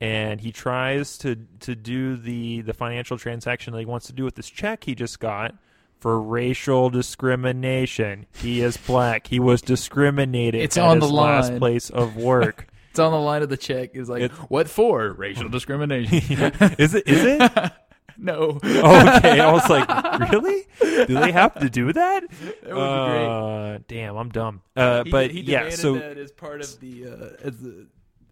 and 0.00 0.40
he 0.40 0.52
tries 0.52 1.16
to 1.18 1.36
to 1.60 1.74
do 1.74 2.16
the 2.16 2.60
the 2.62 2.72
financial 2.74 3.16
transaction 3.18 3.72
that 3.72 3.80
he 3.80 3.86
wants 3.86 4.06
to 4.06 4.12
do 4.12 4.24
with 4.24 4.34
this 4.34 4.48
check 4.50 4.84
he 4.84 4.94
just 4.94 5.20
got 5.20 5.54
for 6.00 6.20
racial 6.20 6.90
discrimination. 6.90 8.26
He 8.34 8.60
is 8.60 8.76
black. 8.76 9.26
He 9.28 9.40
was 9.40 9.62
discriminated 9.62 10.60
It's 10.60 10.76
at 10.76 10.84
on 10.84 11.00
his 11.00 11.08
the 11.08 11.14
last 11.14 11.50
line. 11.50 11.58
place 11.58 11.90
of 11.90 12.16
work. 12.30 12.68
It's 12.90 12.98
on 12.98 13.12
the 13.12 13.18
line 13.18 13.42
of 13.42 13.48
the 13.48 13.56
check. 13.56 13.90
Is 13.94 14.08
like, 14.08 14.22
It's- 14.22 14.38
what 14.48 14.68
for? 14.68 15.10
Racial 15.12 15.48
discrimination. 15.48 16.14
is 16.78 16.94
it 16.94 17.08
is 17.08 17.24
it? 17.24 17.72
no. 18.18 18.58
okay, 18.62 19.40
I 19.40 19.50
was 19.52 19.68
like, 19.70 20.30
really? 20.30 20.66
Do 21.06 21.14
they 21.18 21.32
have 21.32 21.58
to 21.60 21.70
do 21.70 21.92
that? 21.92 22.22
That 22.30 22.30
would 22.40 22.64
be 22.64 22.70
great. 22.70 23.26
Uh, 23.26 23.78
damn, 23.88 24.16
I'm 24.16 24.28
dumb. 24.28 24.60
Uh, 24.76 25.04
He 25.04 25.10
but 25.10 25.30
he 25.30 25.40
yeah, 25.40 25.70
so 25.70 25.94
that 25.94 26.18
as 26.18 26.30
part 26.32 26.60
of 26.60 26.78
the 26.80 27.06
uh, 27.08 27.46
as 27.46 27.58
the 27.58 27.86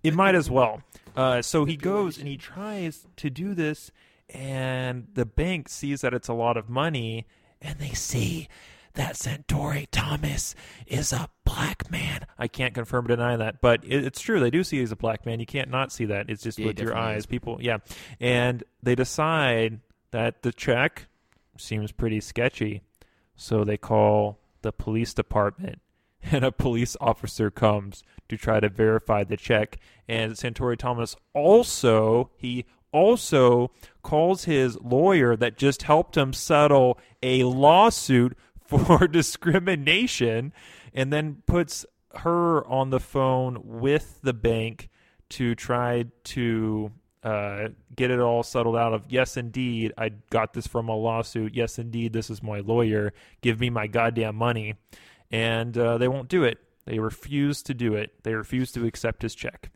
It 0.04 0.14
might 0.14 0.34
as 0.34 0.50
well. 0.50 0.82
Uh, 1.16 1.42
so 1.42 1.64
he 1.64 1.76
goes 1.76 2.18
and 2.18 2.26
he 2.26 2.36
tries 2.36 3.06
to 3.16 3.30
do 3.30 3.54
this, 3.54 3.90
and 4.30 5.08
the 5.14 5.26
bank 5.26 5.68
sees 5.68 6.00
that 6.00 6.14
it's 6.14 6.28
a 6.28 6.32
lot 6.34 6.56
of 6.56 6.68
money, 6.68 7.26
and 7.60 7.78
they 7.78 7.90
see 7.90 8.48
that 8.94 9.14
Sauntore 9.14 9.86
Thomas 9.90 10.54
is 10.86 11.12
a 11.12 11.28
black 11.44 11.90
man. 11.90 12.26
I 12.38 12.48
can't 12.48 12.74
confirm 12.74 13.06
or 13.06 13.08
deny 13.08 13.36
that, 13.36 13.60
but 13.60 13.84
it, 13.84 14.04
it's 14.04 14.20
true. 14.20 14.38
They 14.40 14.50
do 14.50 14.62
see 14.64 14.80
he's 14.80 14.92
a 14.92 14.96
black 14.96 15.24
man. 15.24 15.40
You 15.40 15.46
can't 15.46 15.70
not 15.70 15.92
see 15.92 16.04
that. 16.06 16.28
It's 16.28 16.42
just 16.42 16.58
Yeah, 16.58 16.66
with 16.66 16.78
your 16.78 16.96
eyes. 16.96 17.20
is. 17.20 17.26
People, 17.26 17.58
yeah. 17.60 17.78
And 18.20 18.62
they 18.82 18.94
decide 18.94 19.80
that 20.10 20.42
the 20.42 20.52
check 20.52 21.06
seems 21.56 21.90
pretty 21.92 22.20
sketchy, 22.20 22.82
so 23.34 23.64
they 23.64 23.76
call 23.78 24.38
the 24.62 24.72
police 24.72 25.14
department 25.14 25.80
and 26.30 26.44
a 26.44 26.52
police 26.52 26.96
officer 27.00 27.50
comes 27.50 28.02
to 28.28 28.36
try 28.36 28.60
to 28.60 28.68
verify 28.68 29.24
the 29.24 29.36
check. 29.36 29.78
And 30.08 30.32
Sauntore 30.32 30.76
Thomas 30.76 31.16
also 31.34 32.30
he 32.36 32.64
also 32.92 33.70
calls 34.02 34.44
his 34.44 34.78
lawyer 34.80 35.34
that 35.36 35.56
just 35.56 35.82
helped 35.82 36.16
him 36.16 36.32
settle 36.32 36.98
a 37.22 37.44
lawsuit 37.44 38.36
for 38.66 39.06
discrimination, 39.10 40.52
and 40.94 41.12
then 41.12 41.42
puts 41.46 41.84
her 42.16 42.66
on 42.66 42.90
the 42.90 43.00
phone 43.00 43.58
with 43.62 44.20
the 44.22 44.32
bank 44.32 44.88
to 45.30 45.54
try 45.54 46.04
to 46.24 46.90
uh, 47.22 47.68
get 47.94 48.10
it 48.10 48.20
all 48.20 48.42
settled 48.42 48.76
out 48.76 48.92
of 48.92 49.04
yes 49.08 49.36
indeed 49.36 49.92
i 49.96 50.10
got 50.30 50.52
this 50.52 50.66
from 50.66 50.88
a 50.88 50.96
lawsuit. 50.96 51.54
Yes 51.54 51.78
indeed 51.78 52.12
this 52.12 52.30
is 52.30 52.42
my 52.42 52.60
lawyer. 52.60 53.12
Give 53.40 53.60
me 53.60 53.70
my 53.70 53.86
goddamn 53.86 54.36
money 54.36 54.74
and 55.32 55.76
uh, 55.76 55.98
they 55.98 56.08
won't 56.08 56.28
do 56.28 56.44
it. 56.44 56.58
They 56.84 56.98
refuse 56.98 57.62
to 57.64 57.74
do 57.74 57.94
it. 57.94 58.22
They 58.22 58.34
refuse 58.34 58.70
to 58.72 58.84
accept 58.86 59.22
his 59.22 59.34
check. 59.34 59.70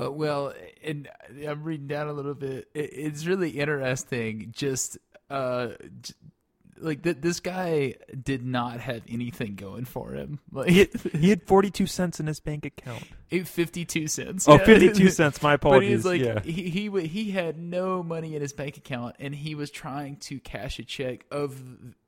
Uh, 0.00 0.10
well, 0.10 0.52
and 0.84 1.08
I'm 1.46 1.64
reading 1.64 1.86
down 1.88 2.08
a 2.08 2.12
little 2.12 2.34
bit. 2.34 2.68
It, 2.74 2.90
it's 2.92 3.26
really 3.26 3.50
interesting. 3.50 4.52
Just 4.56 4.98
uh, 5.28 5.70
j- 6.00 6.14
like 6.78 7.02
th- 7.02 7.18
this 7.20 7.40
guy 7.40 7.94
did 8.22 8.44
not 8.46 8.80
have 8.80 9.02
anything 9.08 9.56
going 9.56 9.84
for 9.84 10.12
him. 10.12 10.38
Like 10.52 10.70
He 10.70 10.78
had, 10.78 10.90
he 11.12 11.28
had 11.28 11.42
42 11.42 11.86
cents 11.86 12.20
in 12.20 12.26
his 12.28 12.38
bank 12.40 12.64
account. 12.64 13.02
it- 13.30 13.46
52 13.48 14.06
cents. 14.06 14.48
Oh, 14.48 14.54
Yeah. 14.54 14.64
52 14.64 15.08
cents. 15.10 15.42
My 15.42 15.56
But 15.56 15.66
apologies. 15.68 15.90
he's 15.90 16.04
like 16.06 16.20
yeah. 16.22 16.40
he 16.40 16.70
he 16.70 16.88
wa- 16.88 17.00
he 17.00 17.32
had 17.32 17.58
no 17.58 18.02
money 18.02 18.34
in 18.36 18.42
his 18.42 18.52
bank 18.52 18.76
account, 18.78 19.16
and 19.18 19.34
he 19.34 19.54
was 19.56 19.70
trying 19.70 20.16
to 20.18 20.38
cash 20.40 20.78
a 20.78 20.84
check 20.84 21.26
of 21.30 21.60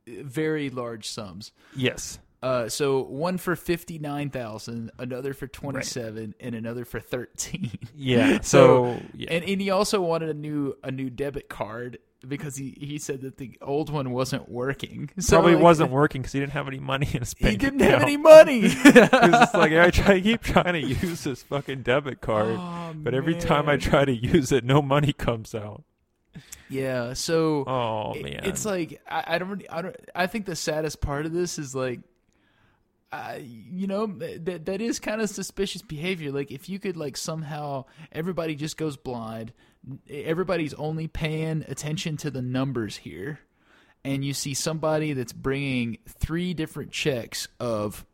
very 0.06 0.70
large 0.70 1.08
sums. 1.08 1.50
Yes. 1.76 2.18
Uh, 2.42 2.68
so 2.68 3.02
one 3.02 3.38
for 3.38 3.54
fifty 3.54 3.98
nine 3.98 4.28
thousand, 4.30 4.90
another 4.98 5.32
for 5.32 5.46
twenty 5.46 5.82
seven, 5.84 6.34
and 6.40 6.54
another 6.54 6.84
for 6.84 6.98
thirteen. 7.00 7.70
Yeah. 7.96 8.38
So, 8.42 8.96
So, 8.98 9.00
yeah. 9.14 9.28
and 9.30 9.44
and 9.44 9.60
he 9.60 9.70
also 9.70 10.00
wanted 10.00 10.30
a 10.30 10.34
new 10.34 10.74
a 10.82 10.90
new 10.90 11.08
debit 11.08 11.48
card 11.48 11.98
because 12.26 12.56
he 12.56 12.76
he 12.80 12.98
said 12.98 13.20
that 13.22 13.36
the 13.36 13.56
old 13.62 13.90
one 13.90 14.10
wasn't 14.10 14.48
working. 14.48 15.10
So 15.20 15.36
probably 15.36 15.54
like, 15.54 15.62
wasn't 15.62 15.90
working 16.00 16.22
because 16.22 16.32
he 16.32 16.40
didn't 16.40 16.52
have 16.52 16.66
any 16.66 16.80
money 16.80 17.06
in 17.12 17.20
his 17.20 17.34
bank 17.34 17.52
He 17.52 17.56
didn't 17.58 17.80
account. 17.80 17.92
have 18.00 18.02
any 18.02 18.16
money. 18.16 18.62
Was 18.62 19.54
like, 19.54 19.72
I 19.72 19.90
try, 19.90 20.20
keep 20.20 20.42
trying 20.42 20.72
to 20.74 20.80
use 20.80 21.22
this 21.24 21.42
fucking 21.44 21.82
debit 21.82 22.20
card, 22.20 22.56
Oh, 22.58 22.92
but 22.96 23.14
every 23.14 23.34
time 23.36 23.68
I 23.68 23.76
try 23.76 24.04
to 24.04 24.12
use 24.12 24.50
it, 24.50 24.64
no 24.64 24.82
money 24.82 25.12
comes 25.12 25.54
out. 25.54 25.84
yeah. 26.68 27.12
So 27.12 27.64
Oh 27.66 28.12
it- 28.14 28.22
man, 28.24 28.40
it's 28.44 28.64
like 28.64 29.00
I, 29.08 29.24
I 29.34 29.38
don't 29.38 29.62
I 29.70 29.82
don't 29.82 29.96
I 30.14 30.26
think 30.26 30.46
the 30.46 30.56
saddest 30.56 31.00
part 31.00 31.26
of 31.26 31.32
this 31.32 31.58
is 31.58 31.74
like 31.74 32.00
uh, 33.12 33.36
you 33.40 33.86
know 33.86 34.06
that 34.06 34.64
that 34.64 34.80
is 34.80 34.98
kind 34.98 35.20
of 35.20 35.28
suspicious 35.28 35.82
behavior 35.82 36.32
like 36.32 36.50
if 36.50 36.68
you 36.68 36.78
could 36.78 36.96
like 36.96 37.16
somehow 37.16 37.84
everybody 38.10 38.54
just 38.54 38.76
goes 38.78 38.96
blind 38.96 39.52
everybody's 40.10 40.72
only 40.74 41.08
paying 41.08 41.64
attention 41.68 42.16
to 42.16 42.30
the 42.30 42.40
numbers 42.40 42.96
here 42.96 43.38
and 44.04 44.24
you 44.24 44.32
see 44.32 44.54
somebody 44.54 45.12
that's 45.12 45.32
bringing 45.32 45.98
three 46.08 46.54
different 46.54 46.90
checks 46.90 47.48
of 47.60 48.04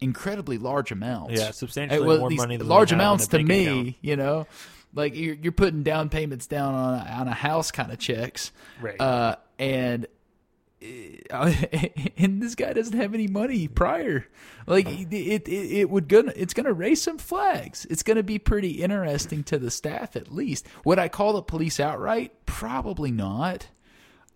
incredibly 0.00 0.58
large 0.58 0.90
amounts 0.90 1.34
yeah, 1.38 1.50
substantially 1.50 2.06
well, 2.06 2.18
more 2.18 2.30
money 2.30 2.56
than 2.56 2.66
large 2.68 2.90
they 2.90 2.96
have 2.96 3.00
in 3.00 3.06
amounts 3.06 3.26
to 3.28 3.42
me 3.42 3.66
account. 3.66 3.96
you 4.00 4.16
know 4.16 4.46
like 4.94 5.14
you're, 5.14 5.34
you're 5.34 5.52
putting 5.52 5.82
down 5.82 6.08
payments 6.08 6.46
down 6.46 6.74
on 6.74 6.94
a, 6.94 7.10
on 7.12 7.28
a 7.28 7.34
house 7.34 7.70
kind 7.70 7.92
of 7.92 7.98
checks 7.98 8.52
Right. 8.80 8.98
uh, 9.00 9.36
and 9.58 10.06
and 10.80 12.42
this 12.42 12.54
guy 12.54 12.72
doesn't 12.72 12.96
have 12.96 13.14
any 13.14 13.26
money 13.26 13.66
prior. 13.66 14.26
Like 14.66 14.86
it, 14.88 15.12
it, 15.12 15.48
it, 15.48 15.90
would 15.90 16.08
gonna, 16.08 16.32
it's 16.36 16.54
gonna 16.54 16.72
raise 16.72 17.00
some 17.00 17.18
flags. 17.18 17.86
It's 17.88 18.02
gonna 18.02 18.22
be 18.22 18.38
pretty 18.38 18.82
interesting 18.82 19.42
to 19.44 19.58
the 19.58 19.70
staff, 19.70 20.16
at 20.16 20.32
least. 20.32 20.66
Would 20.84 20.98
I 20.98 21.08
call 21.08 21.32
the 21.32 21.42
police 21.42 21.80
outright? 21.80 22.32
Probably 22.46 23.10
not. 23.10 23.68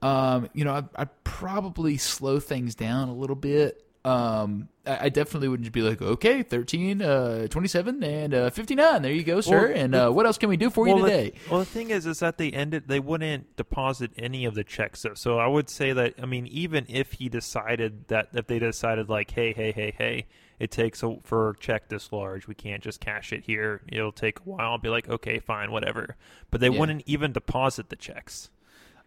Um, 0.03 0.48
you 0.55 0.64
know, 0.64 0.72
I 0.72 1.03
I 1.03 1.05
probably 1.24 1.98
slow 1.98 2.40
things 2.40 2.74
down 2.74 3.09
a 3.09 3.14
little 3.14 3.37
bit. 3.37 3.85
Um, 4.05 4.69
I, 4.87 5.07
I 5.07 5.09
definitely 5.11 5.49
wouldn't 5.49 5.65
just 5.65 5.73
be 5.75 5.83
like, 5.83 6.01
okay, 6.01 6.43
13, 6.43 7.03
uh, 7.03 7.47
27, 7.49 8.03
and 8.03 8.33
uh, 8.35 8.51
59. 8.51 9.03
There 9.03 9.13
you 9.13 9.23
go, 9.23 9.41
sir. 9.41 9.69
Well, 9.69 9.77
and 9.77 9.93
the- 9.95 10.09
uh, 10.09 10.11
what 10.11 10.25
else 10.27 10.39
can 10.39 10.49
we 10.49 10.57
do 10.57 10.71
for 10.71 10.89
you 10.89 10.97
today? 10.99 11.31
The, 11.45 11.51
well, 11.51 11.61
the 11.61 11.67
thing 11.67 11.91
is, 11.91 12.07
is 12.07 12.21
that 12.21 12.39
they 12.39 12.51
ended. 12.51 12.85
They 12.89 13.01
wouldn't 13.01 13.57
deposit 13.57 14.13
any 14.17 14.45
of 14.47 14.55
the 14.55 14.65
checks. 14.65 15.01
So, 15.01 15.13
so 15.15 15.39
I 15.39 15.47
would 15.47 15.69
say 15.69 15.93
that. 15.93 16.15
I 16.23 16.27
mean, 16.27 16.47
even 16.47 16.87
if 16.89 17.13
he 17.13 17.29
decided 17.29 18.09
that, 18.09 18.29
if 18.33 18.47
they 18.47 18.59
decided 18.59 19.09
like, 19.11 19.31
hey, 19.33 19.53
hey, 19.53 19.73
hey, 19.73 19.95
hey, 19.97 20.27
it 20.59 20.71
takes 20.71 21.03
a, 21.03 21.17
for 21.23 21.51
a 21.51 21.57
check 21.59 21.89
this 21.89 22.11
large, 22.11 22.47
we 22.49 22.55
can't 22.55 22.83
just 22.83 23.01
cash 23.01 23.33
it 23.35 23.45
here. 23.45 23.83
It'll 23.89 24.13
take 24.13 24.39
a 24.41 24.43
while. 24.45 24.61
I'll 24.73 24.79
be 24.79 24.89
like, 24.89 25.09
okay, 25.11 25.39
fine, 25.41 25.73
whatever. 25.73 26.17
But 26.51 26.61
they 26.63 26.69
Yeah. 26.71 26.79
wouldn't 26.79 27.03
even 27.07 27.33
deposit 27.33 27.91
the 27.91 27.97
checks. 27.97 28.51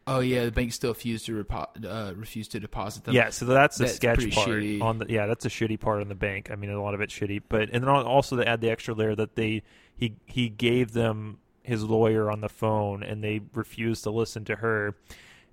Oh 0.05 0.19
yeah, 0.19 0.45
the 0.45 0.51
bank 0.51 0.73
still 0.73 0.91
refused 0.91 1.25
to 1.27 1.43
repo- 1.43 1.85
uh, 1.85 2.13
refuse 2.15 2.47
to 2.49 2.59
deposit 2.59 3.05
them. 3.05 3.15
Yeah, 3.15 3.29
so 3.29 3.45
that's 3.45 3.77
the 3.77 3.85
That's 3.85 3.95
sketch 3.95 4.31
part 4.31 4.49
shitty. 4.49 4.81
on 4.81 4.99
the. 4.99 5.05
Yeah, 5.07 5.27
that's 5.27 5.45
a 5.45 5.49
shitty 5.49 5.79
part 5.79 6.01
on 6.01 6.09
the 6.09 6.15
bank. 6.15 6.49
I 6.51 6.55
mean, 6.55 6.69
a 6.71 6.81
lot 6.81 6.93
of 6.93 6.99
it's 7.01 7.13
shitty, 7.17 7.43
but 7.47 7.69
and 7.71 7.83
then 7.83 7.89
also 7.89 8.35
to 8.35 8.47
add 8.47 8.59
the 8.61 8.69
extra 8.69 8.93
layer 8.93 9.15
that 9.15 9.35
they 9.35 9.63
he 9.95 10.15
he 10.25 10.49
gave 10.49 10.91
them 10.91 11.37
his 11.63 11.83
lawyer 11.83 12.29
on 12.29 12.41
the 12.41 12.49
phone 12.49 13.01
and 13.03 13.23
they 13.23 13.39
refused 13.53 14.03
to 14.03 14.09
listen 14.11 14.43
to 14.45 14.57
her, 14.57 14.93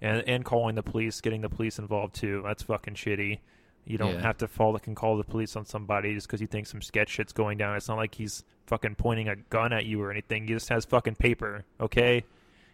and 0.01 0.25
and 0.29 0.45
calling 0.45 0.75
the 0.75 0.83
police, 0.83 1.21
getting 1.21 1.43
the 1.43 1.49
police 1.49 1.79
involved 1.79 2.17
too. 2.17 2.43
That's 2.45 2.65
fucking 2.65 2.95
shitty. 2.95 3.39
You 3.85 3.99
don't 3.99 4.15
Yeah. 4.15 4.23
have 4.23 4.39
to 4.39 4.49
fall 4.49 4.77
can 4.79 4.95
call 4.97 5.17
the 5.17 5.25
police 5.25 5.55
on 5.57 5.65
somebody 5.65 6.15
just 6.15 6.27
because 6.27 6.41
you 6.41 6.47
think 6.49 6.67
some 6.67 6.83
sketch 6.83 7.09
shit's 7.09 7.33
going 7.33 7.57
down. 7.59 7.77
It's 7.77 7.89
not 7.89 7.97
like 7.99 8.15
he's 8.17 8.45
fucking 8.67 8.97
pointing 8.97 9.29
a 9.29 9.37
gun 9.37 9.73
at 9.73 9.87
you 9.87 10.03
or 10.03 10.11
anything. 10.11 10.47
He 10.49 10.55
just 10.55 10.69
has 10.69 10.85
fucking 10.85 11.15
paper. 11.15 11.65
Okay, 11.81 12.25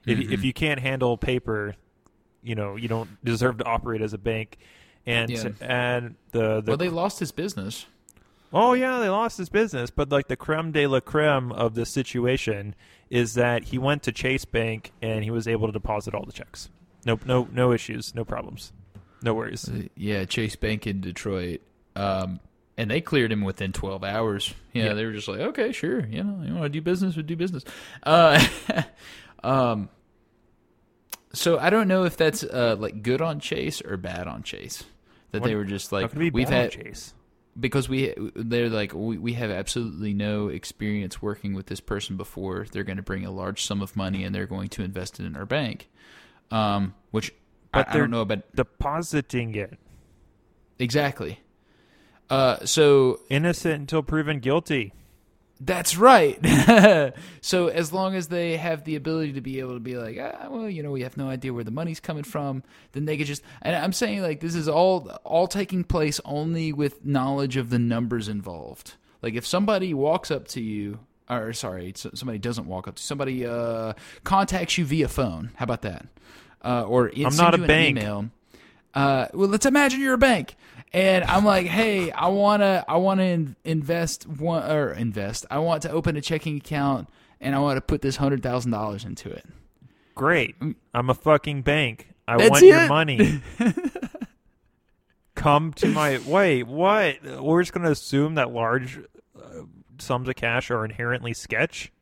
if 0.06 0.18
Mm-hmm. 0.18 0.32
if 0.32 0.44
you 0.44 0.52
can't 0.52 0.80
handle 0.80 1.16
paper, 1.18 1.74
you 2.42 2.54
know 2.54 2.76
you 2.76 2.88
don't 2.88 3.10
deserve 3.24 3.58
to 3.58 3.64
operate 3.64 4.00
as 4.02 4.12
a 4.12 4.18
bank. 4.18 4.56
And 5.04 5.30
Yeah. 5.30 5.48
and 5.60 6.14
the 6.32 6.60
the 6.60 6.70
well, 6.72 6.76
they 6.76 6.88
lost 6.88 7.18
his 7.20 7.32
business. 7.32 7.86
oh 8.52 8.72
yeah 8.74 8.98
they 9.00 9.08
lost 9.08 9.38
his 9.38 9.48
business, 9.48 9.90
but 9.90 10.08
like 10.10 10.28
the 10.28 10.36
creme 10.36 10.72
de 10.72 10.86
la 10.86 11.00
creme 11.00 11.52
of 11.52 11.74
this 11.74 11.90
situation 11.90 12.74
is 13.10 13.34
that 13.34 13.64
he 13.64 13.78
went 13.78 14.02
to 14.04 14.12
Chase 14.12 14.44
Bank 14.44 14.92
and 15.02 15.22
he 15.24 15.30
was 15.30 15.46
able 15.46 15.66
to 15.68 15.72
deposit 15.72 16.14
all 16.14 16.24
the 16.24 16.32
checks. 16.32 16.68
No 17.04 17.18
no 17.24 17.48
no 17.52 17.72
issues, 17.72 18.14
no 18.14 18.24
problems, 18.24 18.72
no 19.22 19.34
worries. 19.34 19.68
Uh, 19.68 19.82
Yeah, 19.94 20.24
Chase 20.24 20.56
Bank 20.56 20.86
in 20.86 21.00
Detroit. 21.00 21.60
Um, 21.94 22.40
and 22.76 22.90
they 22.90 23.00
cleared 23.00 23.32
him 23.32 23.42
within 23.42 23.72
12 23.72 24.04
hours. 24.04 24.52
Yeah, 24.74 24.86
Yeah. 24.86 24.92
they 24.94 25.06
were 25.06 25.12
just 25.12 25.28
like, 25.28 25.40
okay, 25.40 25.72
sure. 25.72 26.04
You 26.06 26.22
know, 26.24 26.42
you 26.44 26.52
want 26.52 26.64
to 26.64 26.68
do 26.68 26.82
business, 26.82 27.16
we 27.16 27.22
do 27.22 27.34
business. 27.36 27.64
Uh, 28.02 28.44
um, 29.44 29.88
so 31.32 31.58
I 31.58 31.70
don't 31.70 31.88
know 31.88 32.04
if 32.04 32.16
that's 32.16 32.42
uh, 32.44 32.76
like 32.78 33.02
good 33.02 33.20
on 33.20 33.40
Chase 33.40 33.80
or 33.82 33.96
bad 33.96 34.26
on 34.26 34.42
Chase. 34.42 34.84
That 35.32 35.40
What- 35.42 35.48
they 35.48 35.54
were 35.54 35.64
just 35.64 35.92
like, 35.92 36.12
be 36.16 36.30
we've 36.30 36.48
had 36.48 36.70
Chase. 36.70 37.12
because 37.58 37.88
we 37.88 38.14
they're 38.34 38.68
like 38.70 38.92
we, 38.94 39.18
we 39.18 39.32
have 39.34 39.50
absolutely 39.50 40.14
no 40.14 40.48
experience 40.48 41.20
working 41.20 41.52
with 41.54 41.66
this 41.66 41.80
person 41.80 42.16
before 42.16 42.66
they're 42.70 42.84
going 42.84 42.96
to 42.98 43.02
bring 43.02 43.24
a 43.26 43.30
large 43.30 43.64
sum 43.64 43.82
of 43.82 43.96
money 43.96 44.24
and 44.24 44.34
they're 44.34 44.46
going 44.46 44.68
to 44.68 44.82
invest 44.82 45.18
it 45.18 45.26
in 45.26 45.34
our 45.36 45.46
bank 45.46 45.88
um 46.50 46.94
which 47.10 47.32
But 47.72 47.88
I, 47.88 47.92
I 47.92 47.96
don't 47.98 48.10
know 48.10 48.20
about 48.20 48.42
Depositing 48.54 49.54
it 49.56 49.78
exactly 50.78 51.40
uh 52.30 52.64
so 52.64 53.20
innocent 53.30 53.80
until 53.80 54.02
proven 54.02 54.38
guilty. 54.40 54.92
That's 55.60 55.96
right 55.96 56.38
so 57.40 57.68
as 57.68 57.92
long 57.92 58.14
as 58.14 58.28
they 58.28 58.56
have 58.56 58.84
the 58.84 58.94
ability 58.94 59.32
to 59.32 59.40
be 59.40 59.58
able 59.58 59.74
to 59.74 59.80
be 59.80 59.96
like 59.96 60.18
ah, 60.20 60.48
well 60.50 60.68
you 60.68 60.82
know 60.82 60.90
we 60.90 61.02
have 61.02 61.16
no 61.16 61.28
idea 61.28 61.52
where 61.52 61.64
the 61.64 61.70
money's 61.70 62.00
coming 62.00 62.24
from 62.24 62.62
then 62.92 63.06
they 63.06 63.16
could 63.16 63.26
just 63.26 63.42
and 63.62 63.74
i'm 63.74 63.92
saying 63.92 64.20
like 64.20 64.40
this 64.40 64.54
is 64.54 64.68
all 64.68 65.08
all 65.24 65.46
taking 65.46 65.82
place 65.82 66.20
only 66.26 66.72
with 66.72 67.04
knowledge 67.04 67.56
of 67.56 67.70
the 67.70 67.78
numbers 67.78 68.28
involved 68.28 68.94
like 69.22 69.34
if 69.34 69.46
somebody 69.46 69.94
walks 69.94 70.30
up 70.30 70.46
to 70.46 70.60
you 70.60 70.98
or 71.30 71.54
sorry 71.54 71.92
somebody 71.94 72.38
doesn't 72.38 72.66
walk 72.66 72.86
up 72.86 72.96
to 72.96 73.02
somebody 73.02 73.46
uh 73.46 73.94
contacts 74.24 74.76
you 74.76 74.84
via 74.84 75.08
phone 75.08 75.50
how 75.56 75.64
about 75.64 75.80
that 75.82 76.06
uh, 76.66 76.82
or 76.82 77.12
I'm 77.14 77.36
not 77.36 77.54
a 77.54 77.58
bank. 77.58 77.96
email. 77.96 78.26
Uh, 78.92 79.26
well, 79.32 79.48
let's 79.48 79.66
imagine 79.66 80.00
you're 80.00 80.14
a 80.14 80.18
bank, 80.18 80.56
and 80.96 81.24
I'm 81.24 81.44
like, 81.44 81.66
hey, 81.66 82.10
I 82.10 82.28
wanna, 82.28 82.82
I 82.88 82.96
wanna 82.96 83.24
in, 83.24 83.56
invest 83.64 84.26
one 84.26 84.62
or 84.70 84.92
invest. 84.92 85.44
I 85.50 85.58
want 85.58 85.82
to 85.82 85.90
open 85.90 86.16
a 86.16 86.22
checking 86.22 86.56
account, 86.56 87.08
and 87.38 87.54
I 87.54 87.58
want 87.58 87.76
to 87.76 87.82
put 87.82 88.00
this 88.00 88.16
hundred 88.16 88.42
thousand 88.42 88.70
dollars 88.70 89.04
into 89.04 89.30
it. 89.30 89.44
Great. 90.14 90.56
I'm 90.94 91.10
a 91.10 91.14
fucking 91.14 91.60
bank. 91.62 92.08
I 92.26 92.38
That's 92.38 92.50
want 92.50 92.64
your 92.64 92.88
money. 92.88 93.42
Come 95.34 95.74
to 95.74 95.88
my 95.88 96.18
wait. 96.26 96.62
What? 96.62 97.18
We're 97.42 97.60
just 97.62 97.74
gonna 97.74 97.90
assume 97.90 98.36
that 98.36 98.50
large 98.50 98.98
uh, 99.36 99.62
sums 99.98 100.30
of 100.30 100.36
cash 100.36 100.70
are 100.70 100.82
inherently 100.82 101.34
sketch. 101.34 101.92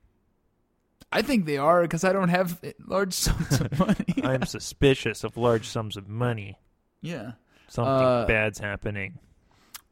I 1.11 1.22
think 1.22 1.46
they 1.46 1.57
are 1.59 1.83
because 1.83 2.04
I 2.04 2.12
don't 2.12 2.28
have 2.28 2.61
large 2.87 3.12
sums 3.12 3.61
of 3.61 3.76
money. 3.80 4.22
I'm 4.22 4.46
suspicious 4.46 5.24
of 5.24 5.37
large 5.37 5.66
sums 5.66 5.96
of 5.96 6.09
money. 6.09 6.59
yeah. 7.02 7.33
Something 7.74 7.92
Uh, 7.92 8.24
bad's 8.26 8.60
happening. 8.60 9.18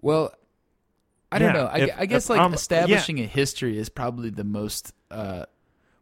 Well, 0.01 0.33
I 1.33 1.39
don't 1.41 1.55
Yeah, 1.55 1.61
know. 1.63 1.67
I, 1.67 1.77
if- 1.79 1.91
I 1.99 2.07
guess 2.07 2.25
if 2.27 2.31
like 2.31 2.39
yeah. 2.39 2.55
establishing 2.55 3.19
a 3.21 3.27
history 3.27 3.77
is 3.77 3.89
probably 3.89 4.31
the 4.31 4.45
most. 4.45 4.93
Uh, 5.11 5.47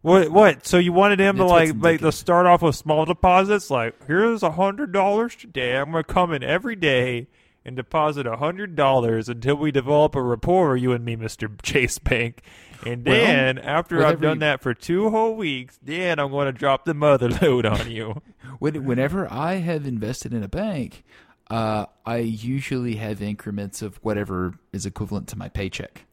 What? 0.02 0.30
What? 0.30 0.66
So 0.66 0.76
you 0.78 0.92
wanted 0.92 1.20
him 1.20 1.36
to 1.38 1.44
like 1.46 1.72
like 1.78 2.00
to 2.00 2.12
start 2.12 2.44
off 2.46 2.60
with 2.62 2.76
small 2.76 3.04
deposits? 3.06 3.70
Like, 3.70 3.94
here's 4.06 4.42
a 4.42 4.50
hundred 4.52 4.92
dollars 4.92 5.34
today. 5.36 5.76
I'm 5.76 5.90
gonna 5.92 6.04
come 6.04 6.32
in 6.32 6.42
every 6.42 6.76
day 6.76 7.28
and 7.64 7.76
deposit 7.76 8.26
a 8.26 8.36
hundred 8.36 8.76
dollars 8.76 9.28
until 9.28 9.56
we 9.56 9.70
develop 9.70 10.14
a 10.14 10.22
rapport, 10.22 10.76
you 10.76 10.92
and 10.92 11.04
me, 11.04 11.16
Mister 11.16 11.50
Chase 11.62 11.98
Bank. 11.98 12.42
And 12.86 13.04
Well, 13.06 13.14
then 13.14 13.58
after 13.58 13.96
with 13.98 14.06
I've 14.06 14.20
done 14.22 14.38
that 14.40 14.62
for 14.62 14.72
two 14.74 15.10
whole 15.10 15.34
weeks, 15.36 15.78
then 15.82 16.18
I'm 16.18 16.30
going 16.30 16.46
to 16.46 16.52
drop 16.52 16.86
the 16.86 16.94
mother 16.94 17.28
load 17.42 17.66
on 17.66 17.90
you. 17.90 18.22
whenever 18.58 19.30
I 19.30 19.56
have 19.56 19.86
invested 19.86 20.32
in 20.32 20.42
a 20.42 20.48
bank, 20.48 21.04
uh, 21.50 21.86
I 22.06 22.18
usually 22.18 22.96
have 22.96 23.20
increments 23.20 23.82
of 23.82 23.96
whatever 24.02 24.54
is 24.72 24.86
equivalent 24.86 25.28
to 25.28 25.36
my 25.38 25.48
paycheck. 25.48 26.04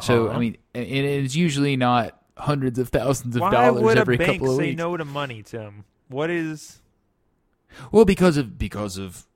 So 0.00 0.26
Uh-huh. 0.26 0.36
I 0.36 0.38
mean, 0.38 0.56
and 0.74 0.86
it 0.86 1.04
is 1.04 1.36
usually 1.36 1.76
not 1.76 2.18
hundreds 2.38 2.78
of 2.78 2.88
thousands 2.88 3.36
of 3.36 3.42
why 3.42 3.50
dollars 3.50 3.82
would 3.82 3.98
every 3.98 4.14
a 4.14 4.18
bank 4.18 4.40
couple 4.40 4.52
of 4.52 4.56
say 4.56 4.68
weeks. 4.68 4.78
no 4.78 4.96
to 4.96 5.04
money, 5.04 5.42
Tim? 5.42 5.84
What 6.08 6.30
is? 6.30 6.80
Well, 7.90 8.04
because 8.04 8.36
of 8.36 8.58
because 8.58 8.96
of 8.96 9.26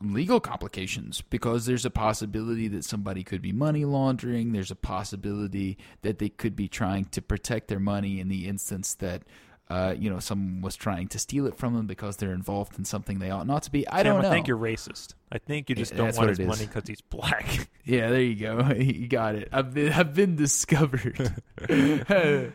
legal 0.00 0.40
complications. 0.40 1.20
Because 1.20 1.66
there's 1.66 1.84
a 1.84 1.90
possibility 1.90 2.66
that 2.68 2.84
somebody 2.84 3.22
could 3.22 3.42
be 3.42 3.52
money 3.52 3.84
laundering. 3.84 4.52
There's 4.52 4.70
a 4.72 4.76
possibility 4.76 5.78
that 6.02 6.18
they 6.18 6.28
could 6.28 6.56
be 6.56 6.66
trying 6.68 7.04
to 7.06 7.22
protect 7.22 7.68
their 7.68 7.80
money 7.80 8.18
in 8.18 8.28
the 8.28 8.48
instance 8.48 8.94
that. 8.94 9.22
Uh, 9.70 9.94
you 9.98 10.10
know, 10.10 10.18
someone 10.18 10.60
was 10.60 10.76
trying 10.76 11.08
to 11.08 11.18
steal 11.18 11.46
it 11.46 11.56
from 11.56 11.74
them 11.74 11.86
because 11.86 12.18
they're 12.18 12.34
involved 12.34 12.78
in 12.78 12.84
something 12.84 13.20
they 13.20 13.30
ought 13.30 13.46
not 13.46 13.62
to 13.62 13.70
be. 13.70 13.88
I 13.88 14.02
Tim, 14.02 14.12
don't 14.14 14.22
know. 14.22 14.28
I 14.28 14.32
think 14.32 14.46
you're 14.46 14.58
racist. 14.58 15.14
I 15.30 15.38
think 15.38 15.70
you 15.70 15.74
just 15.76 15.92
Yeah, 15.92 15.98
don't 15.98 16.16
want 16.16 16.28
his 16.28 16.40
money 16.40 16.66
because 16.66 16.86
he's 16.86 17.00
black. 17.00 17.68
Yeah, 17.84 18.10
there 18.10 18.20
you 18.20 18.36
go. 18.36 18.58
You 18.76 19.08
got 19.08 19.34
it. 19.34 19.48
I've 19.50 19.72
been 19.74 19.92
I've 19.92 20.14
been 20.14 20.36
discovered. 20.36 21.32
Are 21.68 22.52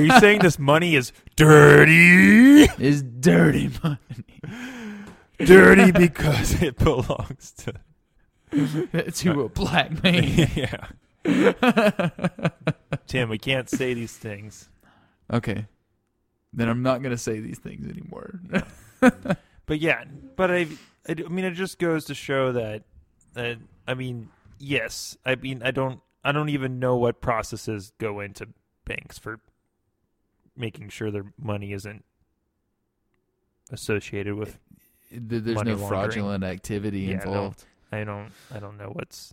you 0.00 0.10
saying 0.20 0.38
this 0.40 0.58
money 0.58 0.94
is 0.96 1.12
dirty? 1.36 2.62
Is 2.82 3.02
dirty 3.02 3.70
money. 3.82 3.98
dirty 5.38 5.90
because 5.92 6.62
it 6.62 6.76
belongs 6.78 7.52
to 7.58 7.74
to 9.12 9.40
a 9.42 9.48
black 9.48 10.02
man. 10.02 10.48
yeah. 10.54 10.86
Tim, 13.06 13.28
we 13.28 13.38
can't 13.38 13.68
say 13.68 13.92
these 13.94 14.16
things. 14.16 14.68
Okay. 15.32 15.66
Then 16.52 16.68
I'm 16.68 16.82
not 16.82 17.02
gonna 17.02 17.18
say 17.18 17.40
these 17.40 17.58
things 17.58 17.88
anymore. 17.88 18.40
But 19.66 19.80
yeah, 19.80 20.04
but 20.36 20.50
I, 20.50 20.66
I, 21.08 21.14
I 21.24 21.28
mean, 21.30 21.46
it 21.46 21.52
just 21.52 21.78
goes 21.78 22.04
to 22.04 22.14
show 22.14 22.52
that, 22.52 22.82
that 23.32 23.56
I 23.88 23.94
mean, 23.94 24.28
yes, 24.58 25.16
I 25.24 25.36
mean, 25.36 25.62
I 25.62 25.70
don't, 25.70 26.00
I 26.22 26.32
don't 26.32 26.50
even 26.50 26.78
know 26.78 26.96
what 26.96 27.22
processes 27.22 27.92
go 27.98 28.20
into 28.20 28.48
banks 28.84 29.16
for 29.18 29.40
making 30.54 30.90
sure 30.90 31.10
their 31.10 31.32
money 31.42 31.72
isn't 31.72 32.04
associated 33.70 34.34
with. 34.34 34.58
Th- 35.10 35.42
There's 35.42 35.62
no 35.64 35.76
fraudulent 35.78 36.44
activity 36.44 37.00
Yeah, 37.00 37.16
no. 37.16 37.22
involved. 37.24 37.64
I 37.92 38.04
don't, 38.04 38.30
I 38.54 38.58
don't 38.58 38.76
know 38.76 38.90
what's, 38.92 39.32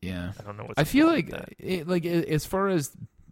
Yeah. 0.00 0.32
I 0.38 0.42
don't 0.42 0.56
know 0.56 0.64
what's. 0.64 0.78
I 0.78 0.84
feel 0.84 1.06
like 1.06 1.30
it, 1.58 1.86
like 1.86 2.04
as 2.04 2.44
far 2.46 2.68
as 2.68 2.90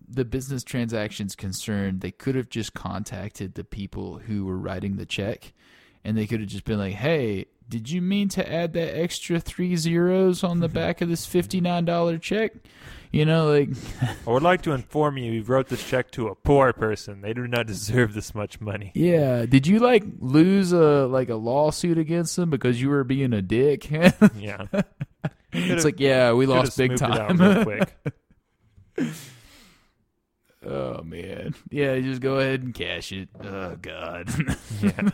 the 0.08 0.24
business 0.24 0.64
transactions 0.64 1.34
concerned, 1.34 2.00
they 2.00 2.10
could 2.10 2.34
have 2.34 2.48
just 2.48 2.74
contacted 2.74 3.54
the 3.54 3.64
people 3.64 4.18
who 4.18 4.44
were 4.44 4.58
writing 4.58 4.96
the 4.96 5.06
check, 5.06 5.52
and 6.04 6.16
they 6.16 6.26
could 6.26 6.40
have 6.40 6.48
just 6.48 6.64
been 6.64 6.78
like, 6.78 6.94
"Hey, 6.94 7.46
did 7.68 7.90
you 7.90 8.00
mean 8.00 8.28
to 8.30 8.52
add 8.52 8.72
that 8.74 8.96
extra 8.96 9.40
three 9.40 9.76
zeros 9.76 10.44
on 10.44 10.60
the 10.60 10.66
mm-hmm. 10.66 10.74
back 10.74 11.00
of 11.00 11.08
this 11.08 11.26
fifty 11.26 11.60
nine 11.60 11.84
dollar 11.84 12.18
check?" 12.18 12.52
You 13.12 13.24
know, 13.24 13.50
like 13.50 13.70
I 14.26 14.30
would 14.30 14.42
like 14.42 14.62
to 14.62 14.72
inform 14.72 15.16
you, 15.16 15.32
you 15.32 15.42
wrote 15.42 15.68
this 15.68 15.88
check 15.88 16.10
to 16.12 16.28
a 16.28 16.34
poor 16.34 16.72
person. 16.72 17.22
They 17.22 17.32
do 17.32 17.46
not 17.46 17.66
deserve 17.66 18.14
this 18.14 18.34
much 18.34 18.60
money. 18.60 18.92
yeah, 18.94 19.46
did 19.46 19.66
you 19.66 19.78
like 19.78 20.04
lose 20.18 20.72
a 20.72 21.06
like 21.06 21.28
a 21.28 21.36
lawsuit 21.36 21.98
against 21.98 22.36
them 22.36 22.50
because 22.50 22.80
you 22.80 22.90
were 22.90 23.04
being 23.04 23.32
a 23.32 23.42
dick? 23.42 23.88
Yeah, 24.36 24.66
it's 25.52 25.84
like, 25.84 25.98
yeah, 25.98 26.32
we 26.32 26.46
lost 26.46 26.76
big 26.76 26.98
smoothed 26.98 27.14
it 27.14 27.20
out 27.20 27.28
time. 27.28 27.40
real 27.40 27.64
quick. 27.64 27.96
oh 30.66 31.02
man, 31.02 31.54
yeah, 31.70 31.98
just 32.00 32.20
go 32.20 32.38
ahead 32.38 32.62
and 32.62 32.74
cash 32.74 33.12
it. 33.12 33.28
Oh 33.42 33.76
god. 33.76 34.28
Yeah. 34.82 35.10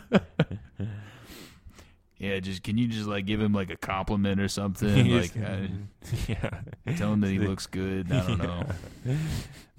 Yeah, 2.23 2.39
just 2.39 2.63
can 2.63 2.77
you 2.77 2.87
just 2.87 3.05
like 3.07 3.25
give 3.25 3.41
him 3.41 3.51
like 3.53 3.69
a 3.69 3.75
compliment 3.75 4.39
or 4.39 4.47
something? 4.47 5.11
Like 5.13 5.35
uh, 5.35 5.67
yeah. 6.27 6.61
tell 6.95 7.11
him 7.11 7.19
that 7.21 7.29
he 7.29 7.39
looks 7.49 7.67
good. 7.67 8.09
I 8.11 8.25
don't 8.25 8.37
know. 8.37 8.65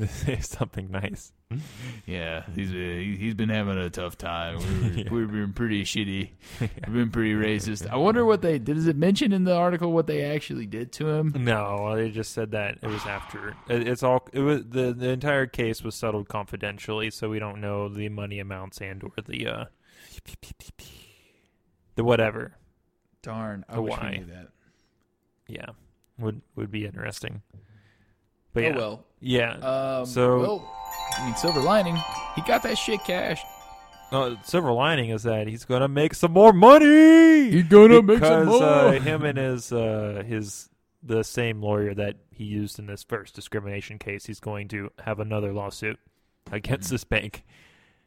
Say 0.07 0.41
something 0.41 0.91
nice. 0.91 1.33
Yeah, 2.05 2.43
he's 2.55 2.71
uh, 2.71 2.75
he- 2.75 3.17
he's 3.19 3.35
been 3.35 3.49
having 3.49 3.79
a 3.79 3.89
tough 3.89 4.19
time. 4.19 4.59
We've, 4.59 4.99
Yeah. 4.99 5.11
we've 5.11 5.31
been 5.31 5.53
pretty 5.53 5.85
shitty. 5.85 6.31
We've 6.61 6.93
been 6.93 7.11
pretty 7.11 7.33
racist. 7.35 7.89
I 7.89 7.97
wonder 7.97 8.25
what 8.25 8.43
they 8.43 8.59
did. 8.59 8.75
Does 8.75 8.87
it 8.89 8.97
mention 8.97 9.33
in 9.33 9.45
the 9.45 9.55
article 9.55 9.93
what 9.93 10.07
they 10.07 10.23
actually 10.25 10.67
did 10.67 10.93
to 10.93 11.09
him? 11.09 11.33
No, 11.37 11.95
they 11.97 12.11
just 12.11 12.33
said 12.33 12.51
that 12.51 12.79
it 12.83 12.89
was 12.89 13.07
after. 13.07 13.55
It, 13.69 13.87
it's 13.89 14.03
all. 14.03 14.27
It 14.33 14.41
was 14.41 14.65
the 14.69 14.93
the 14.93 15.09
entire 15.11 15.47
case 15.47 15.83
was 15.83 15.95
settled 15.95 16.29
confidentially, 16.29 17.11
so 17.11 17.29
we 17.31 17.39
don't 17.39 17.61
know 17.61 17.89
the 17.89 18.09
money 18.09 18.39
amounts 18.41 18.81
and 18.81 19.03
or 19.03 19.13
the 19.27 19.47
uh 19.47 19.65
the 21.97 22.05
whatever. 22.05 22.57
Darn, 23.23 23.65
I 23.69 23.75
The 23.77 23.83
wish 23.83 23.93
why. 23.93 24.11
we 24.13 24.19
knew 24.19 24.33
that. 24.33 24.49
Yeah, 25.49 25.67
would 26.19 26.41
would 26.57 26.71
be 26.71 26.85
interesting. 26.87 27.43
But 28.53 28.65
Oh 28.65 28.67
yeah, 28.69 28.77
well. 28.77 29.05
yeah. 29.21 29.53
Um, 29.99 30.07
So- 30.07 30.41
well, 30.41 30.77
I 31.19 31.25
mean, 31.27 31.35
silver 31.35 31.61
lining, 31.61 31.97
he 32.37 32.43
got 32.43 32.63
that 32.63 32.77
shit 32.79 33.01
cashed. 33.05 33.45
Uh, 34.13 34.37
silver 34.45 34.71
lining 34.73 35.11
is 35.11 35.25
that 35.25 35.49
he's 35.49 35.65
gonna 35.65 35.89
make 35.89 36.15
some 36.15 36.33
more 36.33 36.53
money. 36.53 37.51
He's 37.51 37.65
gonna 37.65 38.01
make 38.03 38.21
some 38.21 38.47
because 38.47 38.61
uh, 38.63 38.83
more. 38.91 38.93
him 39.01 39.25
and 39.25 39.39
his 39.39 39.73
uh, 39.73 40.23
his 40.27 40.69
the 41.03 41.23
same 41.25 41.61
lawyer 41.61 41.95
that 41.95 42.17
he 42.31 42.45
used 42.45 42.79
in 42.79 42.87
this 42.87 43.03
first 43.03 43.35
discrimination 43.35 43.99
case, 43.99 44.25
he's 44.27 44.41
going 44.41 44.69
to 44.69 44.91
have 45.05 45.19
another 45.21 45.53
lawsuit 45.53 45.99
against 46.53 46.91
this 46.91 47.05
bank. 47.05 47.45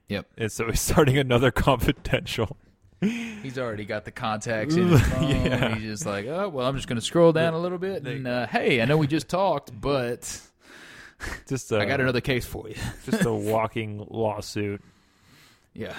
Yep. 0.08 0.26
And 0.38 0.52
so 0.52 0.68
he's 0.68 0.80
starting 0.94 1.18
another 1.18 1.52
confidential. 1.68 2.58
He's 3.02 3.58
already 3.60 3.86
got 3.86 4.06
the 4.06 4.12
contacts 4.12 4.76
in 4.76 4.88
his 4.90 5.02
phone. 5.02 5.30
Yeah. 5.30 5.76
He's 5.76 5.84
just 5.84 6.06
like, 6.06 6.26
oh 6.26 6.50
well, 6.50 6.68
I'm 6.68 6.76
just 6.76 6.88
gonna 6.88 7.02
scroll 7.02 7.32
down 7.32 7.54
a 7.54 7.60
little 7.60 7.78
bit, 7.78 8.06
and 8.08 8.28
uh, 8.28 8.48
hey, 8.48 8.82
I 8.82 8.86
know 8.86 8.98
we 8.98 9.08
just 9.08 9.30
talked, 9.30 9.80
but 9.80 10.42
Just 11.48 11.72
a, 11.72 11.80
I 11.80 11.86
got 11.86 12.00
another 12.02 12.22
case 12.22 12.46
for 12.46 12.68
you. 12.70 12.76
just 13.06 13.26
a 13.26 13.34
walking 13.34 14.06
lawsuit. 14.10 14.82
Yeah. 15.74 15.96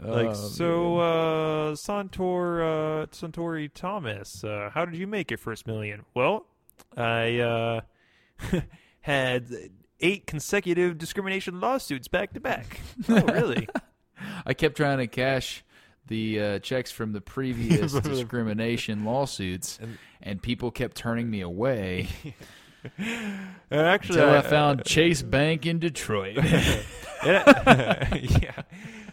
Like 0.00 0.28
Oh, 0.28 0.32
so, 0.32 0.98
uh, 0.98 1.74
Santor, 1.74 2.62
uh, 3.02 3.06
Sauntore 3.06 3.68
Thomas, 3.74 4.44
uh, 4.44 4.70
how 4.72 4.84
did 4.84 4.96
you 4.96 5.08
make 5.08 5.28
your 5.32 5.38
first 5.38 5.66
million? 5.66 6.04
Well, 6.14 6.46
I 6.96 7.40
uh, 7.40 7.80
had 9.00 9.48
eight 9.98 10.28
consecutive 10.28 10.98
discrimination 10.98 11.58
lawsuits 11.60 12.06
back 12.06 12.32
to 12.34 12.40
back. 12.40 12.80
Oh, 13.08 13.22
really? 13.22 13.68
I 14.46 14.54
kept 14.54 14.76
trying 14.76 14.98
to 14.98 15.06
cash 15.06 15.64
the 16.06 16.40
uh, 16.40 16.58
checks 16.60 16.90
from 16.90 17.12
the 17.12 17.20
previous 17.20 17.92
discrimination 18.00 19.04
lawsuits, 19.04 19.78
And- 19.80 19.98
and 20.22 20.42
people 20.42 20.70
kept 20.70 20.96
turning 20.96 21.30
me 21.30 21.40
away 21.42 22.08
And 22.98 23.46
actually, 23.70 24.20
until 24.20 24.34
I 24.34 24.38
I- 24.38 24.42
found 24.42 24.84
Chase 24.84 25.20
Bank 25.22 25.66
in 25.66 25.78
Detroit. 25.80 26.36
yeah. 27.24 28.62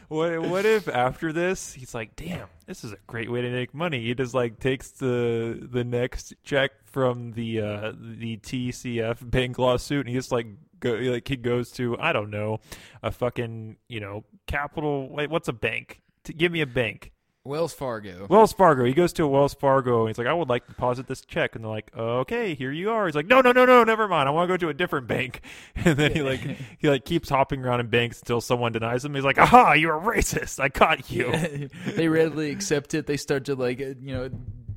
What 0.08 0.39
what 0.43 0.66
if 0.66 0.88
after 0.88 1.34
this 1.34 1.74
he's 1.74 1.95
like, 1.95 2.16
damn, 2.16 2.47
this 2.68 2.84
is 2.84 2.91
a 2.93 2.97
great 3.08 3.30
way 3.32 3.41
to 3.41 3.49
make 3.49 3.74
money. 3.74 4.01
He 4.06 4.14
just 4.14 4.34
like 4.36 4.60
takes 4.60 4.91
the 4.91 5.68
the 5.72 5.84
next 5.84 6.36
check 6.43 6.72
from 6.86 7.32
the 7.32 7.60
uh 7.62 7.93
the 7.99 8.38
TCF 8.38 9.30
bank 9.30 9.58
lawsuit 9.58 10.01
and 10.06 10.10
he 10.10 10.16
just 10.16 10.32
like 10.32 10.45
go, 10.86 11.12
like 11.12 11.28
he 11.28 11.36
goes 11.36 11.72
to 11.74 11.98
I 12.00 12.14
don't 12.14 12.30
know 12.30 12.60
a 13.04 13.12
fucking 13.12 13.78
you 13.88 14.00
know 14.00 14.24
capital. 14.48 15.10
Wait, 15.10 15.30
what's 15.30 15.48
a 15.48 15.54
bank? 15.54 16.02
To 16.26 16.34
give 16.34 16.52
me 16.52 16.62
a 16.62 16.68
bank. 16.68 17.12
Wells 17.46 17.74
Fargo. 17.74 18.26
Wells 18.28 18.54
Fargo. 18.54 18.86
He 18.86 18.94
goes 18.94 19.14
to 19.14 19.24
a 19.24 19.28
Wells 19.28 19.54
Fargo 19.54 20.00
and 20.02 20.10
he's 20.10 20.18
like, 20.18 20.26
I 20.26 20.34
would 20.34 20.50
like 20.50 20.66
to 20.66 20.72
deposit 20.72 21.06
this 21.06 21.22
check. 21.24 21.56
And 21.56 21.64
they're 21.64 21.70
like, 21.70 21.96
okay, 21.96 22.56
here 22.56 22.72
you 22.72 22.90
are. 22.90 23.06
He's 23.06 23.14
like, 23.14 23.28
no, 23.28 23.40
no, 23.40 23.52
no, 23.52 23.66
no, 23.66 23.84
never 23.84 24.08
mind. 24.08 24.28
I 24.28 24.32
want 24.32 24.50
to 24.50 24.54
go 24.54 24.58
to 24.58 24.70
a 24.70 24.74
different 24.74 25.08
bank. 25.08 25.42
And 25.86 25.96
then 25.98 26.14
he 26.14 26.24
like 26.24 26.40
he 26.80 26.90
like 26.90 27.06
keeps 27.06 27.30
hopping 27.30 27.64
around 27.64 27.82
in 27.82 27.88
banks 27.88 28.20
until 28.20 28.42
someone 28.42 28.72
denies 28.72 29.06
him. 29.06 29.14
He's 29.14 29.24
like, 29.24 29.38
aha, 29.38 29.74
you're 29.74 29.96
a 29.96 30.02
racist. 30.02 30.60
I 30.60 30.70
caught 30.70 31.12
you. 31.12 31.32
they 31.86 32.08
readily 32.08 32.50
accept 32.50 32.96
it. 32.96 33.06
They 33.06 33.18
start 33.18 33.46
to 33.46 33.56
like 33.56 33.80
uh, 33.80 33.94
you 34.02 34.16
know 34.16 34.30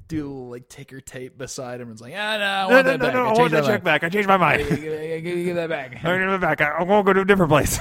do 0.09 0.51
like 0.51 0.69
ticker 0.69 1.01
tape 1.01 1.37
beside 1.39 1.81
him. 1.81 1.89
and 1.89 1.93
It's 1.93 2.03
like 2.03 2.15
ah 2.17 2.37
no, 2.39 2.45
I 2.45 2.63
No, 2.69 2.75
want 2.75 2.87
no, 2.87 2.93
that 2.93 2.99
no, 2.99 3.05
back. 3.07 3.15
no. 3.15 3.21
I 3.21 3.27
changed 3.27 3.41
want 3.41 3.53
that 3.53 3.65
check 3.65 3.85
back. 3.85 4.05
I 4.05 4.09
changed 4.09 4.29
my 4.29 4.37
mind. 4.37 4.69
Give, 4.69 4.81
give- 4.81 5.23
give- 5.25 5.45
give 5.45 5.57
that 5.57 5.69
back. 5.69 5.97
I'm 6.05 6.19
gonna 6.19 6.39
back. 6.39 6.61
I, 6.61 6.69
I 6.71 6.83
won't 6.83 7.07
go 7.07 7.13
to 7.13 7.21
a 7.21 7.25
different 7.25 7.51
place. 7.51 7.79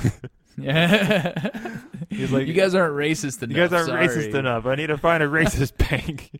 Yeah. 0.57 1.49
He's 2.09 2.31
like, 2.31 2.47
you 2.47 2.53
guys 2.53 2.73
aren't 2.73 2.95
racist 2.95 3.43
enough. 3.43 3.55
You 3.55 3.63
guys 3.63 3.73
aren't 3.73 3.87
sorry. 3.87 4.07
racist 4.07 4.33
enough. 4.33 4.65
I 4.65 4.75
need 4.75 4.87
to 4.87 4.97
find 4.97 5.21
a 5.21 5.27
racist 5.27 5.77
bank. 5.89 6.31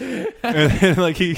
and 0.00 0.70
then, 0.70 0.96
like 0.96 1.16
he, 1.16 1.32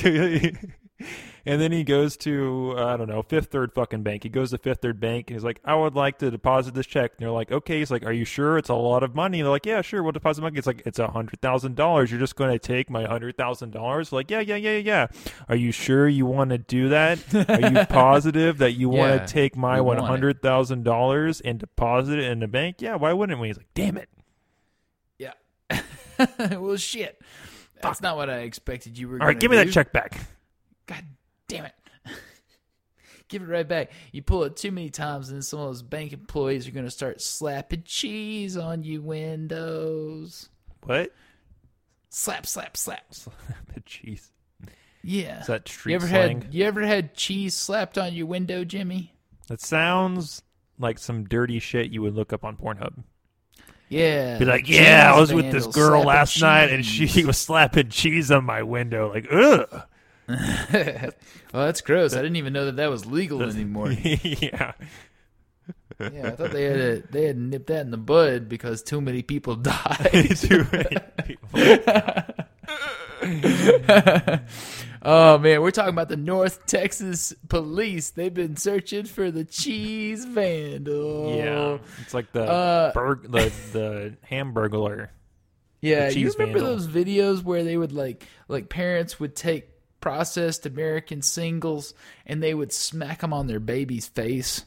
and 1.47 1.61
then 1.61 1.73
he 1.73 1.85
goes 1.85 2.17
to 2.19 2.75
I 2.77 2.97
don't 2.97 3.09
know 3.09 3.23
Fifth 3.23 3.47
Third 3.47 3.73
fucking 3.73 4.03
bank. 4.03 4.23
He 4.23 4.29
goes 4.29 4.51
to 4.51 4.59
Fifth 4.59 4.81
Third 4.81 4.99
bank 5.01 5.29
and 5.29 5.37
he's 5.37 5.45
like, 5.45 5.61
I 5.65 5.75
would 5.75 5.95
like 5.95 6.19
to 6.19 6.31
deposit 6.31 6.75
this 6.75 6.87
check. 6.87 7.13
And 7.13 7.21
they're 7.21 7.31
like, 7.31 7.53
Okay. 7.53 7.79
He's 7.79 7.91
like, 7.91 8.05
Are 8.05 8.13
you 8.13 8.25
sure? 8.25 8.57
It's 8.57 8.71
a 8.71 8.75
lot 8.75 9.03
of 9.03 9.15
money. 9.15 9.43
They're 9.43 9.51
like, 9.51 9.67
Yeah, 9.67 9.83
sure. 9.83 10.03
We'll 10.03 10.13
deposit 10.13 10.43
money. 10.43 10.57
It's 10.57 10.67
like 10.67 10.83
it's 10.87 10.99
a 10.99 11.09
hundred 11.09 11.41
thousand 11.41 11.77
dollars. 11.77 12.11
You're 12.11 12.21
just 12.21 12.37
going 12.37 12.51
to 12.51 12.59
take 12.59 12.89
my 12.89 13.05
hundred 13.05 13.37
thousand 13.37 13.73
dollars? 13.73 14.13
Like, 14.13 14.31
yeah, 14.31 14.41
yeah, 14.41 14.57
yeah, 14.57 14.77
yeah. 14.79 15.07
Are 15.49 15.57
you 15.57 15.73
sure 15.73 16.09
you 16.09 16.27
want 16.27 16.51
to 16.51 16.59
do 16.59 16.89
that? 16.89 17.19
Are 17.35 17.71
you 17.71 17.87
positive 17.89 18.59
that 18.59 18.73
you 18.73 18.89
want 18.89 19.27
to 19.27 19.33
take 19.33 19.57
my 19.57 19.81
one 19.81 19.99
hundred 19.99 20.41
thousand 20.41 20.85
dollars 20.85 21.41
and 21.41 21.59
deposit 21.59 22.19
it 22.19 22.31
in 22.31 22.41
the 22.41 22.49
bank? 22.49 22.77
Yeah. 22.81 22.97
Why 22.97 23.13
wouldn't 23.13 23.39
we? 23.39 23.49
He's 23.49 23.59
like, 23.59 23.69
Damn 23.75 23.99
it. 23.99 24.09
Yeah. 25.19 25.33
well, 26.59 26.77
shit. 26.77 27.21
That's 27.83 28.01
not 28.01 28.17
what 28.17 28.31
I 28.31 28.39
expected 28.39 28.97
you 28.97 29.09
were. 29.09 29.21
All 29.21 29.27
right, 29.27 29.39
give 29.39 29.51
me 29.51 29.59
that 29.59 29.71
check 29.71 29.93
back. 29.93 30.19
God 30.87 31.05
damn 31.49 31.67
it. 31.67 31.75
Give 33.29 33.43
it 33.43 33.49
right 33.49 33.67
back. 33.67 33.91
You 34.13 34.23
pull 34.23 34.45
it 34.45 34.57
too 34.57 34.71
many 34.71 34.91
times, 34.91 35.29
and 35.29 35.37
then 35.37 35.43
some 35.43 35.61
of 35.61 35.67
those 35.67 35.83
bank 35.83 36.13
employees 36.13 36.69
are 36.69 36.73
going 36.73 36.85
to 36.85 36.91
start 36.91 37.21
slapping 37.21 37.83
cheese 37.85 38.57
on 38.57 38.83
you 38.83 39.03
windows. 39.03 40.49
What? 40.83 41.13
Slap, 42.11 42.47
slap, 42.47 42.77
slap. 42.77 43.05
Jeez. 43.87 44.31
Yeah. 45.03 45.41
Is 45.41 45.47
that 45.49 45.69
street 45.69 45.93
you 45.93 45.97
ever 45.97 46.07
slang? 46.09 46.43
had 46.43 46.55
you 46.55 46.65
ever 46.65 46.83
had 46.83 47.15
cheese 47.15 47.55
slapped 47.55 47.99
on 47.99 48.15
your 48.15 48.27
window, 48.27 48.65
Jimmy? 48.65 49.13
That 49.49 49.61
sounds 49.61 50.43
like 50.79 50.99
some 50.99 51.25
dirty 51.25 51.59
shit 51.59 51.91
you 51.91 52.03
would 52.03 52.15
look 52.15 52.33
up 52.33 52.45
on 52.45 52.57
Pornhub. 52.57 53.05
Yeah. 53.89 54.39
Be 54.39 54.45
like, 54.45 54.69
yeah, 54.69 55.13
I 55.15 55.21
was 55.21 55.33
with 55.33 55.53
this 55.53 55.67
girl 55.67 56.03
last 56.05 56.41
night 56.41 56.71
and 56.71 56.85
she 56.85 57.25
was 57.25 57.37
slapping 57.37 57.91
cheese 57.91 58.31
on 58.31 58.45
my 58.45 58.63
window. 58.63 59.13
Like, 59.13 59.27
ugh. 59.31 59.83
well, 60.29 61.11
that's 61.53 61.81
gross. 61.81 62.15
I 62.15 62.23
didn't 62.23 62.37
even 62.37 62.53
know 62.53 62.67
that 62.67 62.77
that 62.77 62.91
was 62.91 63.05
legal 63.07 63.43
anymore. 63.51 63.91
yeah. 63.93 64.73
yeah, 66.01 66.27
I 66.27 66.31
thought 66.31 66.51
they 66.53 66.65
had 66.65 66.77
to, 66.77 67.03
they 67.11 67.25
had 67.27 67.37
nipped 67.39 67.67
that 67.69 67.83
in 67.83 67.91
the 67.91 67.97
bud 67.97 68.49
because 68.49 68.83
too 68.83 69.01
many 69.01 69.23
people 69.23 69.55
died. 69.57 70.33
Too 70.37 70.67
many 70.73 70.97
people. 71.25 71.61
oh 75.03 75.39
man, 75.39 75.61
we're 75.63 75.71
talking 75.71 75.93
about 75.93 76.09
the 76.09 76.17
North 76.17 76.67
Texas 76.67 77.33
police. 77.49 78.11
They've 78.11 78.33
been 78.35 78.57
searching 78.57 79.05
for 79.05 79.31
the 79.31 79.45
cheese 79.45 80.25
vandal. 80.25 81.35
Yeah. 81.37 81.79
It's 82.03 82.15
like 82.15 82.33
the 82.33 82.45
Uh, 82.45 82.93
burg 82.93 83.31
the 83.31 83.53
the 83.73 84.17
hamburglar. 84.31 85.09
yeah. 85.81 86.09
You 86.11 86.31
remember 86.33 86.59
vandal. 86.59 86.77
those 86.77 86.89
videos 86.89 87.43
where 87.43 87.63
they 87.65 87.77
would 87.77 87.93
like 87.93 88.27
like 88.49 88.69
parents 88.69 89.19
would 89.21 89.35
take 89.37 89.69
processed 90.05 90.67
American 90.67 91.23
singles 91.23 91.95
and 92.27 92.43
they 92.43 92.53
would 92.53 92.71
smack 92.75 93.23
them 93.23 93.33
on 93.33 93.47
their 93.47 93.59
baby's 93.59 94.07
face. 94.07 94.67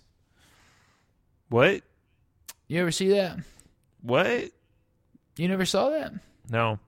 What? 1.50 1.84
You 2.68 2.82
ever 2.82 2.92
see 2.92 3.10
that? 3.10 3.38
What? 4.02 4.50
You 5.38 5.48
never 5.48 5.64
saw 5.64 5.92
that? 5.92 6.12
No. 6.50 6.80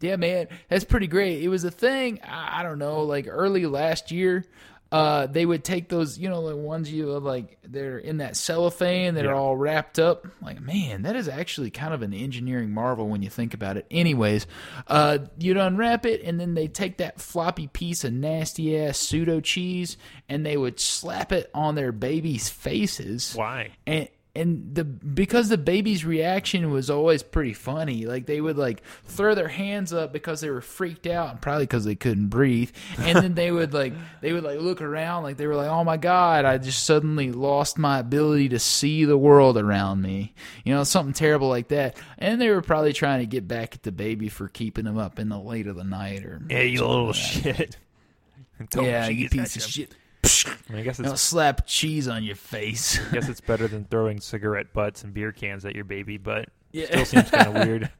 Yeah, 0.00 0.16
man, 0.16 0.48
that's 0.70 0.86
pretty 0.86 1.06
great. 1.06 1.42
It 1.42 1.48
was 1.48 1.64
a 1.64 1.70
thing. 1.70 2.20
I, 2.24 2.60
I 2.60 2.62
don't 2.62 2.78
know, 2.78 3.02
like 3.02 3.26
early 3.28 3.66
last 3.66 4.10
year. 4.10 4.46
Uh, 4.92 5.26
they 5.26 5.46
would 5.46 5.64
take 5.64 5.88
those, 5.88 6.18
you 6.18 6.28
know, 6.28 6.46
the 6.46 6.54
ones 6.54 6.92
you 6.92 7.06
like, 7.18 7.56
they're 7.62 7.96
in 7.96 8.18
that 8.18 8.36
cellophane 8.36 9.14
that 9.14 9.24
are 9.24 9.34
all 9.34 9.56
wrapped 9.56 9.98
up. 9.98 10.26
Like, 10.42 10.60
man, 10.60 11.02
that 11.02 11.16
is 11.16 11.28
actually 11.28 11.70
kind 11.70 11.94
of 11.94 12.02
an 12.02 12.12
engineering 12.12 12.74
marvel 12.74 13.08
when 13.08 13.22
you 13.22 13.30
think 13.30 13.54
about 13.54 13.78
it. 13.78 13.86
Anyways, 13.90 14.46
uh, 14.88 15.18
you'd 15.38 15.56
unwrap 15.56 16.04
it, 16.04 16.22
and 16.22 16.38
then 16.38 16.52
they 16.52 16.68
take 16.68 16.98
that 16.98 17.22
floppy 17.22 17.68
piece 17.68 18.04
of 18.04 18.12
nasty 18.12 18.78
ass 18.78 18.98
pseudo 18.98 19.40
cheese, 19.40 19.96
and 20.28 20.44
they 20.44 20.58
would 20.58 20.78
slap 20.78 21.32
it 21.32 21.50
on 21.54 21.74
their 21.74 21.90
babies' 21.90 22.50
faces 22.50 23.34
Why? 23.34 23.70
and 23.86 24.08
and 24.34 24.74
the 24.74 24.82
because 24.82 25.50
the 25.50 25.58
baby's 25.58 26.06
reaction 26.06 26.70
was 26.70 26.88
always 26.88 27.22
pretty 27.22 27.52
funny 27.52 28.06
like 28.06 28.24
they 28.24 28.40
would 28.40 28.56
like 28.56 28.82
throw 29.04 29.34
their 29.34 29.48
hands 29.48 29.92
up 29.92 30.10
because 30.10 30.40
they 30.40 30.48
were 30.48 30.62
freaked 30.62 31.06
out 31.06 31.30
and 31.30 31.42
probably 31.42 31.64
because 31.64 31.84
they 31.84 31.94
couldn't 31.94 32.28
breathe. 32.28 32.70
And 32.98 33.18
then 33.18 33.34
they 33.34 33.50
would 33.50 33.74
like 33.74 33.92
they 34.22 34.32
would 34.32 34.42
like 34.42 34.58
look 34.58 34.80
around 34.80 35.24
like 35.24 35.36
they 35.36 35.46
were 35.46 35.54
like 35.54 35.68
oh 35.68 35.84
my 35.84 35.98
god 35.98 36.46
i 36.46 36.56
just 36.56 36.84
suddenly 36.84 37.30
lost 37.30 37.76
my 37.76 37.98
ability 37.98 38.48
to 38.50 38.58
see 38.58 39.04
the 39.04 39.18
world 39.18 39.58
around 39.58 40.00
me. 40.00 40.34
You 40.64 40.74
know 40.74 40.84
something 40.84 41.12
terrible 41.12 41.48
like 41.48 41.68
that. 41.68 41.98
And 42.16 42.40
they 42.40 42.48
were 42.48 42.62
probably 42.62 42.94
trying 42.94 43.20
to 43.20 43.26
get 43.26 43.46
back 43.46 43.74
at 43.74 43.82
the 43.82 43.92
baby 43.92 44.28
for 44.28 44.48
keeping 44.48 44.86
him 44.86 44.96
up 44.96 45.18
in 45.18 45.28
the 45.28 45.38
late 45.38 45.66
of 45.66 45.76
the 45.76 45.84
night 45.84 46.24
or 46.24 46.40
Yeah, 46.48 46.62
you 46.62 46.80
little 46.80 47.12
shit. 47.12 47.76
Don't 48.70 48.84
yeah 48.84 49.08
you 49.08 49.28
piece 49.28 49.56
of 49.56 49.62
shit 49.62 49.94
I, 50.24 50.72
mean, 50.72 50.78
I 50.78 50.82
guess 50.82 51.00
I'll 51.00 51.16
slap 51.16 51.66
cheese 51.66 52.06
on 52.08 52.22
your 52.24 52.36
face 52.36 52.98
I 53.10 53.14
guess 53.14 53.28
it's 53.28 53.40
better 53.40 53.66
than 53.68 53.84
throwing 53.84 54.20
cigarette 54.20 54.72
butts 54.72 55.02
and 55.04 55.12
beer 55.12 55.32
cans 55.32 55.64
at 55.64 55.74
your 55.74 55.84
baby, 55.84 56.16
but 56.18 56.48
Yeah. 56.72 56.86
still 56.86 57.04
seems 57.04 57.30
kind 57.30 57.48
of 57.48 57.54
weird. 57.66 57.90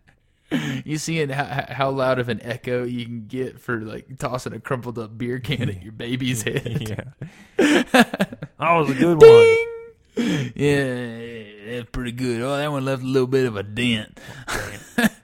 You 0.85 0.99
seeing 0.99 1.31
how, 1.31 1.64
how 1.68 1.91
loud 1.91 2.18
of 2.18 2.29
an 2.29 2.41
echo 2.43 2.85
you 2.85 3.05
can 3.07 3.27
get 3.27 3.59
for 3.59 3.81
like 3.81 4.18
tossing 4.18 4.53
a 4.53 4.61
crumpled 4.61 4.99
up 4.99 5.16
beer 5.16 5.39
can 5.41 5.68
at 5.70 5.83
your 5.83 5.93
baby's 5.93 6.43
head? 6.45 6.89
yeah. 7.59 7.83
that 7.83 8.43
was 8.59 8.91
a 8.91 8.95
good 8.95 9.20
one. 9.20 10.53
Yeah, 10.55 11.70
that's 11.79 11.91
pretty 11.91 12.12
good. 12.12 12.43
Oh, 12.43 12.57
that 12.57 12.70
one 12.70 12.85
left 12.85 13.03
a 13.03 13.07
little 13.07 13.27
bit 13.27 13.47
of 13.47 13.57
a 13.57 13.62
dent, 13.62 14.20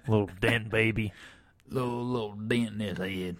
Little 0.08 0.30
dent 0.40 0.70
baby. 0.70 1.12
little 1.68 2.02
little 2.04 2.32
dent 2.34 2.72
in 2.72 2.80
his 2.80 2.98
head. 2.98 3.36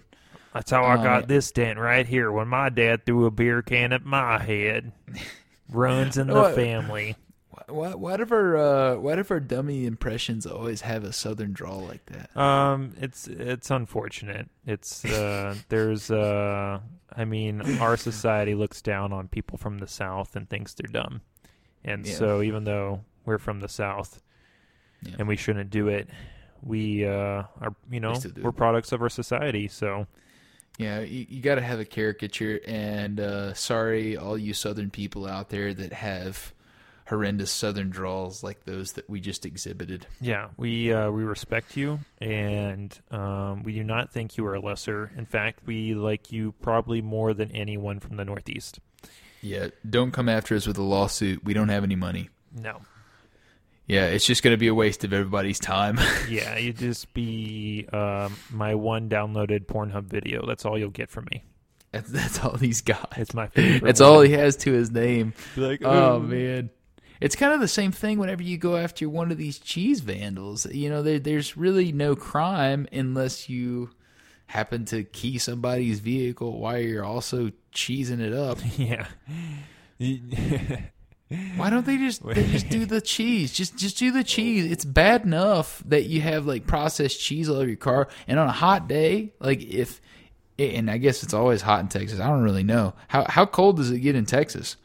That's 0.53 0.71
how 0.71 0.83
I 0.83 0.99
Oh, 0.99 1.03
got 1.03 1.27
this 1.27 1.51
dent 1.51 1.77
right 1.79 2.07
here 2.07 2.31
when 2.31 2.47
my 2.47 2.69
dad 2.69 3.05
threw 3.05 3.25
a 3.25 3.31
beer 3.31 3.61
can 3.61 3.93
at 3.93 4.03
my 4.05 4.39
head. 4.39 4.91
Runs 5.71 6.17
in 6.17 6.27
the 6.27 6.33
What? 6.33 6.55
family. 6.55 7.15
Why, 7.67 7.93
why 7.93 8.17
do 8.17 8.25
our 8.31 8.57
uh, 8.57 8.95
why 8.97 9.15
do 9.15 9.23
our 9.29 9.39
dummy 9.39 9.85
impressions 9.85 10.47
always 10.47 10.81
have 10.81 11.03
a 11.03 11.13
southern 11.13 11.53
drawl 11.53 11.81
like 11.81 12.03
that? 12.07 12.35
Um, 12.35 12.93
it's 12.99 13.27
it's 13.27 13.69
unfortunate. 13.69 14.49
It's 14.65 15.05
uh, 15.05 15.53
there's 15.69 16.09
uh, 16.09 16.79
I 17.15 17.25
mean, 17.25 17.61
our 17.79 17.95
society 17.97 18.55
looks 18.55 18.81
down 18.81 19.13
on 19.13 19.27
people 19.27 19.57
from 19.59 19.77
the 19.77 19.87
south 19.87 20.35
and 20.35 20.49
thinks 20.49 20.73
they're 20.73 20.91
dumb, 20.91 21.21
and 21.83 22.07
Yeah. 22.07 22.15
so 22.15 22.41
even 22.41 22.63
though 22.63 23.01
we're 23.25 23.37
from 23.37 23.59
the 23.59 23.69
south, 23.69 24.19
Yeah. 25.03 25.17
and 25.19 25.27
we 25.27 25.35
shouldn't 25.35 25.69
do 25.69 25.89
it, 25.89 26.09
we 26.63 27.05
uh 27.05 27.43
are 27.61 27.75
you 27.91 27.99
know 27.99 28.15
do 28.15 28.33
we're 28.41 28.51
products 28.51 28.91
of 28.93 29.01
our 29.03 29.09
society. 29.09 29.67
So 29.67 30.07
Yeah, 30.79 31.01
you, 31.01 31.25
you 31.29 31.41
got 31.41 31.55
to 31.55 31.61
have 31.61 31.81
a 31.81 31.85
caricature. 31.85 32.61
And 32.65 33.19
uh, 33.19 33.53
sorry, 33.53 34.15
all 34.15 34.37
you 34.37 34.53
southern 34.53 34.89
people 34.89 35.27
out 35.27 35.49
there 35.49 35.73
that 35.73 35.91
have 35.91 36.53
horrendous 37.09 37.51
southern 37.51 37.89
draws 37.89 38.43
like 38.43 38.63
those 38.63 38.93
that 38.93 39.09
we 39.09 39.19
just 39.19 39.45
exhibited. 39.45 40.07
yeah, 40.21 40.47
we 40.57 40.93
uh, 40.93 41.11
we 41.11 41.23
respect 41.23 41.75
you, 41.75 41.99
and 42.21 42.97
um, 43.11 43.63
we 43.63 43.73
do 43.73 43.83
not 43.83 44.11
think 44.11 44.37
you 44.37 44.45
are 44.45 44.59
lesser. 44.59 45.11
In 45.17 45.25
fact, 45.25 45.59
we 45.65 45.95
like 45.95 46.31
you 46.31 46.53
probably 46.61 47.01
more 47.01 47.33
than 47.33 47.51
anyone 47.51 47.99
from 47.99 48.15
the 48.15 48.23
Northeast. 48.23 48.79
Yeah, 49.41 49.67
don't 49.89 50.11
come 50.11 50.29
after 50.29 50.55
us 50.55 50.65
with 50.65 50.77
a 50.77 50.83
lawsuit. 50.83 51.43
We 51.43 51.53
don't 51.53 51.69
have 51.69 51.83
any 51.83 51.95
money. 51.95 52.29
No. 52.55 52.81
Yeah, 53.89 54.05
it's 54.05 54.23
just 54.23 54.43
going 54.43 54.53
to 54.53 54.57
be 54.57 54.67
a 54.67 54.73
waste 54.73 55.03
of 55.03 55.13
everybody's 55.13 55.59
time. 55.59 55.99
Yeah, 56.29 56.57
you 56.57 56.73
just 56.73 57.11
be 57.15 57.87
um, 57.91 58.35
my 58.51 58.75
one 58.75 59.09
downloaded 59.09 59.65
Pornhub 59.65 60.03
video. 60.03 60.45
That's 60.45 60.63
all 60.63 60.77
you'll 60.77 60.91
get 60.91 61.09
from 61.09 61.27
me. 61.31 61.43
that's, 61.91 62.11
that's 62.11 62.39
all 62.39 62.55
he's 62.55 62.81
got. 62.81 63.13
It's 63.17 63.33
my 63.33 63.47
favorite. 63.47 63.83
That's 63.83 63.99
all 63.99 64.21
he 64.21 64.33
has 64.33 64.55
to 64.57 64.71
his 64.71 64.91
name. 64.91 65.33
Like, 65.57 65.83
Oh 65.83 66.19
man, 66.19 66.69
it's 67.19 67.35
kind 67.35 67.51
of 67.51 67.61
the 67.61 67.67
same 67.67 67.91
thing 67.91 68.19
whenever 68.19 68.43
you 68.43 68.59
go 68.59 68.77
after 68.77 69.09
one 69.09 69.31
of 69.31 69.39
these 69.39 69.57
cheese 69.57 70.01
vandals. 70.01 70.67
You 70.67 70.89
know, 70.91 71.01
there, 71.01 71.17
there's 71.17 71.57
really 71.57 71.91
no 71.91 72.15
crime 72.15 72.87
unless 72.91 73.49
you 73.49 73.89
happen 74.45 74.85
to 74.85 75.03
key 75.03 75.39
somebody's 75.39 75.99
vehicle 75.99 76.59
while 76.59 76.77
you're 76.77 77.03
also 77.05 77.51
cheesing 77.73 78.19
it 78.19 78.33
up. 78.33 78.59
Yeah. 78.77 79.07
Why 81.57 81.69
don't 81.69 81.85
they 81.85 81.97
just 81.97 82.25
they 82.25 82.47
just 82.47 82.69
do 82.69 82.85
the 82.85 83.01
cheese? 83.01 83.53
Just 83.53 83.77
just 83.77 83.97
do 83.97 84.11
the 84.11 84.23
cheese. 84.23 84.71
It's 84.71 84.83
bad 84.83 85.23
enough 85.23 85.83
that 85.85 86.05
you 86.05 86.21
have 86.21 86.47
like 86.47 86.65
processed 86.65 87.19
cheese 87.19 87.49
all 87.49 87.57
over 87.57 87.67
your 87.67 87.77
car, 87.77 88.07
and 88.27 88.39
on 88.39 88.47
a 88.47 88.51
hot 88.51 88.87
day, 88.87 89.33
like 89.39 89.61
if 89.61 90.01
and 90.57 90.89
I 90.89 90.97
guess 90.97 91.21
it's 91.21 91.33
always 91.33 91.61
hot 91.61 91.81
in 91.81 91.87
Texas. 91.87 92.19
I 92.19 92.27
don't 92.27 92.41
really 92.41 92.63
know 92.63 92.93
how 93.07 93.25
how 93.29 93.45
cold 93.45 93.77
does 93.77 93.91
it 93.91 93.99
get 93.99 94.15
in 94.15 94.25
Texas. 94.25 94.75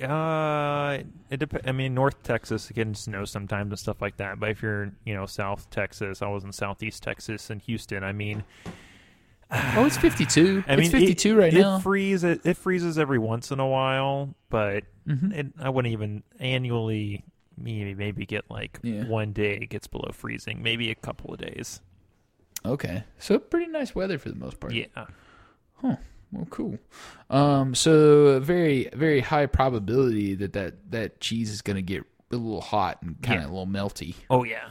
Uh, 0.00 0.98
it 1.28 1.38
dep- 1.38 1.66
I 1.66 1.72
mean, 1.72 1.92
North 1.92 2.22
Texas 2.22 2.70
it 2.70 2.74
can 2.74 2.94
snow 2.94 3.24
sometimes 3.24 3.70
and 3.70 3.78
stuff 3.78 4.00
like 4.00 4.16
that. 4.18 4.38
But 4.38 4.50
if 4.50 4.62
you're, 4.62 4.92
you 5.04 5.14
know, 5.14 5.26
South 5.26 5.68
Texas, 5.70 6.22
I 6.22 6.28
was 6.28 6.44
in 6.44 6.52
Southeast 6.52 7.02
Texas 7.02 7.50
and 7.50 7.60
Houston. 7.62 8.04
I 8.04 8.12
mean, 8.12 8.44
Oh, 9.50 9.86
it's 9.86 9.96
fifty 9.96 10.26
two. 10.26 10.62
I 10.68 10.74
it's 10.74 10.92
mean, 10.92 11.06
fifty 11.06 11.30
it, 11.30 11.34
right 11.34 11.52
it 11.54 11.60
now. 11.60 11.78
Freeze, 11.78 12.22
it, 12.24 12.40
it 12.44 12.56
freezes 12.56 12.98
every 12.98 13.18
once 13.18 13.50
in 13.50 13.60
a 13.60 13.66
while, 13.66 14.34
but 14.50 14.84
Mhm. 15.08 15.32
it, 15.32 15.46
I 15.58 15.70
wouldn't 15.70 15.92
even 15.92 16.22
annually 16.38 17.24
maybe 17.56 17.94
maybe 17.94 18.26
get 18.26 18.44
like 18.50 18.78
Yeah. 18.82 19.04
one 19.06 19.32
day 19.32 19.54
it 19.56 19.68
gets 19.70 19.86
below 19.86 20.10
freezing, 20.12 20.62
maybe 20.62 20.90
a 20.90 20.94
couple 20.94 21.32
of 21.32 21.40
days. 21.40 21.80
Okay, 22.64 23.04
so 23.18 23.38
pretty 23.38 23.70
nice 23.70 23.94
weather 23.94 24.18
for 24.18 24.28
the 24.28 24.36
most 24.36 24.60
part. 24.60 24.74
Yeah. 24.74 25.06
Well, 25.82 26.46
cool. 26.50 26.76
Um, 27.30 27.74
so 27.74 28.38
very, 28.40 28.90
very 28.92 29.20
high 29.20 29.46
probability 29.46 30.34
that 30.34 30.52
that, 30.52 30.90
that 30.90 31.20
cheese 31.20 31.50
is 31.50 31.62
going 31.62 31.76
to 31.76 31.82
get 31.82 32.02
a 32.30 32.36
little 32.36 32.60
hot 32.60 33.00
and 33.00 33.20
kind 33.22 33.38
of 33.38 33.44
Yeah. 33.44 33.48
a 33.48 33.52
little 33.52 33.66
melty. 33.66 34.14
Oh 34.28 34.44
yeah. 34.44 34.68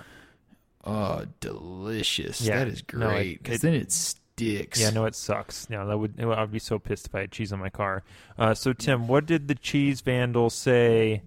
Oh, 0.83 1.25
delicious! 1.39 2.41
Yeah. 2.41 2.59
That 2.59 2.67
is 2.67 2.81
great 2.83 3.41
because 3.41 3.57
it- 3.57 3.61
then 3.63 3.73
it 3.73 3.91
sticks. 4.37 4.79
Yeah, 4.79 4.91
no, 4.91 5.05
it 5.05 5.15
sucks. 5.15 5.67
Yeah, 5.69 5.83
that 5.85 5.97
would 5.97 6.21
I'd 6.21 6.51
be 6.51 6.59
so 6.59 6.79
pissed 6.79 7.07
if 7.07 7.15
I 7.15 7.21
had 7.21 7.31
cheese 7.31 7.51
on 7.51 7.59
my 7.59 7.69
car. 7.69 8.03
Uh, 8.37 8.53
so 8.53 8.73
Tim, 8.73 9.07
what 9.07 9.25
did 9.25 9.47
the 9.47 9.55
cheese 9.55 10.01
vandal 10.01 10.49
say 10.49 11.23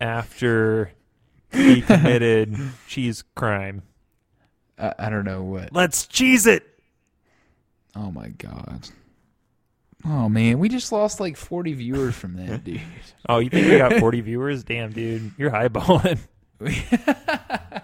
after 0.00 0.92
he 1.52 1.82
committed 1.82 2.56
cheese 2.86 3.24
crime? 3.34 3.82
I, 4.78 4.94
I 4.98 5.10
don't 5.10 5.24
know 5.24 5.42
what. 5.42 5.72
Let's 5.72 6.06
cheese 6.06 6.46
it. 6.46 6.64
Oh 7.94 8.10
my 8.10 8.28
god. 8.28 8.88
Oh 10.04 10.28
man, 10.28 10.60
we 10.60 10.68
just 10.68 10.92
lost 10.92 11.18
like 11.18 11.36
forty 11.36 11.72
viewers 11.72 12.14
from 12.14 12.36
that, 12.36 12.62
dude. 12.64 12.80
Oh, 13.28 13.38
you 13.40 13.50
think 13.50 13.66
we 13.68 13.78
got 13.78 13.94
40 13.94 14.20
viewers? 14.20 14.62
Damn, 14.62 14.92
dude, 14.92 15.32
you're 15.36 15.50
highballing. 15.50 16.20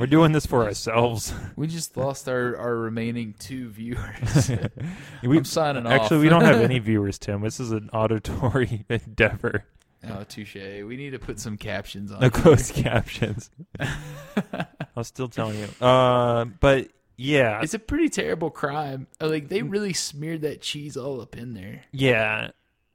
We're 0.00 0.06
doing 0.06 0.32
this 0.32 0.46
for 0.46 0.64
ourselves. 0.64 1.34
We 1.56 1.66
just 1.66 1.94
lost 1.94 2.26
our, 2.26 2.56
our 2.56 2.74
remaining 2.74 3.34
two 3.38 3.68
viewers. 3.68 4.50
We, 5.22 5.36
I'm 5.36 5.44
signing 5.44 5.84
off. 5.86 5.92
actually, 5.92 6.20
we 6.20 6.30
don't 6.30 6.42
have 6.42 6.62
any 6.62 6.78
viewers, 6.90 7.18
Tim. 7.18 7.42
This 7.42 7.60
is 7.60 7.70
an 7.70 7.90
auditory 7.92 8.86
endeavor. 8.88 9.66
Oh, 10.08 10.24
touche. 10.24 10.54
We 10.54 10.96
need 10.96 11.10
to 11.10 11.18
put 11.18 11.38
some 11.38 11.58
captions 11.58 12.10
on. 12.10 12.20
No 12.20 12.24
here. 12.24 12.30
closed 12.30 12.74
captions. 12.74 13.50
I 13.78 14.66
was 14.94 15.08
still 15.08 15.28
telling 15.28 15.58
you. 15.58 15.86
Uh, 15.86 16.46
but 16.46 16.88
yeah, 17.18 17.60
It's 17.62 17.74
a 17.74 17.78
pretty 17.78 18.08
terrible 18.08 18.48
crime. 18.48 19.06
Like 19.20 19.50
they 19.50 19.60
really 19.60 19.92
smeared 19.92 20.40
that 20.42 20.62
cheese 20.62 20.96
all 20.96 21.20
up 21.20 21.36
in 21.36 21.52
there. 21.52 21.82
Yeah. 21.92 22.52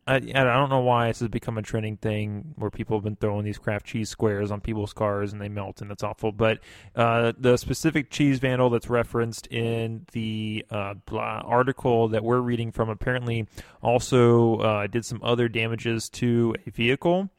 I, 0.08 0.18
I 0.18 0.20
don't 0.20 0.70
know 0.70 0.82
why 0.82 1.08
this 1.08 1.20
has 1.22 1.30
become 1.30 1.58
a 1.58 1.64
trending 1.64 1.98
thing 1.98 2.54
where 2.58 2.70
people 2.70 2.96
have 2.96 3.04
been 3.04 3.16
throwing 3.16 3.44
these 3.44 3.58
Kraft 3.58 3.88
cheese 3.88 4.10
squares 4.10 4.52
on 4.52 4.62
people's 4.62 4.94
cars 4.94 5.34
and 5.34 5.42
they 5.42 5.50
melt 5.50 5.82
and 5.82 5.90
that's 5.90 6.04
awful. 6.04 6.32
But 6.32 6.60
uh, 6.96 7.34
the 7.40 7.58
specific 7.58 8.12
cheese 8.12 8.38
vandal 8.38 8.70
that's 8.70 8.88
referenced 8.88 9.48
in 9.48 10.06
the 10.12 10.64
uh, 10.70 10.94
article 11.12 12.10
that 12.10 12.24
we're 12.24 12.40
reading 12.40 12.72
from 12.72 12.90
apparently 12.90 13.48
also 13.82 14.58
uh, 14.58 14.88
did 14.88 15.06
some 15.06 15.22
other 15.24 15.50
damages 15.50 16.08
to 16.10 16.56
a 16.68 16.70
vehicle 16.70 17.30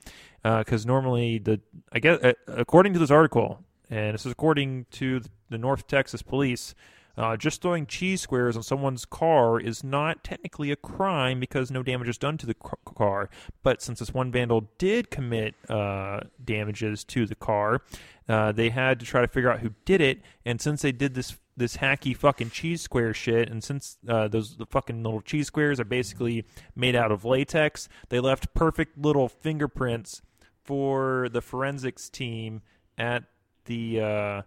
because 0.43 0.87
normally 0.87 1.39
the 1.39 1.61
I 1.93 2.01
guess 2.01 2.21
uh, 2.23 2.33
according 2.49 2.93
to 2.95 2.99
this 2.99 3.11
article 3.11 3.65
and 3.91 4.15
this 4.15 4.27
is 4.27 4.33
according 4.33 4.87
to 4.93 5.21
the 5.51 5.59
North 5.59 5.87
Texas 5.87 6.23
Police. 6.23 6.75
Uh, 7.17 7.37
just 7.37 7.63
throwing 7.63 7.87
cheese 7.87 8.21
squares 8.21 8.57
on 8.57 8.63
someone's 8.63 9.05
car 9.05 9.59
is 9.59 9.83
not 9.83 10.23
technically 10.23 10.71
a 10.71 10.77
crime 10.77 11.41
because 11.41 11.71
no 11.71 11.83
damage 11.83 12.09
is 12.09 12.19
done 12.19 12.37
to 12.37 12.47
the 12.47 12.55
car. 12.55 13.31
But 13.63 13.81
since 13.81 14.01
this 14.01 14.13
one 14.13 14.31
vandal 14.31 14.69
did 14.79 15.11
commit 15.11 15.55
uh, 15.69 16.21
damages 16.45 17.05
to 17.05 17.27
the 17.27 17.35
car, 17.35 17.83
uh, 18.29 18.53
they 18.53 18.71
had 18.71 19.01
to 19.01 19.07
try 19.07 19.21
to 19.21 19.29
figure 19.29 19.51
out 19.51 19.61
who 19.61 19.71
did 19.85 20.01
it. 20.01 20.21
And 20.45 20.61
since 20.61 20.83
they 20.83 20.93
did 20.93 21.15
this 21.15 21.37
this 21.59 21.79
hacky 21.79 22.15
fucking 22.15 22.51
cheese 22.51 22.83
square 22.83 23.15
shit, 23.15 23.49
and 23.49 23.65
since 23.65 23.97
uh, 24.07 24.29
those 24.29 24.57
the 24.57 24.67
fucking 24.67 25.03
little 25.03 25.23
cheese 25.23 25.47
squares 25.47 25.81
are 25.81 25.85
basically 25.87 26.45
made 26.75 26.95
out 26.95 27.11
of 27.11 27.25
latex, 27.25 27.89
they 28.11 28.21
left 28.21 28.53
perfect 28.53 28.99
little 28.99 29.29
fingerprints 29.29 30.21
for 30.63 31.29
the 31.31 31.41
forensics 31.41 32.11
team 32.11 32.61
at 32.99 33.25
the 33.65 34.01
uh, 34.01 34.43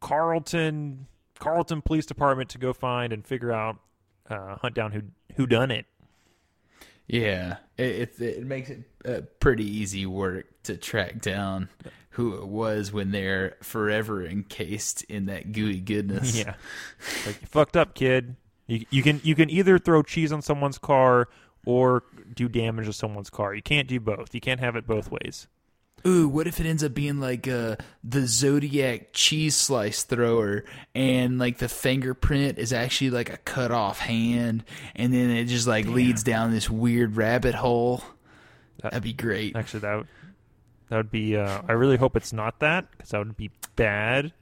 Carrollton 0.00 1.08
Carrollton 1.40 1.82
Police 1.82 2.06
Department 2.06 2.50
to 2.50 2.58
go 2.58 2.72
find 2.72 3.12
and 3.12 3.24
figure 3.24 3.52
out, 3.52 3.76
uh, 4.28 4.56
hunt 4.56 4.74
down 4.74 4.92
who 4.92 5.02
who 5.36 5.46
done 5.46 5.70
it. 5.70 5.86
Yeah, 7.06 7.56
it 7.76 8.12
it, 8.18 8.20
it 8.20 8.46
makes 8.46 8.70
it 8.70 8.82
uh, 9.04 9.20
pretty 9.40 9.64
easy 9.64 10.04
work 10.06 10.46
to 10.64 10.76
track 10.76 11.20
down 11.20 11.68
who 12.10 12.34
it 12.34 12.46
was 12.46 12.92
when 12.92 13.12
they're 13.12 13.56
forever 13.62 14.26
encased 14.26 15.04
in 15.04 15.26
that 15.26 15.52
gooey 15.52 15.80
goodness. 15.80 16.36
Yeah, 16.44 16.54
like 17.26 17.40
you 17.40 17.46
fucked 17.46 17.76
up, 17.76 17.94
kid. 17.94 18.36
You 18.66 18.84
you 18.90 19.02
can 19.02 19.20
you 19.24 19.34
can 19.34 19.48
either 19.48 19.78
throw 19.78 20.02
cheese 20.02 20.32
on 20.32 20.42
someone's 20.42 20.78
car 20.78 21.28
or 21.64 22.02
do 22.34 22.48
damage 22.48 22.86
to 22.86 22.92
someone's 22.92 23.30
car. 23.30 23.54
You 23.54 23.62
can't 23.62 23.88
do 23.88 24.00
both. 24.00 24.34
You 24.34 24.40
can't 24.40 24.60
have 24.60 24.76
it 24.76 24.86
both 24.86 25.10
ways. 25.10 25.48
Ooh, 26.06 26.28
what 26.28 26.46
if 26.46 26.60
it 26.60 26.66
ends 26.66 26.82
up 26.84 26.94
being 26.94 27.20
like 27.20 27.48
uh, 27.48 27.76
the 28.04 28.26
Zodiac 28.26 29.08
cheese 29.12 29.56
slice 29.56 30.04
thrower, 30.04 30.64
and 30.94 31.38
like 31.38 31.58
the 31.58 31.68
fingerprint 31.68 32.58
is 32.58 32.72
actually 32.72 33.10
like 33.10 33.30
a 33.32 33.36
cut 33.38 33.70
off 33.70 33.98
hand, 33.98 34.64
and 34.94 35.12
then 35.12 35.30
it 35.30 35.46
just 35.46 35.66
like 35.66 35.86
leads 35.86 36.22
down 36.22 36.50
this 36.52 36.70
weird 36.70 37.16
rabbit 37.16 37.54
hole? 37.54 38.02
That- 38.82 38.92
That'd 38.92 39.02
be 39.02 39.12
great. 39.12 39.56
Actually, 39.56 39.80
that 39.80 39.96
would, 39.96 40.06
that 40.88 40.96
would 40.96 41.10
be. 41.10 41.36
Uh, 41.36 41.62
I 41.68 41.72
really 41.72 41.96
hope 41.96 42.16
it's 42.16 42.32
not 42.32 42.60
that 42.60 42.90
because 42.92 43.10
that 43.10 43.18
would 43.18 43.36
be 43.36 43.50
bad. 43.76 44.32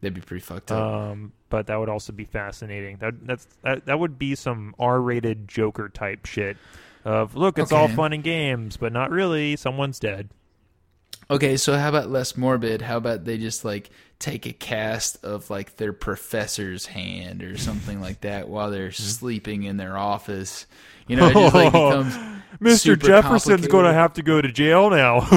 That'd 0.00 0.14
be 0.14 0.20
pretty 0.20 0.40
fucked 0.42 0.70
up. 0.70 0.80
Um, 0.80 1.32
but 1.50 1.66
that 1.66 1.76
would 1.78 1.88
also 1.88 2.12
be 2.12 2.24
fascinating. 2.24 2.96
That 2.98 3.26
that's 3.26 3.46
that, 3.62 3.86
that 3.86 3.98
would 3.98 4.18
be 4.18 4.34
some 4.36 4.74
R-rated 4.78 5.48
Joker 5.48 5.88
type 5.88 6.24
shit. 6.24 6.56
Of 7.04 7.34
look, 7.34 7.58
it's 7.58 7.72
all 7.72 7.88
fun 7.88 8.12
and 8.12 8.22
games, 8.22 8.76
but 8.76 8.92
not 8.92 9.10
really. 9.10 9.56
Someone's 9.56 9.98
dead. 9.98 10.28
Okay, 11.30 11.56
so 11.56 11.76
how 11.76 11.88
about 11.88 12.10
less 12.10 12.36
morbid? 12.36 12.82
How 12.82 12.96
about 12.96 13.24
they 13.24 13.38
just 13.38 13.64
like 13.64 13.90
take 14.18 14.46
a 14.46 14.52
cast 14.52 15.24
of 15.24 15.48
like 15.48 15.76
their 15.76 15.92
professor's 15.92 16.86
hand 16.86 17.44
or 17.44 17.56
something 17.56 18.00
like 18.00 18.22
that 18.22 18.48
while 18.48 18.70
they're 18.70 18.88
Mm-hmm. 18.88 19.02
sleeping 19.02 19.62
in 19.62 19.76
their 19.76 19.96
office? 19.96 20.66
You 21.06 21.16
know, 21.16 21.28
it 21.28 21.34
just 21.34 21.54
like 21.54 21.66
becomes 21.72 22.16
Mr. 22.60 23.00
Jefferson's 23.00 23.68
going 23.68 23.84
to 23.84 23.92
have 23.92 24.14
to 24.14 24.22
go 24.22 24.40
to 24.40 24.50
jail 24.50 24.90
now. 24.90 25.20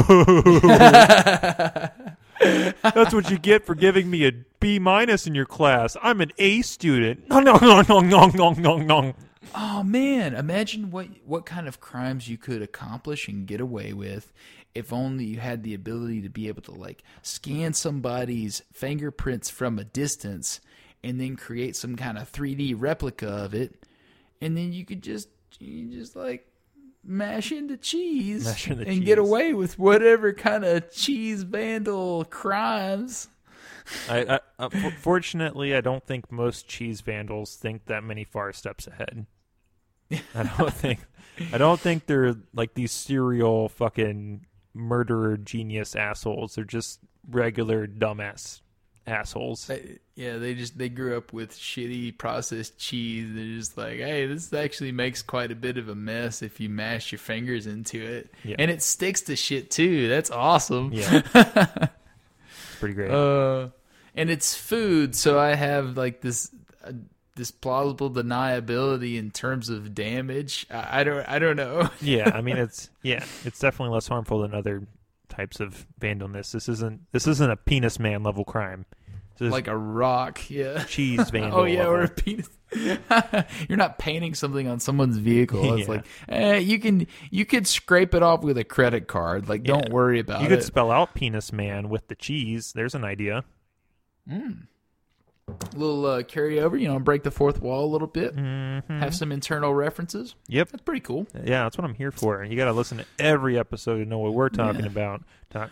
That's 2.41 3.13
what 3.13 3.29
you 3.29 3.37
get 3.37 3.65
for 3.65 3.75
giving 3.75 4.09
me 4.09 4.25
a 4.27 4.31
B 4.59 4.79
minus 4.79 5.27
in 5.27 5.35
your 5.35 5.45
class. 5.45 5.95
I'm 6.01 6.21
an 6.21 6.31
A 6.39 6.61
student. 6.63 7.29
No, 7.29 7.39
no, 7.39 7.57
no, 7.57 7.81
no, 7.81 7.99
no, 7.99 8.27
no, 8.27 8.51
no, 8.53 8.77
no. 8.77 9.13
Oh 9.55 9.83
man, 9.83 10.33
imagine 10.33 10.89
what 10.89 11.07
what 11.25 11.45
kind 11.45 11.67
of 11.67 11.79
crimes 11.79 12.27
you 12.27 12.37
could 12.37 12.61
accomplish 12.63 13.27
and 13.27 13.45
get 13.45 13.61
away 13.61 13.93
with 13.93 14.31
if 14.75 14.91
only 14.91 15.25
you 15.25 15.39
had 15.39 15.63
the 15.63 15.73
ability 15.73 16.21
to 16.21 16.29
be 16.29 16.47
able 16.47 16.61
to 16.61 16.71
like 16.71 17.03
scan 17.21 17.73
somebody's 17.73 18.61
fingerprints 18.71 19.49
from 19.49 19.77
a 19.77 19.83
distance 19.83 20.59
and 21.03 21.19
then 21.19 21.35
create 21.35 21.75
some 21.75 21.95
kind 21.95 22.17
of 22.17 22.31
3D 22.31 22.75
replica 22.77 23.27
of 23.27 23.53
it 23.53 23.85
and 24.41 24.57
then 24.57 24.73
you 24.73 24.85
could 24.85 25.01
just 25.01 25.29
you 25.59 25.89
just 25.89 26.15
like 26.15 26.47
mash 27.03 27.51
into 27.51 27.77
cheese 27.77 28.45
Mash 28.45 28.67
into 28.69 28.87
and 28.87 29.05
get 29.05 29.17
away 29.17 29.53
with 29.53 29.77
whatever 29.77 30.33
kind 30.33 30.63
of 30.63 30.91
cheese 30.91 31.43
vandal 31.43 32.25
crimes. 32.25 33.27
I, 34.09 34.19
I, 34.19 34.39
uh, 34.59 34.69
f- 34.71 34.93
fortunately, 34.99 35.75
I 35.75 35.81
don't 35.81 36.05
think 36.05 36.31
most 36.31 36.67
cheese 36.67 37.01
vandals 37.01 37.55
think 37.55 37.85
that 37.87 38.03
many 38.03 38.23
far 38.23 38.53
steps 38.53 38.87
ahead. 38.87 39.25
I 40.33 40.43
don't 40.57 40.73
think. 40.73 40.99
I 41.51 41.57
don't 41.57 41.79
think 41.79 42.05
they're 42.05 42.35
like 42.53 42.75
these 42.75 42.91
serial 42.91 43.67
fucking 43.67 44.45
murderer 44.73 45.37
genius 45.37 45.95
assholes. 45.95 46.55
They're 46.55 46.63
just 46.63 46.99
regular 47.29 47.87
dumbass 47.87 48.61
assholes. 49.05 49.67
They- 49.67 49.99
yeah, 50.15 50.37
they 50.37 50.53
just 50.53 50.77
they 50.77 50.89
grew 50.89 51.17
up 51.17 51.33
with 51.33 51.51
shitty 51.53 52.17
processed 52.19 52.77
cheese. 52.77 53.29
They're 53.33 53.57
just 53.57 53.75
like, 53.77 53.97
hey, 53.97 54.27
this 54.27 54.53
actually 54.53 54.91
makes 54.91 55.21
quite 55.23 55.51
a 55.51 55.55
bit 55.55 55.77
of 55.79 55.89
a 55.89 55.95
mess 55.95 56.41
if 56.43 56.59
you 56.59 56.69
mash 56.69 57.11
your 57.11 57.17
fingers 57.19 57.65
into 57.65 57.99
it, 57.99 58.31
Yeah. 58.43 58.57
and 58.59 58.69
it 58.69 58.83
sticks 58.83 59.21
to 59.21 59.35
shit 59.35 59.71
too. 59.71 60.07
That's 60.07 60.29
awesome. 60.29 60.91
Yeah, 60.93 61.21
it's 61.33 62.79
pretty 62.79 62.93
great. 62.93 63.09
Uh, 63.09 63.69
and 64.15 64.29
it's 64.29 64.53
food, 64.55 65.15
so 65.15 65.39
I 65.39 65.55
have 65.55 65.97
like 65.97 66.21
this 66.21 66.51
uh, 66.85 66.91
this 67.35 67.51
plausible 67.51 68.11
deniability 68.11 69.17
in 69.17 69.31
terms 69.31 69.69
of 69.69 69.93
damage. 69.95 70.65
I, 70.69 71.01
I 71.01 71.03
don't 71.03 71.27
I 71.29 71.39
don't 71.39 71.55
know. 71.55 71.89
yeah, 72.01 72.31
I 72.33 72.41
mean 72.41 72.57
it's 72.57 72.89
yeah, 73.01 73.23
it's 73.45 73.59
definitely 73.59 73.93
less 73.93 74.07
harmful 74.07 74.41
than 74.41 74.53
other 74.53 74.83
types 75.29 75.59
of 75.59 75.85
vandalness. 75.99 76.51
This 76.51 76.69
isn't 76.69 77.01
this 77.11 77.27
isn't 77.27 77.49
a 77.51 77.55
penis 77.57 77.99
man 77.99 78.23
level 78.23 78.43
crime. 78.45 78.85
This 79.39 79.51
like 79.51 79.67
a 79.67 79.75
rock, 79.75 80.47
yeah. 80.51 80.83
cheese 80.83 81.29
vandal. 81.31 81.61
Oh 81.61 81.63
yeah, 81.65 81.87
or 81.87 82.03
a 82.03 82.07
penis. 82.07 82.49
You're 83.67 83.77
not 83.77 83.97
painting 83.97 84.35
something 84.35 84.67
on 84.67 84.79
someone's 84.79 85.17
vehicle. 85.17 85.73
It's 85.73 85.87
Yeah. 85.87 85.93
like 85.95 86.05
eh, 86.29 86.57
you 86.57 86.77
can 86.79 87.07
you 87.31 87.45
could 87.45 87.67
scrape 87.67 88.13
it 88.13 88.21
off 88.21 88.43
with 88.43 88.57
a 88.59 88.63
credit 88.63 89.07
card. 89.07 89.49
Like 89.49 89.63
don't 89.63 89.89
worry 89.89 90.19
about 90.19 90.41
it. 90.41 90.43
you 90.43 90.49
could 90.49 90.59
it. 90.59 90.63
spell 90.63 90.91
out 90.91 91.15
penis 91.15 91.51
man 91.51 91.89
with 91.89 92.07
the 92.09 92.15
cheese. 92.15 92.73
There's 92.73 92.93
an 92.93 93.03
idea. 93.03 93.43
Little 95.75 96.05
uh, 96.05 96.23
carryover, 96.23 96.79
you 96.79 96.87
know, 96.87 96.99
break 96.99 97.23
the 97.23 97.31
fourth 97.31 97.61
wall 97.61 97.85
a 97.85 97.91
little 97.91 98.07
bit. 98.07 98.35
Mm-hmm. 98.35 98.99
Have 98.99 99.13
some 99.15 99.31
internal 99.31 99.73
references. 99.73 100.35
Yep. 100.47 100.69
That's 100.69 100.83
pretty 100.83 101.01
cool. 101.01 101.27
Yeah, 101.35 101.63
that's 101.63 101.77
what 101.77 101.85
I'm 101.85 101.95
here 101.95 102.11
for. 102.11 102.43
You 102.43 102.55
got 102.55 102.65
to 102.65 102.73
listen 102.73 102.97
to 102.99 103.05
every 103.19 103.57
episode 103.59 103.97
to 103.97 104.05
know 104.05 104.19
what 104.19 104.33
we're 104.33 104.49
talking 104.49 104.85
about. 104.85 105.21
Talk. 105.49 105.71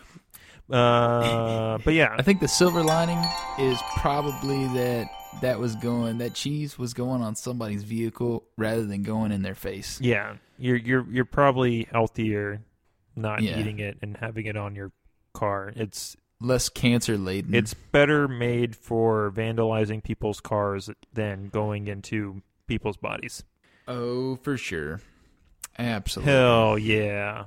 Uh, 0.69 1.77
but 1.83 1.93
yeah, 1.93 2.15
I 2.17 2.21
think 2.21 2.39
the 2.39 2.47
silver 2.47 2.83
lining 2.83 3.21
is 3.59 3.77
probably 3.97 4.67
that 4.69 5.09
that 5.41 5.59
was 5.59 5.75
going 5.77 6.17
that 6.19 6.33
cheese 6.33 6.77
was 6.77 6.93
going 6.93 7.21
on 7.21 7.35
somebody's 7.35 7.83
vehicle 7.83 8.43
rather 8.57 8.85
than 8.85 9.03
going 9.03 9.31
in 9.31 9.41
their 9.41 9.55
face. 9.55 9.99
yeah, 10.01 10.35
you're 10.57 10.77
you're 10.77 11.05
you're 11.09 11.25
probably 11.25 11.87
healthier 11.91 12.61
not 13.15 13.41
Yeah. 13.41 13.59
eating 13.59 13.79
it 13.79 13.97
and 14.01 14.15
having 14.17 14.45
it 14.45 14.55
on 14.55 14.75
your 14.75 14.91
car. 15.33 15.73
It's 15.75 16.15
Less 16.41 16.69
cancer 16.69 17.17
laden. 17.17 17.53
it's 17.53 17.73
better 17.73 18.27
made 18.27 18.75
for 18.75 19.31
vandalizing 19.31 20.03
people's 20.03 20.39
cars 20.39 20.89
than 21.13 21.49
going 21.49 21.87
into 21.87 22.41
people's 22.67 22.97
bodies. 22.97 23.43
oh 23.87 24.35
for 24.37 24.57
sure. 24.57 25.01
Absolutely. 25.77 26.33
Hell 26.33 26.77
yeah. 26.77 27.45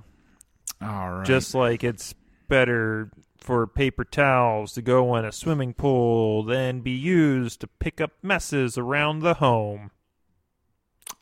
All 0.80 1.12
right. 1.12 1.26
Just 1.26 1.54
like 1.54 1.84
it's 1.84 2.14
better 2.48 3.10
for 3.38 3.66
paper 3.66 4.04
towels 4.04 4.72
to 4.72 4.82
go 4.82 5.14
in 5.16 5.24
a 5.24 5.32
swimming 5.32 5.74
pool 5.74 6.42
than 6.42 6.80
be 6.80 6.92
used 6.92 7.60
to 7.60 7.66
pick 7.66 8.00
up 8.00 8.12
messes 8.22 8.78
around 8.78 9.20
the 9.20 9.34
home. 9.34 9.90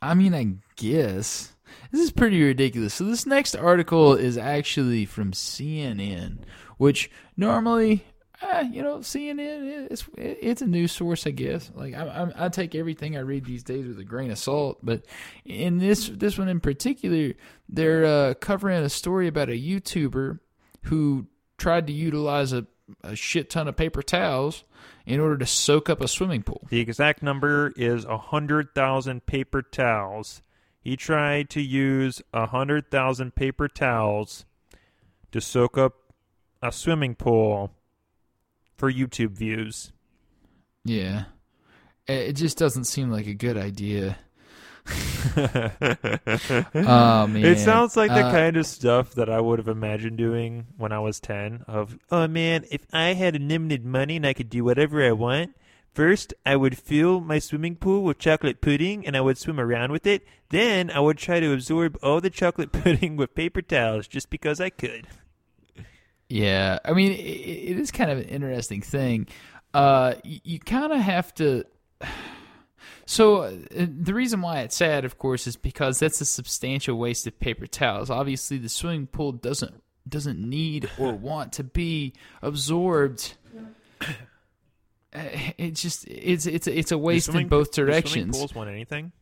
I 0.00 0.14
mean, 0.14 0.34
I 0.34 0.56
guess 0.76 1.52
this 1.90 2.00
is 2.00 2.10
pretty 2.10 2.42
ridiculous. 2.42 2.94
So 2.94 3.04
this 3.04 3.26
next 3.26 3.54
article 3.54 4.14
is 4.14 4.36
actually 4.36 5.06
from 5.06 5.32
CNN, 5.32 6.38
which 6.78 7.10
normally, 7.36 8.04
eh, 8.40 8.68
you 8.72 8.82
know, 8.82 8.98
CNN 8.98 9.88
it's 9.90 10.04
it's 10.16 10.62
a 10.62 10.66
news 10.66 10.92
source, 10.92 11.26
I 11.26 11.30
guess. 11.30 11.70
Like 11.74 11.94
I, 11.94 12.06
I, 12.06 12.46
I 12.46 12.48
take 12.48 12.74
everything 12.74 13.16
I 13.16 13.20
read 13.20 13.44
these 13.44 13.62
days 13.62 13.86
with 13.86 13.98
a 13.98 14.04
grain 14.04 14.30
of 14.30 14.38
salt, 14.38 14.78
but 14.82 15.04
in 15.44 15.78
this 15.78 16.08
this 16.08 16.38
one 16.38 16.48
in 16.48 16.60
particular, 16.60 17.34
they're 17.68 18.04
uh, 18.04 18.34
covering 18.34 18.82
a 18.82 18.88
story 18.88 19.28
about 19.28 19.48
a 19.48 19.52
YouTuber 19.52 20.38
who 20.84 21.26
tried 21.58 21.86
to 21.86 21.92
utilize 21.92 22.52
a, 22.52 22.66
a 23.04 23.14
shit 23.14 23.48
ton 23.48 23.68
of 23.68 23.76
paper 23.76 24.02
towels 24.02 24.64
in 25.06 25.20
order 25.20 25.38
to 25.38 25.46
soak 25.46 25.88
up 25.88 26.00
a 26.00 26.08
swimming 26.08 26.42
pool. 26.42 26.66
The 26.70 26.80
exact 26.80 27.22
number 27.22 27.72
is 27.76 28.04
a 28.04 28.16
100,000 28.16 29.26
paper 29.26 29.62
towels. 29.62 30.42
He 30.82 30.96
tried 30.96 31.48
to 31.50 31.60
use 31.62 32.20
a 32.34 32.40
100,000 32.40 33.34
paper 33.34 33.68
towels 33.68 34.44
to 35.30 35.40
soak 35.40 35.78
up 35.78 35.94
a 36.60 36.72
swimming 36.72 37.14
pool 37.14 37.72
for 38.76 38.92
YouTube 38.92 39.30
views. 39.32 39.92
Yeah. 40.84 41.24
It 42.08 42.32
just 42.32 42.58
doesn't 42.58 42.84
seem 42.84 43.10
like 43.10 43.26
a 43.28 43.34
good 43.34 43.56
idea. 43.56 44.18
Oh 46.74 47.26
man. 47.28 47.44
It 47.44 47.58
sounds 47.60 47.96
like 47.96 48.10
the 48.10 48.26
Uh, 48.26 48.32
kind 48.32 48.56
of 48.56 48.66
stuff 48.66 49.14
that 49.14 49.28
I 49.30 49.40
would 49.40 49.58
have 49.60 49.68
imagined 49.68 50.18
doing 50.18 50.66
when 50.76 50.90
I 50.92 50.98
was 50.98 51.20
10 51.20 51.64
of, 51.68 51.96
oh 52.10 52.26
man, 52.26 52.64
if 52.70 52.84
I 52.92 53.14
had 53.14 53.36
unlimited 53.36 53.84
money 53.84 54.16
and 54.16 54.26
I 54.26 54.32
could 54.32 54.50
do 54.50 54.64
whatever 54.64 55.04
I 55.06 55.12
want, 55.12 55.54
first 55.92 56.34
I 56.44 56.56
would 56.56 56.78
fill 56.78 57.20
my 57.20 57.38
swimming 57.38 57.76
pool 57.76 58.02
with 58.02 58.18
chocolate 58.18 58.60
pudding 58.60 59.06
and 59.06 59.16
I 59.16 59.20
would 59.20 59.38
swim 59.38 59.60
around 59.60 59.92
with 59.92 60.06
it. 60.06 60.26
Then 60.50 60.90
I 60.90 61.00
would 61.00 61.18
try 61.18 61.40
to 61.40 61.52
absorb 61.52 61.98
all 62.02 62.20
the 62.20 62.30
chocolate 62.30 62.72
pudding 62.72 63.16
with 63.16 63.34
paper 63.34 63.62
towels 63.62 64.08
just 64.08 64.30
because 64.30 64.60
I 64.60 64.70
could. 64.70 65.06
Yeah, 66.28 66.78
I 66.84 66.92
mean, 66.92 67.12
it, 67.12 67.16
it 67.16 67.78
is 67.78 67.90
kind 67.90 68.10
of 68.10 68.18
an 68.18 68.24
interesting 68.24 68.80
thing. 68.80 69.28
Uh, 69.74 70.14
you, 70.24 70.40
you 70.44 70.58
kind 70.58 70.92
of 70.92 71.00
have 71.00 71.34
to. 71.34 71.64
So 73.04 73.42
uh, 73.42 73.52
the 73.76 74.14
reason 74.14 74.40
why 74.42 74.60
it's 74.60 74.76
sad, 74.76 75.04
of 75.04 75.18
course, 75.18 75.46
is 75.46 75.56
because 75.56 75.98
that's 75.98 76.20
a 76.20 76.24
substantial 76.24 76.96
waste 76.96 77.26
of 77.26 77.38
paper 77.40 77.66
towels. 77.66 78.10
Obviously, 78.10 78.58
the 78.58 78.68
swimming 78.68 79.08
pool 79.08 79.32
doesn't 79.32 79.82
doesn't 80.08 80.38
need 80.38 80.88
or 80.98 81.12
want 81.12 81.52
to 81.54 81.64
be 81.64 82.14
absorbed. 82.40 83.34
Uh, 85.14 85.20
It's 85.58 85.82
just 85.82 86.06
it's 86.08 86.46
it's 86.46 86.66
it's 86.66 86.90
a 86.90 86.96
waste 86.96 87.26
swimming- 87.26 87.42
in 87.42 87.48
both 87.48 87.72
directions. 87.72 88.38
pools 88.38 88.54
want 88.54 88.70
anything? 88.70 89.12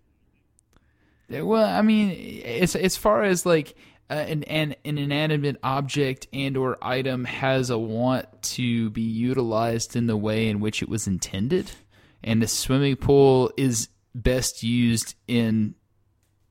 Well, 1.29 1.65
I 1.65 1.83
mean, 1.83 2.43
as 2.45 2.77
as 2.77 2.97
far 2.97 3.25
as 3.25 3.45
like 3.45 3.75
uh, 4.09 4.15
an, 4.15 4.45
an 4.45 4.77
an 4.85 4.99
inanimate 4.99 5.57
object 5.65 6.29
and 6.33 6.57
or 6.57 6.77
item 6.83 7.25
has 7.25 7.71
a 7.71 7.79
want 7.79 8.27
to 8.43 8.91
be 8.91 9.03
utilized 9.03 9.97
in 9.97 10.07
the 10.07 10.17
way 10.17 10.49
in 10.49 10.61
which 10.61 10.81
it 10.83 10.89
was 10.89 11.07
intended, 11.09 11.71
and 12.23 12.41
the 12.43 12.49
swimming 12.49 12.95
pool 12.97 13.51
is 13.57 13.89
best 14.15 14.63
used 14.63 15.15
in 15.27 15.75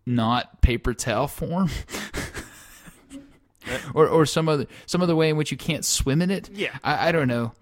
not 0.05 0.61
paper 0.61 0.93
towel 0.93 1.27
form. 1.27 1.69
or, 3.93 4.07
or 4.07 4.25
some 4.25 4.49
other 4.49 4.65
some 4.85 5.01
other 5.01 5.15
way 5.15 5.29
in 5.29 5.37
which 5.37 5.51
you 5.51 5.57
can't 5.57 5.85
swim 5.85 6.21
in 6.21 6.31
it. 6.31 6.49
Yeah. 6.49 6.77
I, 6.83 7.09
I 7.09 7.11
don't 7.11 7.27
know. 7.27 7.53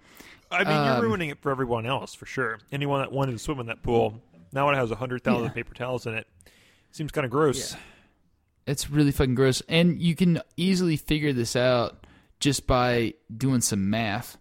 I 0.50 0.64
mean, 0.64 0.68
Um, 0.76 0.86
you're 0.86 1.02
ruining 1.08 1.30
it 1.30 1.40
for 1.40 1.50
everyone 1.50 1.84
else 1.86 2.14
for 2.14 2.26
sure. 2.26 2.58
Anyone 2.72 3.00
that 3.00 3.12
wanted 3.12 3.32
to 3.32 3.38
swim 3.38 3.60
in 3.60 3.66
that 3.66 3.82
pool, 3.82 4.22
now 4.52 4.68
it 4.70 4.76
has 4.76 4.90
a 4.90 4.94
100,000 4.94 5.44
Yeah. 5.44 5.50
paper 5.50 5.74
towels 5.74 6.06
in 6.06 6.14
it. 6.14 6.26
Seems 6.90 7.12
kind 7.12 7.24
of 7.24 7.30
gross. 7.30 7.76
It's 8.66 8.90
really 8.90 9.12
fucking 9.12 9.34
gross. 9.34 9.62
And 9.68 10.00
you 10.00 10.14
can 10.14 10.40
easily 10.56 10.96
figure 10.96 11.32
this 11.32 11.56
out 11.56 12.06
just 12.40 12.66
by 12.66 13.14
doing 13.34 13.60
some 13.60 13.90
math. 13.90 14.36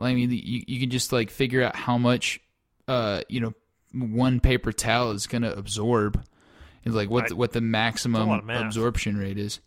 I 0.00 0.14
mean, 0.14 0.30
you, 0.30 0.62
you 0.66 0.80
can 0.80 0.90
just 0.90 1.12
like 1.12 1.30
figure 1.30 1.62
out 1.62 1.76
how 1.76 1.98
much, 1.98 2.40
uh, 2.88 3.22
you 3.28 3.40
know, 3.40 3.54
one 3.92 4.40
paper 4.40 4.72
towel 4.72 5.12
is 5.12 5.26
going 5.28 5.42
to 5.42 5.56
absorb, 5.56 6.20
and 6.84 6.94
like 6.94 7.08
what 7.10 7.24
I- 7.24 7.28
the, 7.28 7.36
what 7.36 7.52
the 7.52 7.60
maximum 7.60 8.28
lot 8.28 8.40
of 8.40 8.44
math. 8.44 8.64
absorption 8.64 9.16
rate 9.16 9.38
is. 9.38 9.60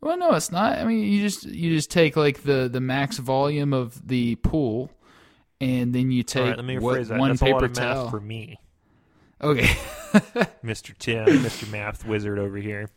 Well, 0.00 0.16
no, 0.16 0.34
it's 0.34 0.52
not. 0.52 0.78
I 0.78 0.84
mean, 0.84 1.00
you 1.04 1.20
just 1.20 1.44
you 1.44 1.74
just 1.74 1.90
take 1.90 2.16
like 2.16 2.42
the 2.44 2.68
the 2.72 2.80
max 2.80 3.18
volume 3.18 3.72
of 3.72 4.06
the 4.06 4.36
pool, 4.36 4.90
and 5.62 5.94
then 5.94 6.10
you 6.10 6.22
take 6.22 6.44
right, 6.44 6.56
let 6.56 6.64
me 6.64 6.76
rephrase 6.76 7.08
that. 7.08 7.18
one 7.18 7.30
That's 7.30 7.40
paper 7.42 7.68
towel. 7.68 8.02
math 8.04 8.10
for 8.10 8.20
me, 8.20 8.58
okay. 9.40 9.64
Mr. 10.64 10.96
Tim, 10.98 11.26
Mr. 11.26 11.70
Math 11.70 12.06
Wizard 12.06 12.38
over 12.38 12.56
here. 12.58 12.90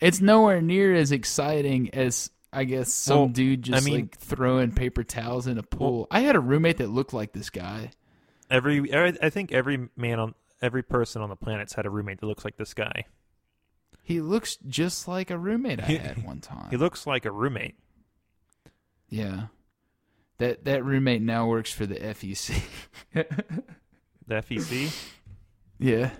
It's 0.00 0.20
nowhere 0.20 0.60
near 0.62 0.94
as 0.94 1.12
exciting 1.12 1.90
as 1.94 2.30
I 2.52 2.64
guess 2.64 2.92
some 2.92 3.16
Well, 3.18 3.28
dude 3.28 3.62
just 3.62 3.82
I 3.82 3.84
mean- 3.84 3.94
like 4.06 4.18
throwing 4.18 4.72
paper 4.72 5.04
towels 5.04 5.46
in 5.46 5.56
a 5.58 5.62
pool. 5.62 6.06
I 6.10 6.20
had 6.20 6.36
a 6.36 6.40
roommate 6.40 6.78
that 6.78 6.88
looked 6.90 7.12
like 7.12 7.32
this 7.32 7.48
guy. 7.50 7.90
Every, 8.50 8.92
I 8.92 9.30
think 9.30 9.52
every 9.52 9.88
man 9.96 10.18
on, 10.18 10.34
every 10.60 10.82
person 10.82 11.22
on 11.22 11.28
the 11.28 11.36
planet's 11.36 11.74
had 11.74 11.86
a 11.86 11.90
roommate 11.90 12.18
that 12.20 12.26
looks 12.26 12.44
like 12.44 12.56
this 12.56 12.74
guy. 12.74 13.04
He 14.02 14.20
looks 14.20 14.56
just 14.66 15.06
like 15.06 15.30
a 15.30 15.38
roommate 15.38 15.78
I 15.80 15.84
had 15.92 16.24
one 16.24 16.40
time. 16.40 16.66
He 16.70 16.76
looks 16.76 17.06
like 17.06 17.24
a 17.26 17.30
roommate. 17.30 17.76
yeah. 19.08 19.46
That 20.40 20.64
that 20.64 20.84
roommate 20.84 21.22
now 21.22 21.46
works 21.46 21.72
for 21.72 21.86
the 21.86 21.94
FEC. 21.96 22.60
The 24.26 24.36
FEC. 24.36 24.94
yeah. 25.80 26.10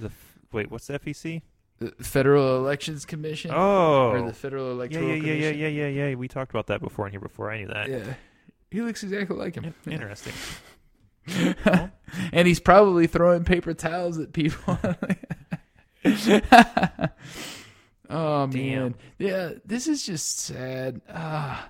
The 0.00 0.06
f- 0.06 0.38
wait, 0.52 0.70
what's 0.70 0.86
the 0.86 0.98
FEC? 0.98 1.42
The 1.80 1.90
Federal 2.02 2.56
Elections 2.56 3.04
Commission 3.04 3.50
Oh, 3.52 4.10
or 4.12 4.22
the 4.26 4.32
Federal 4.32 4.68
yeah, 4.68 4.72
Electoral 4.72 5.08
yeah, 5.08 5.14
yeah, 5.14 5.16
yeah, 5.16 5.34
Commission. 5.50 5.58
yeah, 5.60 5.68
yeah, 5.88 6.08
yeah. 6.08 6.14
We 6.14 6.28
talked 6.28 6.50
about 6.50 6.68
that 6.68 6.80
before 6.80 7.06
in 7.06 7.12
here 7.12 7.20
before. 7.20 7.50
I 7.50 7.58
knew 7.58 7.68
that. 7.68 7.90
Yeah. 7.90 8.14
He 8.70 8.80
looks 8.80 9.02
exactly 9.02 9.36
like 9.36 9.54
him. 9.54 9.64
Yep, 9.64 9.74
Interesting. 9.92 10.32
and 12.32 12.48
he's 12.48 12.58
probably 12.60 13.06
throwing 13.06 13.44
paper 13.44 13.74
towels 13.74 14.18
at 14.18 14.32
people. 14.32 14.78
oh 18.08 18.46
man, 18.46 18.94
yeah, 19.18 19.50
this 19.64 19.86
is 19.86 20.04
just 20.06 20.38
sad. 20.40 21.00
Ah, 21.08 21.68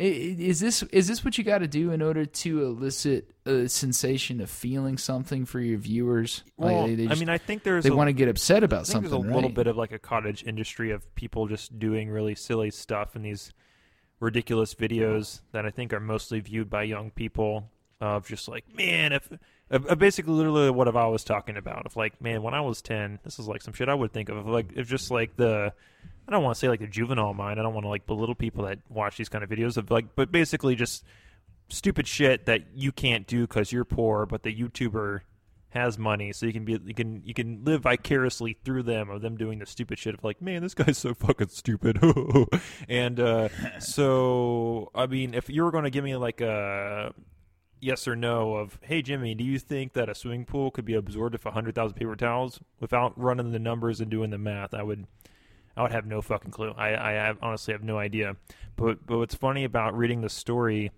is 0.00 0.60
this 0.60 0.82
is 0.84 1.08
this 1.08 1.24
what 1.24 1.36
you 1.36 1.44
got 1.44 1.58
to 1.58 1.68
do 1.68 1.90
in 1.92 2.00
order 2.00 2.24
to 2.24 2.64
elicit 2.64 3.30
a 3.44 3.68
sensation 3.68 4.40
of 4.40 4.48
feeling 4.48 4.96
something 4.96 5.44
for 5.44 5.60
your 5.60 5.78
viewers? 5.78 6.42
Like, 6.56 6.72
Well, 6.72 6.86
they, 6.86 6.94
they 6.94 7.08
I 7.08 7.14
mean, 7.16 7.28
I 7.28 7.38
think 7.38 7.62
there's 7.62 7.84
they 7.84 7.90
a, 7.90 7.94
want 7.94 8.08
to 8.08 8.12
get 8.12 8.28
upset 8.28 8.64
about 8.64 8.86
something. 8.86 9.10
there's 9.10 9.24
a 9.24 9.34
little 9.34 9.50
bit 9.50 9.66
of 9.66 9.76
like 9.76 9.92
a 9.92 9.98
cottage 9.98 10.44
industry 10.44 10.90
of 10.90 11.14
people 11.14 11.46
just 11.46 11.78
doing 11.78 12.08
really 12.08 12.34
silly 12.34 12.70
stuff 12.70 13.14
in 13.14 13.22
these 13.22 13.52
ridiculous 14.20 14.74
videos 14.74 15.40
that 15.52 15.66
I 15.66 15.70
think 15.70 15.92
are 15.92 16.00
mostly 16.00 16.40
viewed 16.40 16.70
by 16.70 16.84
young 16.84 17.10
people. 17.10 17.70
Of 18.00 18.26
just 18.26 18.48
like, 18.48 18.64
man, 18.74 19.12
if 19.12 19.28
basically 19.98 20.32
literally 20.32 20.70
what 20.70 20.94
I 20.94 21.06
was 21.06 21.24
talking 21.24 21.56
about. 21.56 21.86
Of 21.86 21.96
like, 21.96 22.20
man, 22.20 22.42
when 22.42 22.54
I 22.54 22.60
was 22.60 22.82
ten, 22.82 23.18
this 23.24 23.38
is 23.38 23.46
like 23.46 23.62
some 23.62 23.74
shit 23.74 23.88
I 23.88 23.94
would 23.94 24.12
think 24.12 24.28
of. 24.28 24.36
of 24.36 24.46
like, 24.46 24.72
if 24.74 24.88
just 24.88 25.10
like 25.10 25.36
the, 25.36 25.72
I 26.26 26.32
don't 26.32 26.42
want 26.42 26.54
to 26.56 26.58
say 26.58 26.68
like 26.68 26.80
the 26.80 26.86
juvenile 26.86 27.34
mind. 27.34 27.60
I 27.60 27.62
don't 27.62 27.74
want 27.74 27.84
to 27.84 27.88
like 27.90 28.06
belittle 28.06 28.34
people 28.34 28.64
that 28.64 28.78
watch 28.88 29.16
these 29.16 29.28
kind 29.28 29.44
of 29.44 29.50
videos 29.50 29.76
of 29.76 29.90
like, 29.90 30.16
but 30.16 30.32
basically 30.32 30.74
just 30.74 31.04
stupid 31.68 32.08
shit 32.08 32.46
that 32.46 32.62
you 32.74 32.90
can't 32.90 33.26
do 33.26 33.42
because 33.46 33.70
you're 33.72 33.84
poor, 33.84 34.26
but 34.26 34.42
the 34.42 34.54
YouTuber 34.54 35.20
has 35.70 35.96
money, 35.98 36.32
so 36.32 36.46
you 36.46 36.52
can 36.52 36.64
be 36.64 36.80
you 36.84 36.94
can 36.94 37.22
you 37.24 37.32
can 37.32 37.64
live 37.64 37.82
vicariously 37.82 38.56
through 38.64 38.82
them 38.82 39.08
of 39.08 39.22
them 39.22 39.36
doing 39.36 39.60
the 39.60 39.66
stupid 39.66 39.98
shit 39.98 40.14
of 40.14 40.24
like, 40.24 40.42
man, 40.42 40.62
this 40.62 40.74
guy's 40.74 40.98
so 40.98 41.14
fucking 41.14 41.48
stupid. 41.48 41.98
and 42.88 43.20
uh, 43.20 43.48
so 43.78 44.90
I 44.94 45.06
mean, 45.06 45.34
if 45.34 45.48
you 45.48 45.62
were 45.62 45.70
going 45.70 45.84
to 45.84 45.90
give 45.90 46.02
me 46.02 46.16
like 46.16 46.40
a 46.40 47.14
yes 47.80 48.06
or 48.06 48.16
no 48.16 48.54
of, 48.54 48.78
hey 48.82 49.02
Jimmy, 49.02 49.34
do 49.34 49.44
you 49.44 49.58
think 49.58 49.92
that 49.94 50.08
a 50.08 50.14
swimming 50.14 50.44
pool 50.44 50.70
could 50.70 50.84
be 50.84 50.94
absorbed 50.94 51.34
if 51.34 51.42
hundred 51.44 51.74
thousand 51.74 51.96
paper 51.96 52.16
towels 52.16 52.60
without 52.78 53.18
running 53.18 53.52
the 53.52 53.58
numbers 53.58 54.00
and 54.00 54.10
doing 54.10 54.30
the 54.30 54.38
math? 54.38 54.74
I 54.74 54.82
would. 54.82 55.06
I 55.76 55.82
would 55.82 55.92
have 55.92 56.04
no 56.04 56.20
fucking 56.20 56.50
clue. 56.50 56.74
I, 56.76 57.10
I 57.10 57.12
have, 57.12 57.38
honestly 57.40 57.72
have 57.72 57.82
no 57.82 57.96
idea. 57.96 58.36
But 58.76 59.06
but 59.06 59.18
what's 59.18 59.34
funny 59.34 59.64
about 59.64 59.96
reading 59.96 60.20
the 60.20 60.28
story 60.28 60.90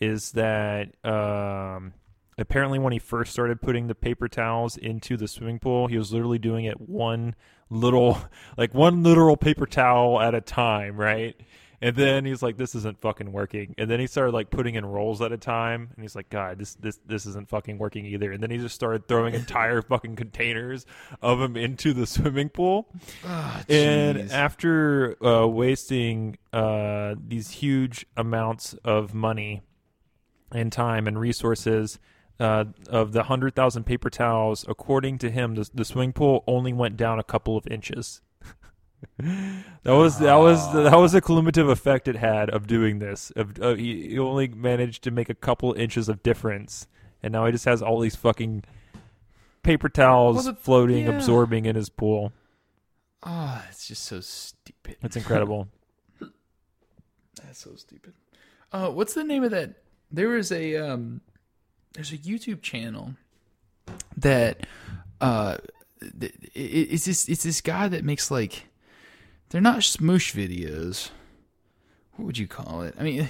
is 0.00 0.32
that 0.32 0.94
um, 1.04 1.92
apparently 2.38 2.78
when 2.78 2.92
he 2.92 2.98
first 2.98 3.32
started 3.32 3.60
putting 3.60 3.86
the 3.86 3.94
paper 3.94 4.28
towels 4.28 4.76
into 4.76 5.16
the 5.16 5.28
swimming 5.28 5.58
pool, 5.58 5.88
he 5.88 5.98
was 5.98 6.12
literally 6.12 6.38
doing 6.38 6.64
it 6.64 6.80
one 6.80 7.34
little, 7.68 8.18
like 8.56 8.74
one 8.74 9.02
literal 9.02 9.36
paper 9.36 9.66
towel 9.66 10.20
at 10.20 10.34
a 10.34 10.40
time, 10.40 10.96
right? 10.96 11.38
And 11.82 11.96
then 11.96 12.26
he's 12.26 12.42
like, 12.42 12.56
"This 12.58 12.74
isn't 12.74 13.00
fucking 13.00 13.32
working." 13.32 13.74
And 13.78 13.90
then 13.90 14.00
he 14.00 14.06
started 14.06 14.32
like 14.32 14.50
putting 14.50 14.74
in 14.74 14.84
rolls 14.84 15.22
at 15.22 15.32
a 15.32 15.38
time, 15.38 15.90
and 15.94 16.04
he's 16.04 16.14
like, 16.14 16.28
"God, 16.28 16.58
this 16.58 16.74
this 16.74 16.98
this 17.06 17.24
isn't 17.26 17.48
fucking 17.48 17.78
working 17.78 18.04
either." 18.04 18.30
And 18.32 18.42
then 18.42 18.50
he 18.50 18.58
just 18.58 18.74
started 18.74 19.08
throwing 19.08 19.34
entire 19.34 19.80
fucking 19.90 20.16
containers 20.16 20.84
of 21.22 21.38
them 21.38 21.56
into 21.56 21.92
the 21.94 22.06
swimming 22.06 22.50
pool. 22.50 22.88
Ah, 23.24 23.64
And 23.68 24.30
after 24.30 25.16
uh, 25.24 25.46
wasting 25.46 26.36
uh, 26.52 27.14
these 27.26 27.50
huge 27.50 28.04
amounts 28.16 28.74
of 28.84 29.14
money 29.14 29.62
and 30.52 30.70
time 30.72 31.06
and 31.06 31.18
resources 31.18 31.98
uh, 32.38 32.64
of 32.88 33.12
the 33.12 33.24
hundred 33.24 33.54
thousand 33.54 33.84
paper 33.84 34.10
towels, 34.10 34.64
according 34.68 35.18
to 35.18 35.30
him, 35.30 35.54
the, 35.54 35.68
the 35.72 35.84
swimming 35.84 36.12
pool 36.12 36.44
only 36.46 36.72
went 36.72 36.96
down 36.96 37.18
a 37.18 37.22
couple 37.24 37.56
of 37.56 37.66
inches. 37.68 38.20
that 39.18 39.92
was 39.92 40.18
that 40.18 40.34
was 40.36 40.72
that 40.74 40.96
was 40.98 41.12
the 41.12 41.20
cumulative 41.20 41.68
effect 41.68 42.08
it 42.08 42.16
had 42.16 42.50
of 42.50 42.66
doing 42.66 42.98
this. 42.98 43.30
Of 43.36 43.60
uh, 43.60 43.74
he, 43.74 44.08
he 44.08 44.18
only 44.18 44.48
managed 44.48 45.02
to 45.04 45.10
make 45.10 45.28
a 45.30 45.34
couple 45.34 45.72
inches 45.74 46.08
of 46.08 46.22
difference, 46.22 46.86
and 47.22 47.32
now 47.32 47.46
he 47.46 47.52
just 47.52 47.64
has 47.64 47.82
all 47.82 48.00
these 48.00 48.16
fucking 48.16 48.64
paper 49.62 49.88
towels 49.88 50.36
Well, 50.36 50.54
the- 50.54 50.60
floating, 50.60 51.06
yeah. 51.06 51.12
absorbing 51.16 51.64
in 51.66 51.76
his 51.76 51.88
pool. 51.88 52.32
Ah, 53.22 53.66
it's 53.68 53.86
just 53.88 54.04
so 54.04 54.20
stupid. 54.20 54.96
It's 55.02 55.16
incredible. 55.16 55.68
That's 57.42 57.58
so 57.58 57.74
stupid. 57.76 58.14
Uh, 58.72 58.88
what's 58.90 59.14
the 59.14 59.24
name 59.24 59.44
of 59.44 59.50
that? 59.50 59.74
There 60.10 60.36
is 60.36 60.50
a 60.52 60.76
um, 60.76 61.20
there's 61.94 62.12
a 62.12 62.18
YouTube 62.18 62.62
channel 62.62 63.14
that 64.16 64.66
uh, 65.20 65.58
it's 66.54 67.04
this 67.04 67.28
it's 67.28 67.42
this 67.42 67.60
guy 67.60 67.88
that 67.88 68.04
makes 68.04 68.30
like 68.30 68.66
they're 69.50 69.60
not 69.60 69.78
smoosh 69.80 70.32
videos. 70.34 71.10
What 72.16 72.26
would 72.26 72.38
you 72.38 72.46
call 72.46 72.82
it? 72.82 72.94
I 72.98 73.02
mean, 73.02 73.28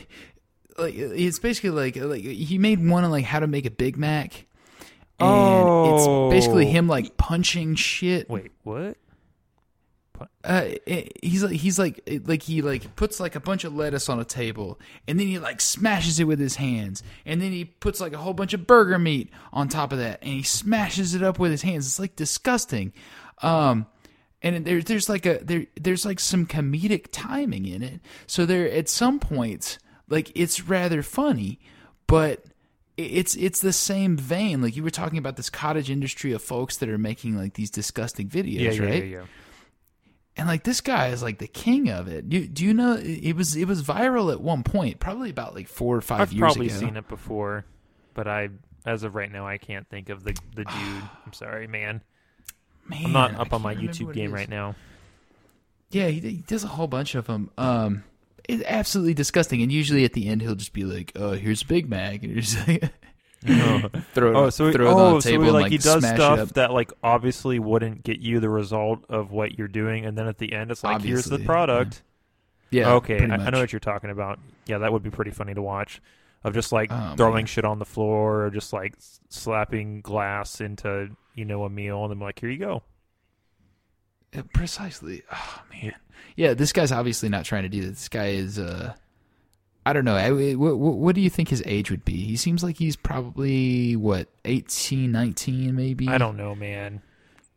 like 0.78 0.94
it's 0.94 1.38
basically 1.38 1.70
like 1.70 1.96
like 1.96 2.22
he 2.22 2.58
made 2.58 2.86
one 2.86 3.04
on 3.04 3.10
like 3.10 3.24
how 3.24 3.40
to 3.40 3.46
make 3.46 3.66
a 3.66 3.70
Big 3.70 3.96
Mac. 3.96 4.46
And 5.18 5.68
it's 5.86 6.06
basically 6.34 6.66
Oh. 6.66 6.70
him 6.70 6.88
like 6.88 7.18
punching 7.18 7.74
shit 7.74 8.30
Wait, 8.30 8.52
what? 8.62 8.96
uh, 10.44 10.64
he's 11.22 11.42
like 11.42 11.52
he's 11.52 11.78
like 11.78 12.00
like 12.24 12.42
he 12.42 12.62
like 12.62 12.96
puts 12.96 13.20
like 13.20 13.34
a 13.34 13.40
bunch 13.40 13.64
of 13.64 13.74
lettuce 13.74 14.08
on 14.08 14.18
a 14.18 14.24
table 14.24 14.78
and 15.06 15.20
then 15.20 15.26
he 15.26 15.38
like 15.38 15.60
smashes 15.60 16.20
it 16.20 16.24
with 16.24 16.38
his 16.38 16.56
hands 16.56 17.02
and 17.26 17.40
then 17.40 17.52
he 17.52 17.64
puts 17.66 18.00
like 18.00 18.12
a 18.14 18.18
whole 18.18 18.32
bunch 18.34 18.52
of 18.54 18.66
burger 18.66 18.98
meat 18.98 19.30
on 19.52 19.68
top 19.68 19.92
of 19.92 19.98
that 19.98 20.18
and 20.22 20.30
he 20.32 20.42
smashes 20.42 21.14
it 21.14 21.22
up 21.22 21.38
with 21.38 21.50
his 21.50 21.62
hands 21.62 21.86
it's 21.86 21.98
like 21.98 22.16
disgusting 22.16 22.92
um 23.42 23.86
and 24.42 24.64
there's 24.64 24.84
there's 24.84 25.08
like 25.08 25.26
a 25.26 25.38
there 25.42 25.66
there's 25.80 26.04
like 26.04 26.20
some 26.20 26.46
comedic 26.46 27.06
timing 27.12 27.66
in 27.66 27.82
it 27.82 28.00
so 28.26 28.46
there 28.46 28.68
at 28.70 28.88
some 28.88 29.18
points 29.18 29.78
like 30.08 30.30
it's 30.34 30.62
rather 30.62 31.02
funny 31.02 31.58
but 32.06 32.44
it's 32.96 33.34
it's 33.36 33.60
the 33.60 33.72
same 33.72 34.16
vein 34.16 34.60
like 34.60 34.76
you 34.76 34.82
were 34.82 34.90
talking 34.90 35.18
about 35.18 35.36
this 35.36 35.48
cottage 35.50 35.90
industry 35.90 36.32
of 36.32 36.42
folks 36.42 36.76
that 36.78 36.88
are 36.88 36.98
making 36.98 37.36
like 37.36 37.54
these 37.54 37.70
disgusting 37.70 38.28
videos 38.28 38.60
Yeah, 38.60 38.70
yeah, 38.72 38.82
right 38.82 39.04
yeah, 39.04 39.18
yeah. 39.20 39.24
and 40.36 40.48
like 40.48 40.64
this 40.64 40.80
guy 40.80 41.08
is 41.08 41.22
like 41.22 41.38
the 41.38 41.46
king 41.46 41.88
of 41.90 42.08
it. 42.08 42.28
Do, 42.28 42.46
do 42.46 42.64
you 42.64 42.74
know 42.74 42.94
it 43.00 43.34
was 43.36 43.56
it 43.56 43.66
was 43.66 43.82
viral 43.82 44.32
at 44.32 44.40
one 44.40 44.62
point, 44.62 45.00
probably 45.00 45.30
about 45.30 45.54
like 45.54 45.66
four 45.68 45.96
or 45.96 46.00
5 46.00 46.20
I've 46.20 46.32
years 46.32 46.40
probably 46.40 46.66
ago. 46.66 46.76
seen 46.78 46.96
it 46.96 47.08
before, 47.08 47.64
but 48.14 48.26
I, 48.28 48.48
as 48.86 49.02
of 49.02 49.14
right 49.14 49.30
now, 49.30 49.46
I 49.46 49.58
can't 49.58 49.88
think 49.88 50.08
of 50.08 50.22
the 50.24 50.32
the 50.54 50.64
dude. 50.64 51.02
I'm 51.26 51.32
sorry, 51.32 51.66
man. 51.66 52.02
Man, 52.86 53.06
I'm 53.06 53.12
not 53.12 53.34
up 53.34 53.52
on 53.52 53.62
my 53.62 53.74
YouTube 53.74 54.12
game 54.12 54.32
right 54.32 54.48
now. 54.48 54.74
Yeah, 55.90 56.08
he, 56.08 56.20
he 56.20 56.36
does 56.46 56.64
a 56.64 56.68
whole 56.68 56.86
bunch 56.86 57.14
of 57.14 57.26
them. 57.26 57.50
Um, 57.58 58.04
it's 58.48 58.62
absolutely 58.66 59.14
disgusting. 59.14 59.62
And 59.62 59.70
usually 59.72 60.04
at 60.04 60.12
the 60.12 60.28
end, 60.28 60.42
he'll 60.42 60.54
just 60.54 60.72
be 60.72 60.84
like, 60.84 61.12
"Oh, 61.16 61.32
here's 61.32 61.62
Big 61.62 61.88
Mac," 61.88 62.14
and 62.22 62.32
you're 62.32 62.42
just 62.42 62.66
like, 62.68 62.92
throw 64.14 64.30
it, 64.30 64.36
Oh, 64.36 64.50
so 64.50 64.66
he, 64.66 64.72
throw 64.72 64.86
it 64.86 64.92
on 64.92 65.00
oh, 65.00 65.14
the 65.16 65.22
so 65.22 65.30
table 65.30 65.44
he, 65.44 65.48
and 65.48 65.54
like 65.54 65.62
like 65.64 65.72
he 65.72 65.78
does 65.78 66.06
stuff 66.06 66.52
that 66.54 66.72
like 66.72 66.92
obviously 67.02 67.58
wouldn't 67.58 68.02
get 68.02 68.20
you 68.20 68.40
the 68.40 68.50
result 68.50 69.04
of 69.08 69.30
what 69.30 69.58
you're 69.58 69.68
doing, 69.68 70.04
and 70.04 70.16
then 70.16 70.26
at 70.26 70.38
the 70.38 70.52
end, 70.52 70.70
it's 70.70 70.84
like 70.84 71.02
here's 71.02 71.24
the 71.26 71.38
product. 71.38 72.02
Yeah, 72.70 72.94
okay, 72.94 73.28
I, 73.28 73.34
I 73.34 73.50
know 73.50 73.58
what 73.60 73.72
you're 73.72 73.80
talking 73.80 74.10
about. 74.10 74.38
Yeah, 74.66 74.78
that 74.78 74.92
would 74.92 75.02
be 75.02 75.10
pretty 75.10 75.32
funny 75.32 75.54
to 75.54 75.62
watch. 75.62 76.00
Of 76.42 76.54
just 76.54 76.72
like 76.72 76.90
Oh, 76.90 77.14
throwing 77.18 77.34
man. 77.34 77.46
shit 77.46 77.64
on 77.66 77.78
the 77.78 77.84
floor, 77.84 78.44
or 78.46 78.50
just 78.50 78.72
like 78.72 78.94
slapping 79.28 80.00
glass 80.00 80.60
into 80.60 81.10
you 81.40 81.44
know 81.44 81.64
a 81.64 81.70
meal, 81.70 82.04
and 82.04 82.12
then 82.12 82.20
like 82.20 82.38
here 82.38 82.50
you 82.50 82.58
go. 82.58 82.82
Precisely. 84.54 85.22
Oh 85.32 85.62
man, 85.72 85.94
yeah. 86.36 86.54
This 86.54 86.72
guy's 86.72 86.92
obviously 86.92 87.28
not 87.28 87.44
trying 87.44 87.64
to 87.64 87.68
do 87.68 87.80
this. 87.80 87.90
This 87.90 88.08
guy 88.08 88.28
is. 88.28 88.58
uh 88.58 88.94
I 89.84 89.94
don't 89.94 90.04
know. 90.04 90.14
I, 90.14 90.30
what, 90.54 90.76
what 90.76 91.14
do 91.14 91.22
you 91.22 91.30
think 91.30 91.48
his 91.48 91.62
age 91.64 91.90
would 91.90 92.04
be? 92.04 92.12
He 92.12 92.36
seems 92.36 92.62
like 92.62 92.76
he's 92.76 92.96
probably 92.96 93.96
what 93.96 94.28
18, 94.44 95.10
19 95.10 95.74
maybe. 95.74 96.06
I 96.06 96.18
don't 96.18 96.36
know, 96.36 96.54
man. 96.54 97.00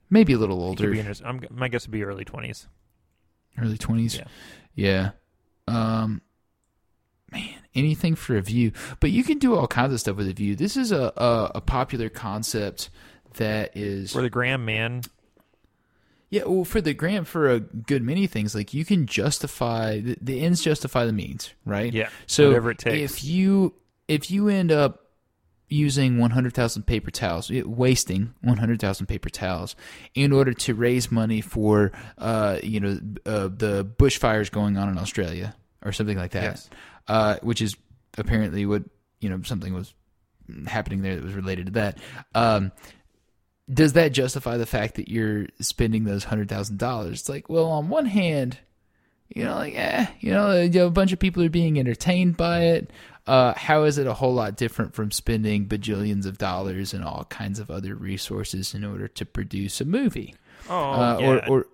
Maybe 0.09 0.31
a 0.31 0.37
little 0.37 0.63
older, 0.63 0.93
his, 0.93 1.21
I'm, 1.21 1.41
my 1.51 1.67
guess 1.67 1.85
would 1.85 1.91
be 1.91 2.03
early 2.03 2.23
twenties. 2.23 2.67
early 3.61 3.77
twenties. 3.77 4.15
Yeah. 4.15 5.11
Yeah. 5.67 5.93
Um. 6.01 6.21
Man, 7.31 7.55
anything 7.73 8.13
for 8.13 8.37
a 8.37 8.41
view, 8.41 8.71
but 8.99 9.09
you 9.09 9.23
can 9.23 9.39
do 9.39 9.55
all 9.55 9.65
kinds 9.67 9.91
of 9.91 9.99
stuff 9.99 10.17
with 10.17 10.27
a 10.27 10.33
view. 10.33 10.55
This 10.55 10.77
is 10.77 10.91
a 10.91 11.11
a, 11.17 11.51
a 11.55 11.61
popular 11.61 12.09
concept 12.09 12.91
that 13.35 13.75
is 13.75 14.11
For 14.11 14.21
the 14.21 14.29
gram, 14.29 14.65
man. 14.65 15.01
Yeah, 16.29 16.45
well, 16.45 16.65
for 16.65 16.81
the 16.81 16.95
grant, 16.95 17.27
for 17.27 17.49
a 17.49 17.59
good 17.59 18.01
many 18.01 18.25
things, 18.25 18.55
like 18.55 18.73
you 18.73 18.85
can 18.85 19.05
justify 19.05 19.99
the, 19.99 20.17
the 20.19 20.41
ends 20.41 20.63
justify 20.63 21.05
the 21.05 21.13
means, 21.13 21.53
right? 21.63 21.93
Yeah, 21.93 22.09
So 22.25 22.47
whatever 22.47 22.71
it 22.71 22.79
takes. 22.79 23.13
if 23.13 23.23
you 23.23 23.75
if 24.07 24.31
you 24.31 24.47
end 24.49 24.71
up 24.71 24.99
using 25.69 26.17
one 26.17 26.31
hundred 26.31 26.53
thousand 26.53 26.87
paper 26.87 27.11
towels, 27.11 27.51
wasting 27.51 28.33
one 28.41 28.57
hundred 28.57 28.79
thousand 28.81 29.05
paper 29.05 29.29
towels 29.29 29.75
in 30.15 30.31
order 30.31 30.53
to 30.53 30.73
raise 30.73 31.11
money 31.11 31.39
for, 31.39 31.91
uh, 32.17 32.57
you 32.63 32.79
know, 32.79 32.99
uh, 33.27 33.47
the 33.55 33.85
bushfires 33.85 34.49
going 34.51 34.75
on 34.75 34.89
in 34.89 34.97
Australia 34.97 35.55
or 35.85 35.91
something 35.91 36.17
like 36.17 36.31
that, 36.31 36.43
Yes. 36.43 36.69
uh, 37.07 37.35
which 37.43 37.61
is 37.61 37.75
apparently 38.17 38.65
what 38.65 38.81
you 39.19 39.29
know 39.29 39.39
something 39.43 39.71
was 39.73 39.93
happening 40.65 41.03
there 41.03 41.15
that 41.15 41.23
was 41.23 41.33
related 41.35 41.67
to 41.67 41.71
that. 41.73 41.99
Um, 42.33 42.71
does 43.71 43.93
that 43.93 44.09
justify 44.09 44.57
the 44.57 44.65
fact 44.65 44.95
that 44.95 45.09
you're 45.09 45.47
spending 45.59 46.03
those 46.03 46.25
hundred 46.25 46.49
thousand 46.49 46.79
dollars? 46.79 47.21
It's 47.21 47.29
like, 47.29 47.49
well, 47.49 47.65
on 47.65 47.89
one 47.89 48.05
hand, 48.05 48.57
you 49.29 49.43
know, 49.43 49.55
like, 49.55 49.73
eh, 49.75 50.07
you 50.19 50.31
know, 50.31 50.61
you 50.61 50.69
know, 50.69 50.87
a 50.87 50.91
bunch 50.91 51.13
of 51.13 51.19
people 51.19 51.43
are 51.43 51.49
being 51.49 51.79
entertained 51.79 52.37
by 52.37 52.63
it. 52.63 52.91
Uh, 53.25 53.53
how 53.53 53.83
is 53.83 53.97
it 53.97 54.05
a 54.05 54.13
whole 54.13 54.33
lot 54.33 54.57
different 54.57 54.93
from 54.93 55.09
spending 55.09 55.65
bajillions 55.65 56.25
of 56.25 56.37
dollars 56.37 56.93
and 56.93 57.05
all 57.05 57.25
kinds 57.29 57.57
of 57.57 57.71
other 57.71 57.95
resources 57.95 58.73
in 58.73 58.83
order 58.83 59.07
to 59.07 59.25
produce 59.25 59.79
a 59.79 59.85
movie? 59.85 60.35
Oh, 60.69 60.75
uh, 60.75 61.17
yeah. 61.19 61.27
or, 61.27 61.49
or 61.49 61.65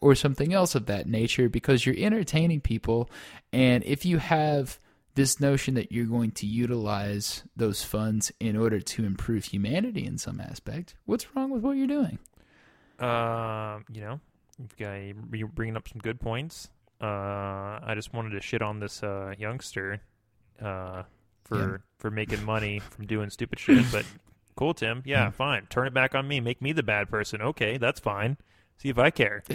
or 0.00 0.14
something 0.14 0.52
else 0.52 0.74
of 0.74 0.86
that 0.86 1.08
nature 1.08 1.48
because 1.48 1.84
you're 1.84 1.96
entertaining 1.98 2.60
people 2.60 3.10
and 3.52 3.82
if 3.84 4.04
you 4.04 4.18
have 4.18 4.78
this 5.18 5.40
notion 5.40 5.74
that 5.74 5.90
you're 5.90 6.06
going 6.06 6.30
to 6.30 6.46
utilize 6.46 7.42
those 7.56 7.82
funds 7.82 8.30
in 8.38 8.56
order 8.56 8.78
to 8.80 9.04
improve 9.04 9.44
humanity 9.46 10.04
in 10.06 10.16
some 10.16 10.40
aspect 10.40 10.94
what's 11.06 11.26
wrong 11.34 11.50
with 11.50 11.62
what 11.62 11.76
you're 11.76 11.88
doing 11.98 12.18
Um, 13.00 13.84
you 13.92 14.00
know, 14.00 14.20
you've 14.58 14.76
got 14.76 14.94
you're 15.38 15.48
bringing 15.48 15.76
up 15.76 15.86
some 15.88 16.00
good 16.00 16.18
points. 16.20 16.68
Uh, 17.00 17.78
I 17.88 17.92
just 17.94 18.12
wanted 18.14 18.30
to 18.30 18.40
shit 18.40 18.60
on 18.62 18.80
this 18.80 19.02
uh, 19.02 19.34
youngster 19.38 20.00
uh, 20.60 21.02
for 21.44 21.80
for 21.98 22.10
making 22.10 22.44
money 22.54 22.80
from 22.80 23.06
doing 23.06 23.30
stupid 23.30 23.58
shit. 23.60 23.84
But 23.92 24.04
cool, 24.56 24.74
Tim. 24.74 25.02
Yeah, 25.04 25.30
fine. 25.30 25.66
Turn 25.66 25.86
it 25.86 25.94
back 25.94 26.14
on 26.16 26.26
me. 26.26 26.40
Make 26.40 26.60
me 26.60 26.72
the 26.72 26.82
bad 26.82 27.08
person. 27.08 27.40
Okay, 27.40 27.78
that's 27.78 28.00
fine. 28.00 28.36
See 28.78 28.88
if 28.88 28.98
I 28.98 29.10
care. 29.10 29.42
I 29.48 29.54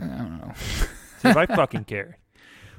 don't 0.00 0.38
know. 0.38 0.52
See 0.56 1.28
if 1.30 1.36
I 1.36 1.46
fucking 1.46 1.84
care. 1.94 2.18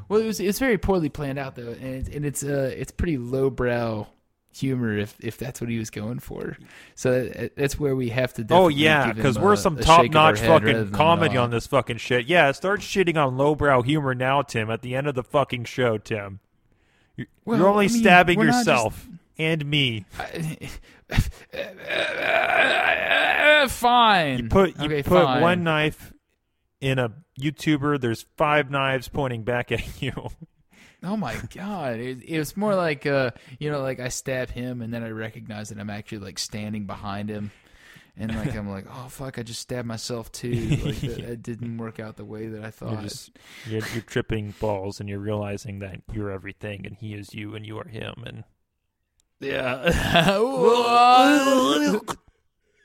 Well, 0.10 0.20
it 0.20 0.26
was 0.26 0.40
it's 0.40 0.60
very 0.60 0.78
poorly 0.78 1.10
planned 1.10 1.40
out 1.40 1.56
though, 1.56 1.70
and 1.70 1.96
it's, 1.96 2.10
and 2.10 2.26
it's 2.26 2.44
uh 2.44 2.74
it's 2.76 2.92
pretty 2.92 3.18
lowbrow 3.18 4.08
humor 4.56 4.98
if 4.98 5.16
if 5.20 5.38
that's 5.38 5.62
what 5.62 5.70
he 5.70 5.78
was 5.78 5.90
going 5.90 6.20
for. 6.20 6.58
So 6.96 7.26
that, 7.26 7.56
that's 7.56 7.80
where 7.80 7.96
we 7.96 8.10
have 8.10 8.34
to. 8.34 8.46
Oh 8.50 8.68
yeah, 8.68 9.14
because 9.14 9.38
we're 9.38 9.56
some 9.56 9.78
top 9.78 10.02
shake 10.02 10.12
of 10.12 10.18
our 10.18 10.32
notch 10.34 10.42
fucking 10.42 10.92
comedy 10.92 11.38
on 11.38 11.52
this 11.52 11.68
fucking 11.68 11.98
shit. 11.98 12.26
Yeah, 12.26 12.52
start 12.52 12.82
shitting 12.82 13.24
on 13.24 13.38
lowbrow 13.38 13.84
humor 13.84 14.16
now, 14.16 14.42
Tim. 14.42 14.70
At 14.70 14.82
the 14.82 14.96
end 14.96 15.08
of 15.08 15.16
the 15.16 15.24
fucking 15.24 15.66
show, 15.66 15.98
Tim. 15.98 16.40
You're, 17.16 17.28
Well, 17.46 17.60
you're 17.60 17.70
only 17.70 17.86
I 17.86 17.90
mean, 17.90 18.00
stabbing 18.00 18.40
yourself 18.40 19.08
and 19.38 19.66
me. 19.66 20.06
fine. 23.70 24.40
You 24.40 24.50
put 24.50 24.78
you 24.80 24.86
okay, 24.86 25.04
put 25.04 25.24
fine. 25.24 25.42
one 25.42 25.64
knife 25.64 26.14
in 26.82 27.00
a 27.00 27.12
YouTuber. 27.40 28.02
There's 28.02 28.26
five 28.38 28.70
knives 28.72 29.08
pointing 29.08 29.44
back 29.44 29.72
at 29.72 29.84
you. 30.02 30.30
Oh 31.02 31.16
my 31.16 31.36
god! 31.56 32.00
It, 32.00 32.24
it 32.24 32.40
was 32.40 32.58
more 32.58 32.76
like 32.76 33.06
uh, 33.06 33.32
you 33.60 33.72
know, 33.72 33.82
like 33.82 34.00
I 34.00 34.10
stab 34.10 34.50
him 34.50 34.82
and 34.82 34.94
then 34.94 35.04
I 35.04 35.10
recognize 35.12 35.70
that 35.70 35.80
I'm 35.80 35.90
actually 35.90 36.20
like 36.20 36.38
standing 36.38 36.86
behind 36.88 37.30
him, 37.30 37.52
and 38.18 38.36
like 38.36 38.54
I'm 38.54 38.70
like, 38.70 38.86
oh 38.90 39.08
fuck, 39.08 39.40
I 39.40 39.44
just 39.44 39.62
stabbed 39.62 39.88
myself 39.88 40.30
too. 40.32 40.52
Like 40.84 41.00
that, 41.00 41.28
that 41.28 41.44
didn't 41.44 41.78
work 41.78 42.00
out 42.02 42.18
the 42.18 42.26
way 42.26 42.48
that 42.48 42.60
I 42.60 42.64
You're 42.64 42.72
thought. 42.72 43.04
just 43.04 43.32
you're, 43.66 43.82
you're 43.94 44.02
tripping 44.04 44.54
balls, 44.60 45.00
and 45.00 45.08
you're 45.08 45.20
realizing 45.20 45.80
that 45.80 46.02
you're 46.12 46.32
everything, 46.32 46.86
and 46.86 46.98
he 46.98 47.14
is 47.14 47.34
you, 47.34 47.56
and 47.56 47.66
you 47.66 47.78
are 47.80 47.88
him, 47.88 48.16
and 48.26 48.44
Yeah. 49.40 49.90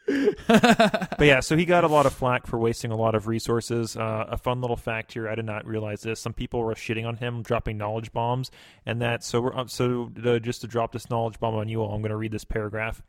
But 0.47 1.27
yeah, 1.27 1.41
so 1.41 1.57
he 1.57 1.65
got 1.65 1.85
a 1.85 1.89
lot 1.89 2.07
of 2.07 2.13
flack 2.13 2.47
for 2.47 2.59
wasting 2.59 2.91
a 2.91 2.97
lot 2.97 3.15
of 3.15 3.27
resources. 3.27 3.97
Uh, 3.97 4.27
a 4.29 4.37
fun 4.37 4.61
little 4.61 4.77
fact 4.77 5.13
here: 5.13 5.29
I 5.29 5.35
did 5.35 5.45
not 5.45 5.67
realize 5.67 6.03
this. 6.03 6.21
Some 6.21 6.33
people 6.33 6.61
were 6.61 6.75
shitting 6.75 7.07
on 7.07 7.17
him, 7.17 7.43
dropping 7.43 7.79
knowledge 7.79 8.13
bombs, 8.13 8.51
and 8.85 9.01
that. 9.01 9.25
So 9.25 9.41
we're 9.41 9.57
uh, 9.57 9.67
so 9.67 10.11
uh, 10.25 10.39
just 10.39 10.61
to 10.63 10.67
drop 10.67 10.93
this 10.93 11.09
knowledge 11.09 11.39
bomb 11.39 11.55
on 11.55 11.69
you 11.69 11.83
all, 11.83 11.95
I'm 11.95 12.03
going 12.03 12.11
to 12.11 12.17
read 12.17 12.33
this 12.33 12.45
paragraph. 12.45 13.03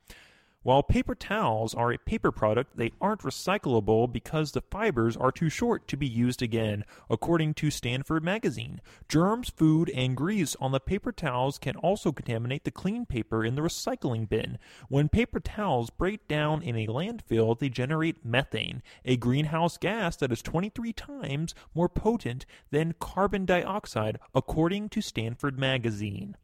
While 0.65 0.81
paper 0.81 1.13
towels 1.13 1.75
are 1.75 1.91
a 1.91 1.99
paper 1.99 2.31
product, 2.31 2.75
they 2.75 2.91
aren't 2.99 3.21
recyclable 3.21 4.11
because 4.11 4.51
the 4.51 4.61
fibers 4.61 5.15
are 5.15 5.31
too 5.31 5.47
short 5.47 5.87
to 5.89 5.95
be 5.95 6.07
used 6.07 6.41
again, 6.41 6.85
according 7.07 7.53
to 7.53 7.69
Stanford 7.69 8.23
Magazine. 8.23 8.81
Germs, 9.07 9.51
food, 9.51 9.91
and 9.91 10.17
grease 10.17 10.55
on 10.59 10.71
the 10.71 10.79
paper 10.79 11.11
towels 11.11 11.59
can 11.59 11.75
also 11.75 12.11
contaminate 12.11 12.63
the 12.63 12.71
clean 12.71 13.05
paper 13.05 13.45
in 13.45 13.53
the 13.53 13.61
recycling 13.61 14.27
bin. 14.27 14.57
When 14.89 15.07
paper 15.07 15.39
towels 15.39 15.91
break 15.91 16.27
down 16.27 16.63
in 16.63 16.75
a 16.75 16.87
landfill, 16.87 17.59
they 17.59 17.69
generate 17.69 18.25
methane, 18.25 18.81
a 19.05 19.17
greenhouse 19.17 19.77
gas 19.77 20.15
that 20.15 20.31
is 20.31 20.41
23 20.41 20.93
times 20.93 21.53
more 21.75 21.89
potent 21.89 22.47
than 22.71 22.95
carbon 22.99 23.45
dioxide, 23.45 24.17
according 24.33 24.89
to 24.89 25.01
Stanford 25.01 25.59
Magazine. 25.59 26.37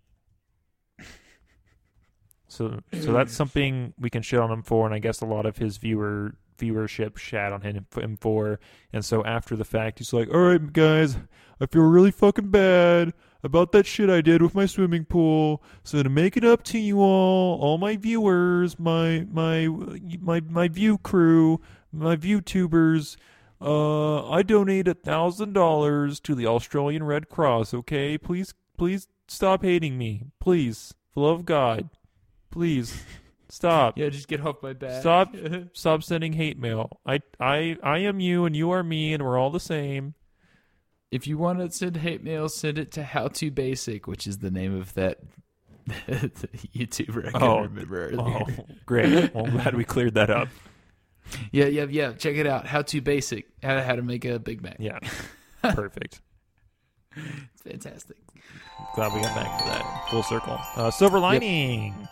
So, 2.52 2.82
so 3.00 3.14
that's 3.14 3.34
something 3.34 3.94
we 3.98 4.10
can 4.10 4.22
shit 4.22 4.40
on 4.40 4.52
him 4.52 4.62
for, 4.62 4.86
and 4.86 4.94
I 4.94 5.00
guess 5.00 5.22
a 5.22 5.26
lot 5.26 5.46
of 5.46 5.58
his 5.58 5.78
viewer 5.78 6.34
viewership 6.58 7.18
shat 7.18 7.54
on 7.54 7.62
him, 7.62 7.88
him 7.96 8.18
for. 8.18 8.60
And 8.94 9.04
so 9.04 9.24
after 9.24 9.56
the 9.56 9.64
fact, 9.64 10.00
he's 10.00 10.12
like, 10.12 10.30
"All 10.34 10.42
right, 10.42 10.74
guys, 10.74 11.18
I 11.62 11.66
feel 11.66 11.84
really 11.84 12.12
fucking 12.12 12.50
bad 12.50 13.14
about 13.42 13.72
that 13.72 13.86
shit 13.86 14.10
I 14.10 14.20
did 14.20 14.42
with 14.42 14.54
my 14.54 14.66
swimming 14.66 15.06
pool. 15.06 15.64
So 15.84 16.04
to 16.04 16.10
make 16.10 16.36
it 16.36 16.44
up 16.44 16.62
to 16.66 16.78
you 16.78 17.00
all, 17.00 17.60
all 17.62 17.78
my 17.78 17.96
viewers, 17.96 18.78
my 18.78 19.26
my 19.32 19.68
my 20.20 20.42
my 20.42 20.68
view 20.68 20.98
crew, 20.98 21.62
my 21.92 22.16
view 22.16 22.42
tubers." 22.42 23.18
Uh, 23.62 24.28
I 24.30 24.42
donate 24.42 24.88
a 24.88 24.96
thousand 24.96 25.54
dollars 25.54 26.20
to 26.22 26.36
the 26.36 26.48
Australian 26.48 27.04
Red 27.04 27.30
Cross. 27.30 27.74
Okay, 27.76 28.18
please, 28.18 28.56
please 28.76 29.08
stop 29.28 29.64
hating 29.64 30.00
me, 30.00 30.26
please, 30.40 30.96
for 31.12 31.20
the 31.20 31.26
love 31.28 31.40
of 31.42 31.46
God. 31.46 31.90
Please 32.52 33.04
stop. 33.50 33.98
yeah, 33.98 34.10
just 34.10 34.28
get 34.28 34.46
off 34.46 34.58
my 34.62 34.74
back. 34.74 35.02
Stop 35.02 35.36
stop 35.74 36.04
sending 36.04 36.34
hate 36.34 36.60
mail. 36.60 37.00
I 37.06 37.22
I 37.40 37.78
I 37.82 38.00
am 38.00 38.20
you 38.20 38.46
and 38.46 38.56
you 38.56 38.72
are 38.72 38.84
me 38.84 39.14
and 39.14 39.24
we're 39.24 39.38
all 39.38 39.50
the 39.52 39.60
same. 39.60 40.14
If 41.12 41.28
you 41.28 41.38
want 41.38 41.60
to 41.60 41.70
send 41.72 41.98
hate 41.98 42.24
mail, 42.24 42.48
send 42.48 42.78
it 42.78 42.92
to 42.94 43.04
How 43.04 43.28
To 43.28 43.52
Basic, 43.52 44.08
which 44.08 44.26
is 44.28 44.38
the 44.38 44.50
name 44.52 44.74
of 44.80 44.94
that 44.94 45.20
YouTuber. 45.90 47.28
I 47.28 47.32
can't 47.32 47.44
Oh, 47.44 47.60
remember. 47.62 48.12
Oh, 48.18 48.46
great. 48.86 49.34
Well, 49.34 49.46
I'm 49.46 49.52
glad 49.52 49.76
we 49.76 49.84
cleared 49.84 50.14
that 50.14 50.30
up. 50.30 50.48
Yeah, 51.52 51.66
yeah, 51.66 51.86
yeah. 51.90 52.14
Check 52.14 52.36
it 52.38 52.48
out. 52.48 52.66
How 52.66 52.82
To 52.84 53.02
Basic. 53.02 53.48
How 53.62 53.76
to, 53.76 53.84
how 53.84 53.96
to 53.96 54.02
make 54.02 54.24
a 54.24 54.40
Big 54.40 54.62
Mac. 54.62 54.78
Yeah. 54.80 55.00
Perfect. 55.62 56.22
It's 57.16 57.62
fantastic. 57.62 58.18
Glad 58.96 59.14
we 59.14 59.22
got 59.22 59.36
back 59.36 59.60
to 59.60 59.66
that. 59.66 60.08
Full 60.12 60.24
circle. 60.24 60.58
Uh, 60.78 60.92
silver 60.92 61.20
lining. 61.20 62.08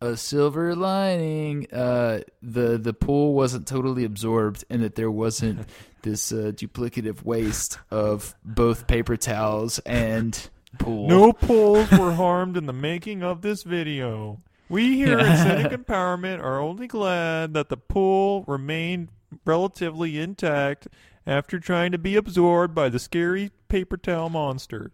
A 0.00 0.16
silver 0.16 0.76
lining. 0.76 1.66
Uh, 1.72 2.20
the 2.40 2.78
the 2.78 2.92
pool 2.92 3.34
wasn't 3.34 3.66
totally 3.66 4.04
absorbed, 4.04 4.64
and 4.70 4.82
that 4.82 4.94
there 4.94 5.10
wasn't 5.10 5.68
this 6.02 6.30
uh, 6.30 6.52
duplicative 6.54 7.24
waste 7.24 7.78
of 7.90 8.34
both 8.44 8.86
paper 8.86 9.16
towels 9.16 9.80
and 9.80 10.50
pool. 10.78 11.08
No 11.08 11.32
pools 11.32 11.90
were 11.90 12.12
harmed 12.12 12.56
in 12.56 12.66
the 12.66 12.72
making 12.72 13.22
of 13.22 13.42
this 13.42 13.64
video. 13.64 14.40
We 14.68 14.96
here 14.96 15.18
at 15.18 15.42
Cynic 15.42 15.72
Empowerment 15.86 16.40
are 16.42 16.60
only 16.60 16.86
glad 16.86 17.54
that 17.54 17.68
the 17.68 17.76
pool 17.76 18.44
remained 18.46 19.08
relatively 19.44 20.18
intact 20.18 20.88
after 21.26 21.58
trying 21.58 21.92
to 21.92 21.98
be 21.98 22.16
absorbed 22.16 22.74
by 22.74 22.88
the 22.88 22.98
scary 22.98 23.50
paper 23.68 23.96
towel 23.96 24.28
monster. 24.28 24.92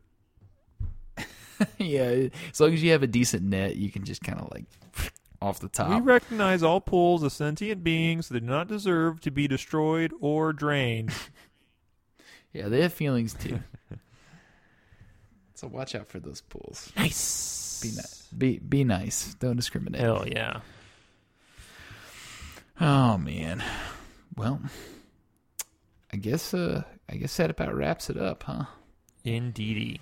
yeah, 1.79 2.29
as 2.51 2.61
long 2.61 2.73
as 2.73 2.83
you 2.83 2.93
have 2.93 3.03
a 3.03 3.07
decent 3.07 3.43
net, 3.43 3.77
you 3.77 3.91
can 3.91 4.05
just 4.05 4.23
kind 4.23 4.41
of 4.41 4.51
like 4.53 4.65
off 5.43 5.61
the 5.61 5.69
top. 5.69 5.91
We 5.91 6.01
recognize 6.01 6.63
all 6.63 6.81
pools 6.81 7.23
as 7.25 7.33
sentient 7.33 7.85
beings 7.85 8.29
that 8.29 8.41
do 8.41 8.47
not 8.47 8.69
deserve 8.69 9.21
to 9.23 9.31
be 9.31 9.49
destroyed 9.49 10.13
or 10.21 10.53
drained. 10.53 11.13
yeah, 12.53 12.69
they 12.69 12.83
have 12.83 12.93
feelings 12.93 13.35
too. 13.35 13.61
so 15.55 15.69
watch 15.69 15.95
out 15.95 16.09
for 16.09 16.21
those 16.21 16.41
pools. 16.41 16.93
Nice. 16.97 17.81
Be 17.83 17.91
nice. 17.91 18.29
Be 18.37 18.59
be 18.59 18.85
nice. 18.85 19.35
Don't 19.35 19.57
discriminate. 19.57 20.01
Hell 20.01 20.25
yeah. 20.27 20.61
Oh 22.81 23.19
man. 23.19 23.63
Well, 24.37 24.61
I 26.13 26.17
guess 26.17 26.55
uh 26.55 26.83
I 27.09 27.17
guess 27.17 27.37
that 27.37 27.51
about 27.51 27.75
wraps 27.75 28.11
it 28.11 28.17
up, 28.17 28.45
huh? 28.45 28.65
Indeedy. 29.25 30.01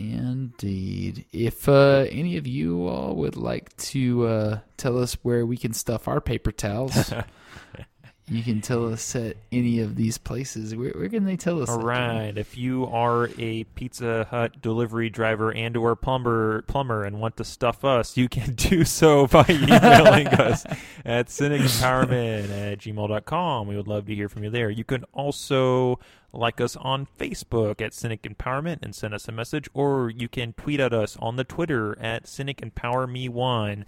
Indeed. 0.00 1.26
If 1.32 1.68
uh, 1.68 2.06
any 2.10 2.38
of 2.38 2.46
you 2.46 2.86
all 2.88 3.14
would 3.16 3.36
like 3.36 3.76
to 3.76 4.26
uh, 4.26 4.58
tell 4.78 4.98
us 4.98 5.14
where 5.22 5.44
we 5.44 5.58
can 5.58 5.74
stuff 5.74 6.08
our 6.08 6.20
paper 6.22 6.52
towels, 6.52 7.12
you 8.30 8.44
can 8.44 8.60
tell 8.60 8.90
us 8.92 9.16
at 9.16 9.36
any 9.50 9.80
of 9.80 9.96
these 9.96 10.16
places. 10.16 10.74
Where, 10.76 10.92
where 10.92 11.08
can 11.08 11.24
they 11.24 11.36
tell 11.36 11.60
us? 11.60 11.68
All 11.68 11.80
right. 11.80 12.32
If 12.36 12.56
you 12.56 12.86
are 12.86 13.28
a 13.36 13.64
Pizza 13.64 14.28
Hut 14.30 14.62
delivery 14.62 15.10
driver 15.10 15.52
and 15.52 15.76
or 15.76 15.96
plumber 15.96 16.62
plumber 16.62 17.04
and 17.04 17.20
want 17.20 17.36
to 17.38 17.44
stuff 17.44 17.84
us, 17.84 18.16
you 18.16 18.28
can 18.28 18.54
do 18.54 18.84
so 18.84 19.26
by 19.26 19.44
emailing 19.48 20.28
us 20.28 20.64
at 21.04 21.26
cynicempowerment 21.26 22.50
at 22.50 22.78
gmail.com. 22.78 23.66
We 23.66 23.76
would 23.76 23.88
love 23.88 24.06
to 24.06 24.14
hear 24.14 24.28
from 24.28 24.44
you 24.44 24.50
there. 24.50 24.70
You 24.70 24.84
can 24.84 25.04
also 25.12 25.98
like 26.32 26.60
us 26.60 26.76
on 26.76 27.08
Facebook 27.18 27.80
at 27.80 27.92
Cynic 27.92 28.22
Empowerment 28.22 28.78
and 28.82 28.94
send 28.94 29.12
us 29.12 29.26
a 29.26 29.32
message, 29.32 29.68
or 29.74 30.08
you 30.08 30.28
can 30.28 30.52
tweet 30.52 30.78
at 30.78 30.92
us 30.92 31.16
on 31.18 31.34
the 31.34 31.42
Twitter 31.42 31.98
at 31.98 32.28
Cynic 32.28 32.62
Empower 32.62 33.08
Me 33.08 33.28
One. 33.28 33.84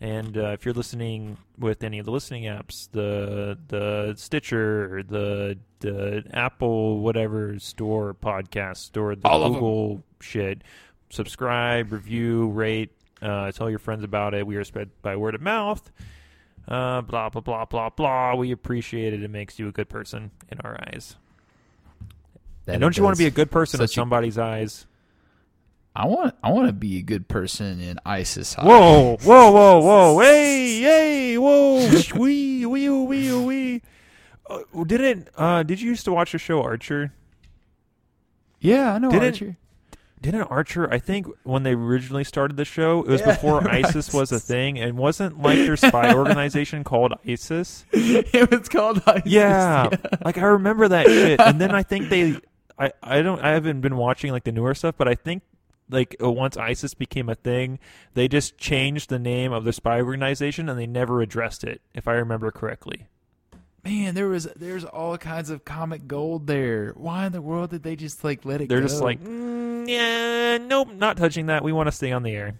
And 0.00 0.36
uh, 0.36 0.48
if 0.48 0.64
you're 0.66 0.74
listening 0.74 1.38
with 1.58 1.82
any 1.82 1.98
of 1.98 2.04
the 2.04 2.12
listening 2.12 2.44
apps, 2.44 2.88
the 2.92 3.58
the 3.68 4.14
Stitcher, 4.16 5.02
the 5.08 5.58
the 5.80 6.24
Apple 6.32 7.00
whatever 7.00 7.58
store 7.58 8.12
podcast 8.14 8.76
store, 8.78 9.14
the 9.16 9.26
All. 9.26 9.48
Google 9.54 10.02
shit, 10.20 10.62
subscribe, 11.08 11.92
review, 11.92 12.48
rate, 12.48 12.90
uh, 13.22 13.50
tell 13.52 13.70
your 13.70 13.78
friends 13.78 14.04
about 14.04 14.34
it. 14.34 14.46
We 14.46 14.56
are 14.56 14.64
spread 14.64 14.90
by 15.00 15.16
word 15.16 15.34
of 15.34 15.40
mouth. 15.40 15.90
Uh, 16.68 17.00
blah 17.00 17.30
blah 17.30 17.40
blah 17.40 17.64
blah 17.64 17.88
blah. 17.88 18.34
We 18.34 18.50
appreciate 18.52 19.14
it. 19.14 19.22
It 19.22 19.30
makes 19.30 19.58
you 19.58 19.68
a 19.68 19.72
good 19.72 19.88
person 19.88 20.30
in 20.50 20.60
our 20.60 20.78
eyes. 20.88 21.16
That 22.66 22.72
and 22.74 22.80
don't 22.82 22.96
you 22.98 23.02
want 23.02 23.16
to 23.16 23.22
be 23.22 23.26
a 23.28 23.30
good 23.30 23.50
person 23.50 23.80
in 23.80 23.86
Such 23.88 23.94
a- 23.96 24.00
somebody's 24.00 24.36
eyes? 24.36 24.84
I 25.96 26.06
want. 26.06 26.34
I 26.42 26.50
want 26.52 26.66
to 26.68 26.72
be 26.72 26.98
a 26.98 27.02
good 27.02 27.26
person 27.28 27.80
in 27.80 27.98
ISIS. 28.04 28.56
eyes. 28.58 28.64
Whoa, 28.66 29.16
whoa, 29.22 29.50
whoa, 29.50 29.80
whoa! 29.80 30.18
Hey, 30.20 30.80
hey, 30.80 31.38
whoa! 31.38 31.88
wee, 32.16 32.66
wee, 32.66 32.88
wee, 32.90 33.32
wee. 33.34 33.82
Uh, 34.48 34.84
didn't 34.84 35.28
uh, 35.36 35.62
did 35.62 35.80
you 35.80 35.88
used 35.90 36.04
to 36.04 36.12
watch 36.12 36.32
the 36.32 36.38
show 36.38 36.62
Archer? 36.62 37.12
Yeah, 38.60 38.94
I 38.94 38.98
know 38.98 39.10
Didn't- 39.10 39.24
Archer. 39.26 39.56
Didn't 40.20 40.42
Archer? 40.44 40.92
I 40.92 40.98
think 40.98 41.26
when 41.44 41.62
they 41.62 41.72
originally 41.74 42.24
started 42.24 42.56
the 42.56 42.64
show, 42.64 43.02
it 43.02 43.08
was 43.08 43.20
Yeah, 43.20 43.34
before 43.34 43.68
ISIS 43.70 44.12
was 44.12 44.32
a 44.32 44.40
thing, 44.40 44.78
and 44.78 44.96
wasn't 44.96 45.40
like 45.40 45.58
their 45.58 45.76
spy 45.76 46.14
organization 46.16 46.84
called 46.84 47.12
ISIS? 47.28 47.84
it 47.92 48.50
was 48.50 48.68
called 48.68 49.02
ISIS. 49.06 49.26
Yeah, 49.26 49.90
like 50.24 50.38
I 50.38 50.44
remember 50.46 50.88
that 50.88 51.06
shit. 51.06 51.38
And 51.40 51.60
then 51.60 51.72
I 51.74 51.82
think 51.82 52.08
they, 52.08 52.36
I, 52.78 52.92
I 53.02 53.22
don't, 53.22 53.40
I 53.40 53.50
haven't 53.50 53.82
been 53.82 53.96
watching 53.96 54.32
like 54.32 54.44
the 54.44 54.52
newer 54.52 54.74
stuff, 54.74 54.94
but 54.96 55.06
I 55.06 55.14
think 55.14 55.42
like 55.88 56.16
uh, 56.22 56.30
once 56.30 56.56
ISIS 56.56 56.94
became 56.94 57.28
a 57.28 57.34
thing, 57.34 57.78
they 58.14 58.28
just 58.28 58.58
changed 58.58 59.08
the 59.10 59.18
name 59.18 59.52
of 59.52 59.64
the 59.64 59.72
spy 59.72 60.00
organization 60.00 60.68
and 60.68 60.78
they 60.78 60.86
never 60.86 61.20
addressed 61.22 61.62
it, 61.64 61.80
if 61.94 62.08
I 62.08 62.12
remember 62.14 62.50
correctly. 62.50 63.06
Man, 63.84 64.16
there 64.16 64.28
was 64.28 64.46
there's 64.56 64.84
all 64.84 65.16
kinds 65.16 65.48
of 65.48 65.64
comic 65.64 66.08
gold 66.08 66.48
there. 66.48 66.92
Why 66.96 67.26
in 67.26 67.32
the 67.32 67.40
world 67.40 67.70
did 67.70 67.84
they 67.84 67.94
just 67.94 68.24
like 68.24 68.44
let 68.44 68.60
it 68.60 68.66
go? 68.66 68.74
They're 68.74 68.82
go? 68.82 68.88
just 68.88 69.00
like, 69.02 69.22
mm, 69.22 69.88
yeah, 69.88 70.58
nope, 70.58 70.92
not 70.92 71.16
touching 71.16 71.46
that. 71.46 71.62
We 71.62 71.72
want 71.72 71.86
to 71.86 71.92
stay 71.92 72.10
on 72.10 72.24
the 72.24 72.32
air. 72.34 72.54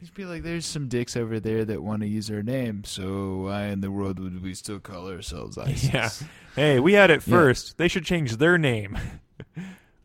just 0.00 0.14
be 0.14 0.24
like, 0.24 0.42
there's 0.42 0.64
some 0.64 0.88
dicks 0.88 1.14
over 1.14 1.38
there 1.40 1.66
that 1.66 1.82
want 1.82 2.00
to 2.00 2.08
use 2.08 2.30
our 2.30 2.42
name. 2.42 2.84
So 2.84 3.36
why 3.44 3.64
in 3.66 3.82
the 3.82 3.90
world 3.90 4.18
would 4.18 4.42
we 4.42 4.54
still 4.54 4.80
call 4.80 5.10
ourselves 5.10 5.58
ISIS? 5.58 5.92
Yeah. 5.92 6.08
Hey, 6.56 6.80
we 6.80 6.94
had 6.94 7.10
it 7.10 7.26
Yeah. 7.26 7.34
first. 7.36 7.76
They 7.76 7.88
should 7.88 8.06
change 8.06 8.38
their 8.38 8.56
name. 8.56 8.96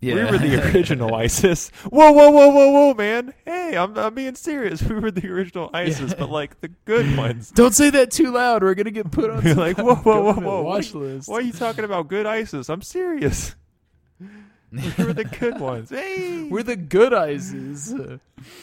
yeah. 0.01 0.15
We 0.15 0.31
were 0.31 0.37
the 0.37 0.71
original 0.73 1.13
ISIS. 1.15 1.69
Whoa, 1.89 2.11
whoa, 2.11 2.29
whoa, 2.31 2.49
whoa, 2.49 2.69
whoa, 2.71 2.93
man. 2.93 3.33
Hey, 3.45 3.75
I'm, 3.77 3.97
I'm 3.97 4.13
being 4.13 4.35
serious. 4.35 4.81
We 4.89 4.95
were 4.99 5.11
the 5.11 5.27
original 5.29 5.69
ISIS, 5.73 6.13
but 6.13 6.29
like 6.29 6.59
the 6.61 6.69
good 6.85 7.17
ones. 7.17 7.51
Don't 7.51 7.73
say 7.75 7.89
that 7.91 8.11
too 8.11 8.31
loud. 8.31 8.63
We're 8.63 8.75
gonna 8.75 8.91
get 8.91 9.11
put 9.11 9.29
on. 9.29 9.43
You're 9.45 9.55
like, 9.55 9.77
whoa, 9.77 9.95
whoa, 9.95 10.21
whoa, 10.21 10.33
whoa. 10.41 10.61
Watch 10.63 10.93
Why- 10.93 11.01
list. 11.01 11.27
Why 11.29 11.37
are 11.37 11.41
you 11.41 11.51
talking 11.53 11.83
about 11.85 12.07
good 12.07 12.25
ISIS? 12.25 12.69
I'm 12.69 12.81
serious. 12.81 13.55
We 14.71 15.03
were 15.03 15.13
the 15.13 15.23
good 15.23 15.59
ones. 15.59 15.89
Hey. 15.89 16.43
We're 16.43 16.61
the 16.63 16.75
good 16.75 17.11
ISIS. 17.13 17.91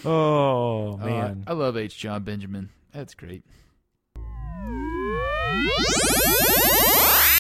oh, 0.05 0.93
Uh, 0.95 1.05
man. 1.05 1.45
I 1.49 1.53
love 1.53 1.77
H. 1.77 1.99
Jon 1.99 2.23
Benjamin. 2.23 2.71
That's 2.93 3.15
great. 3.15 3.43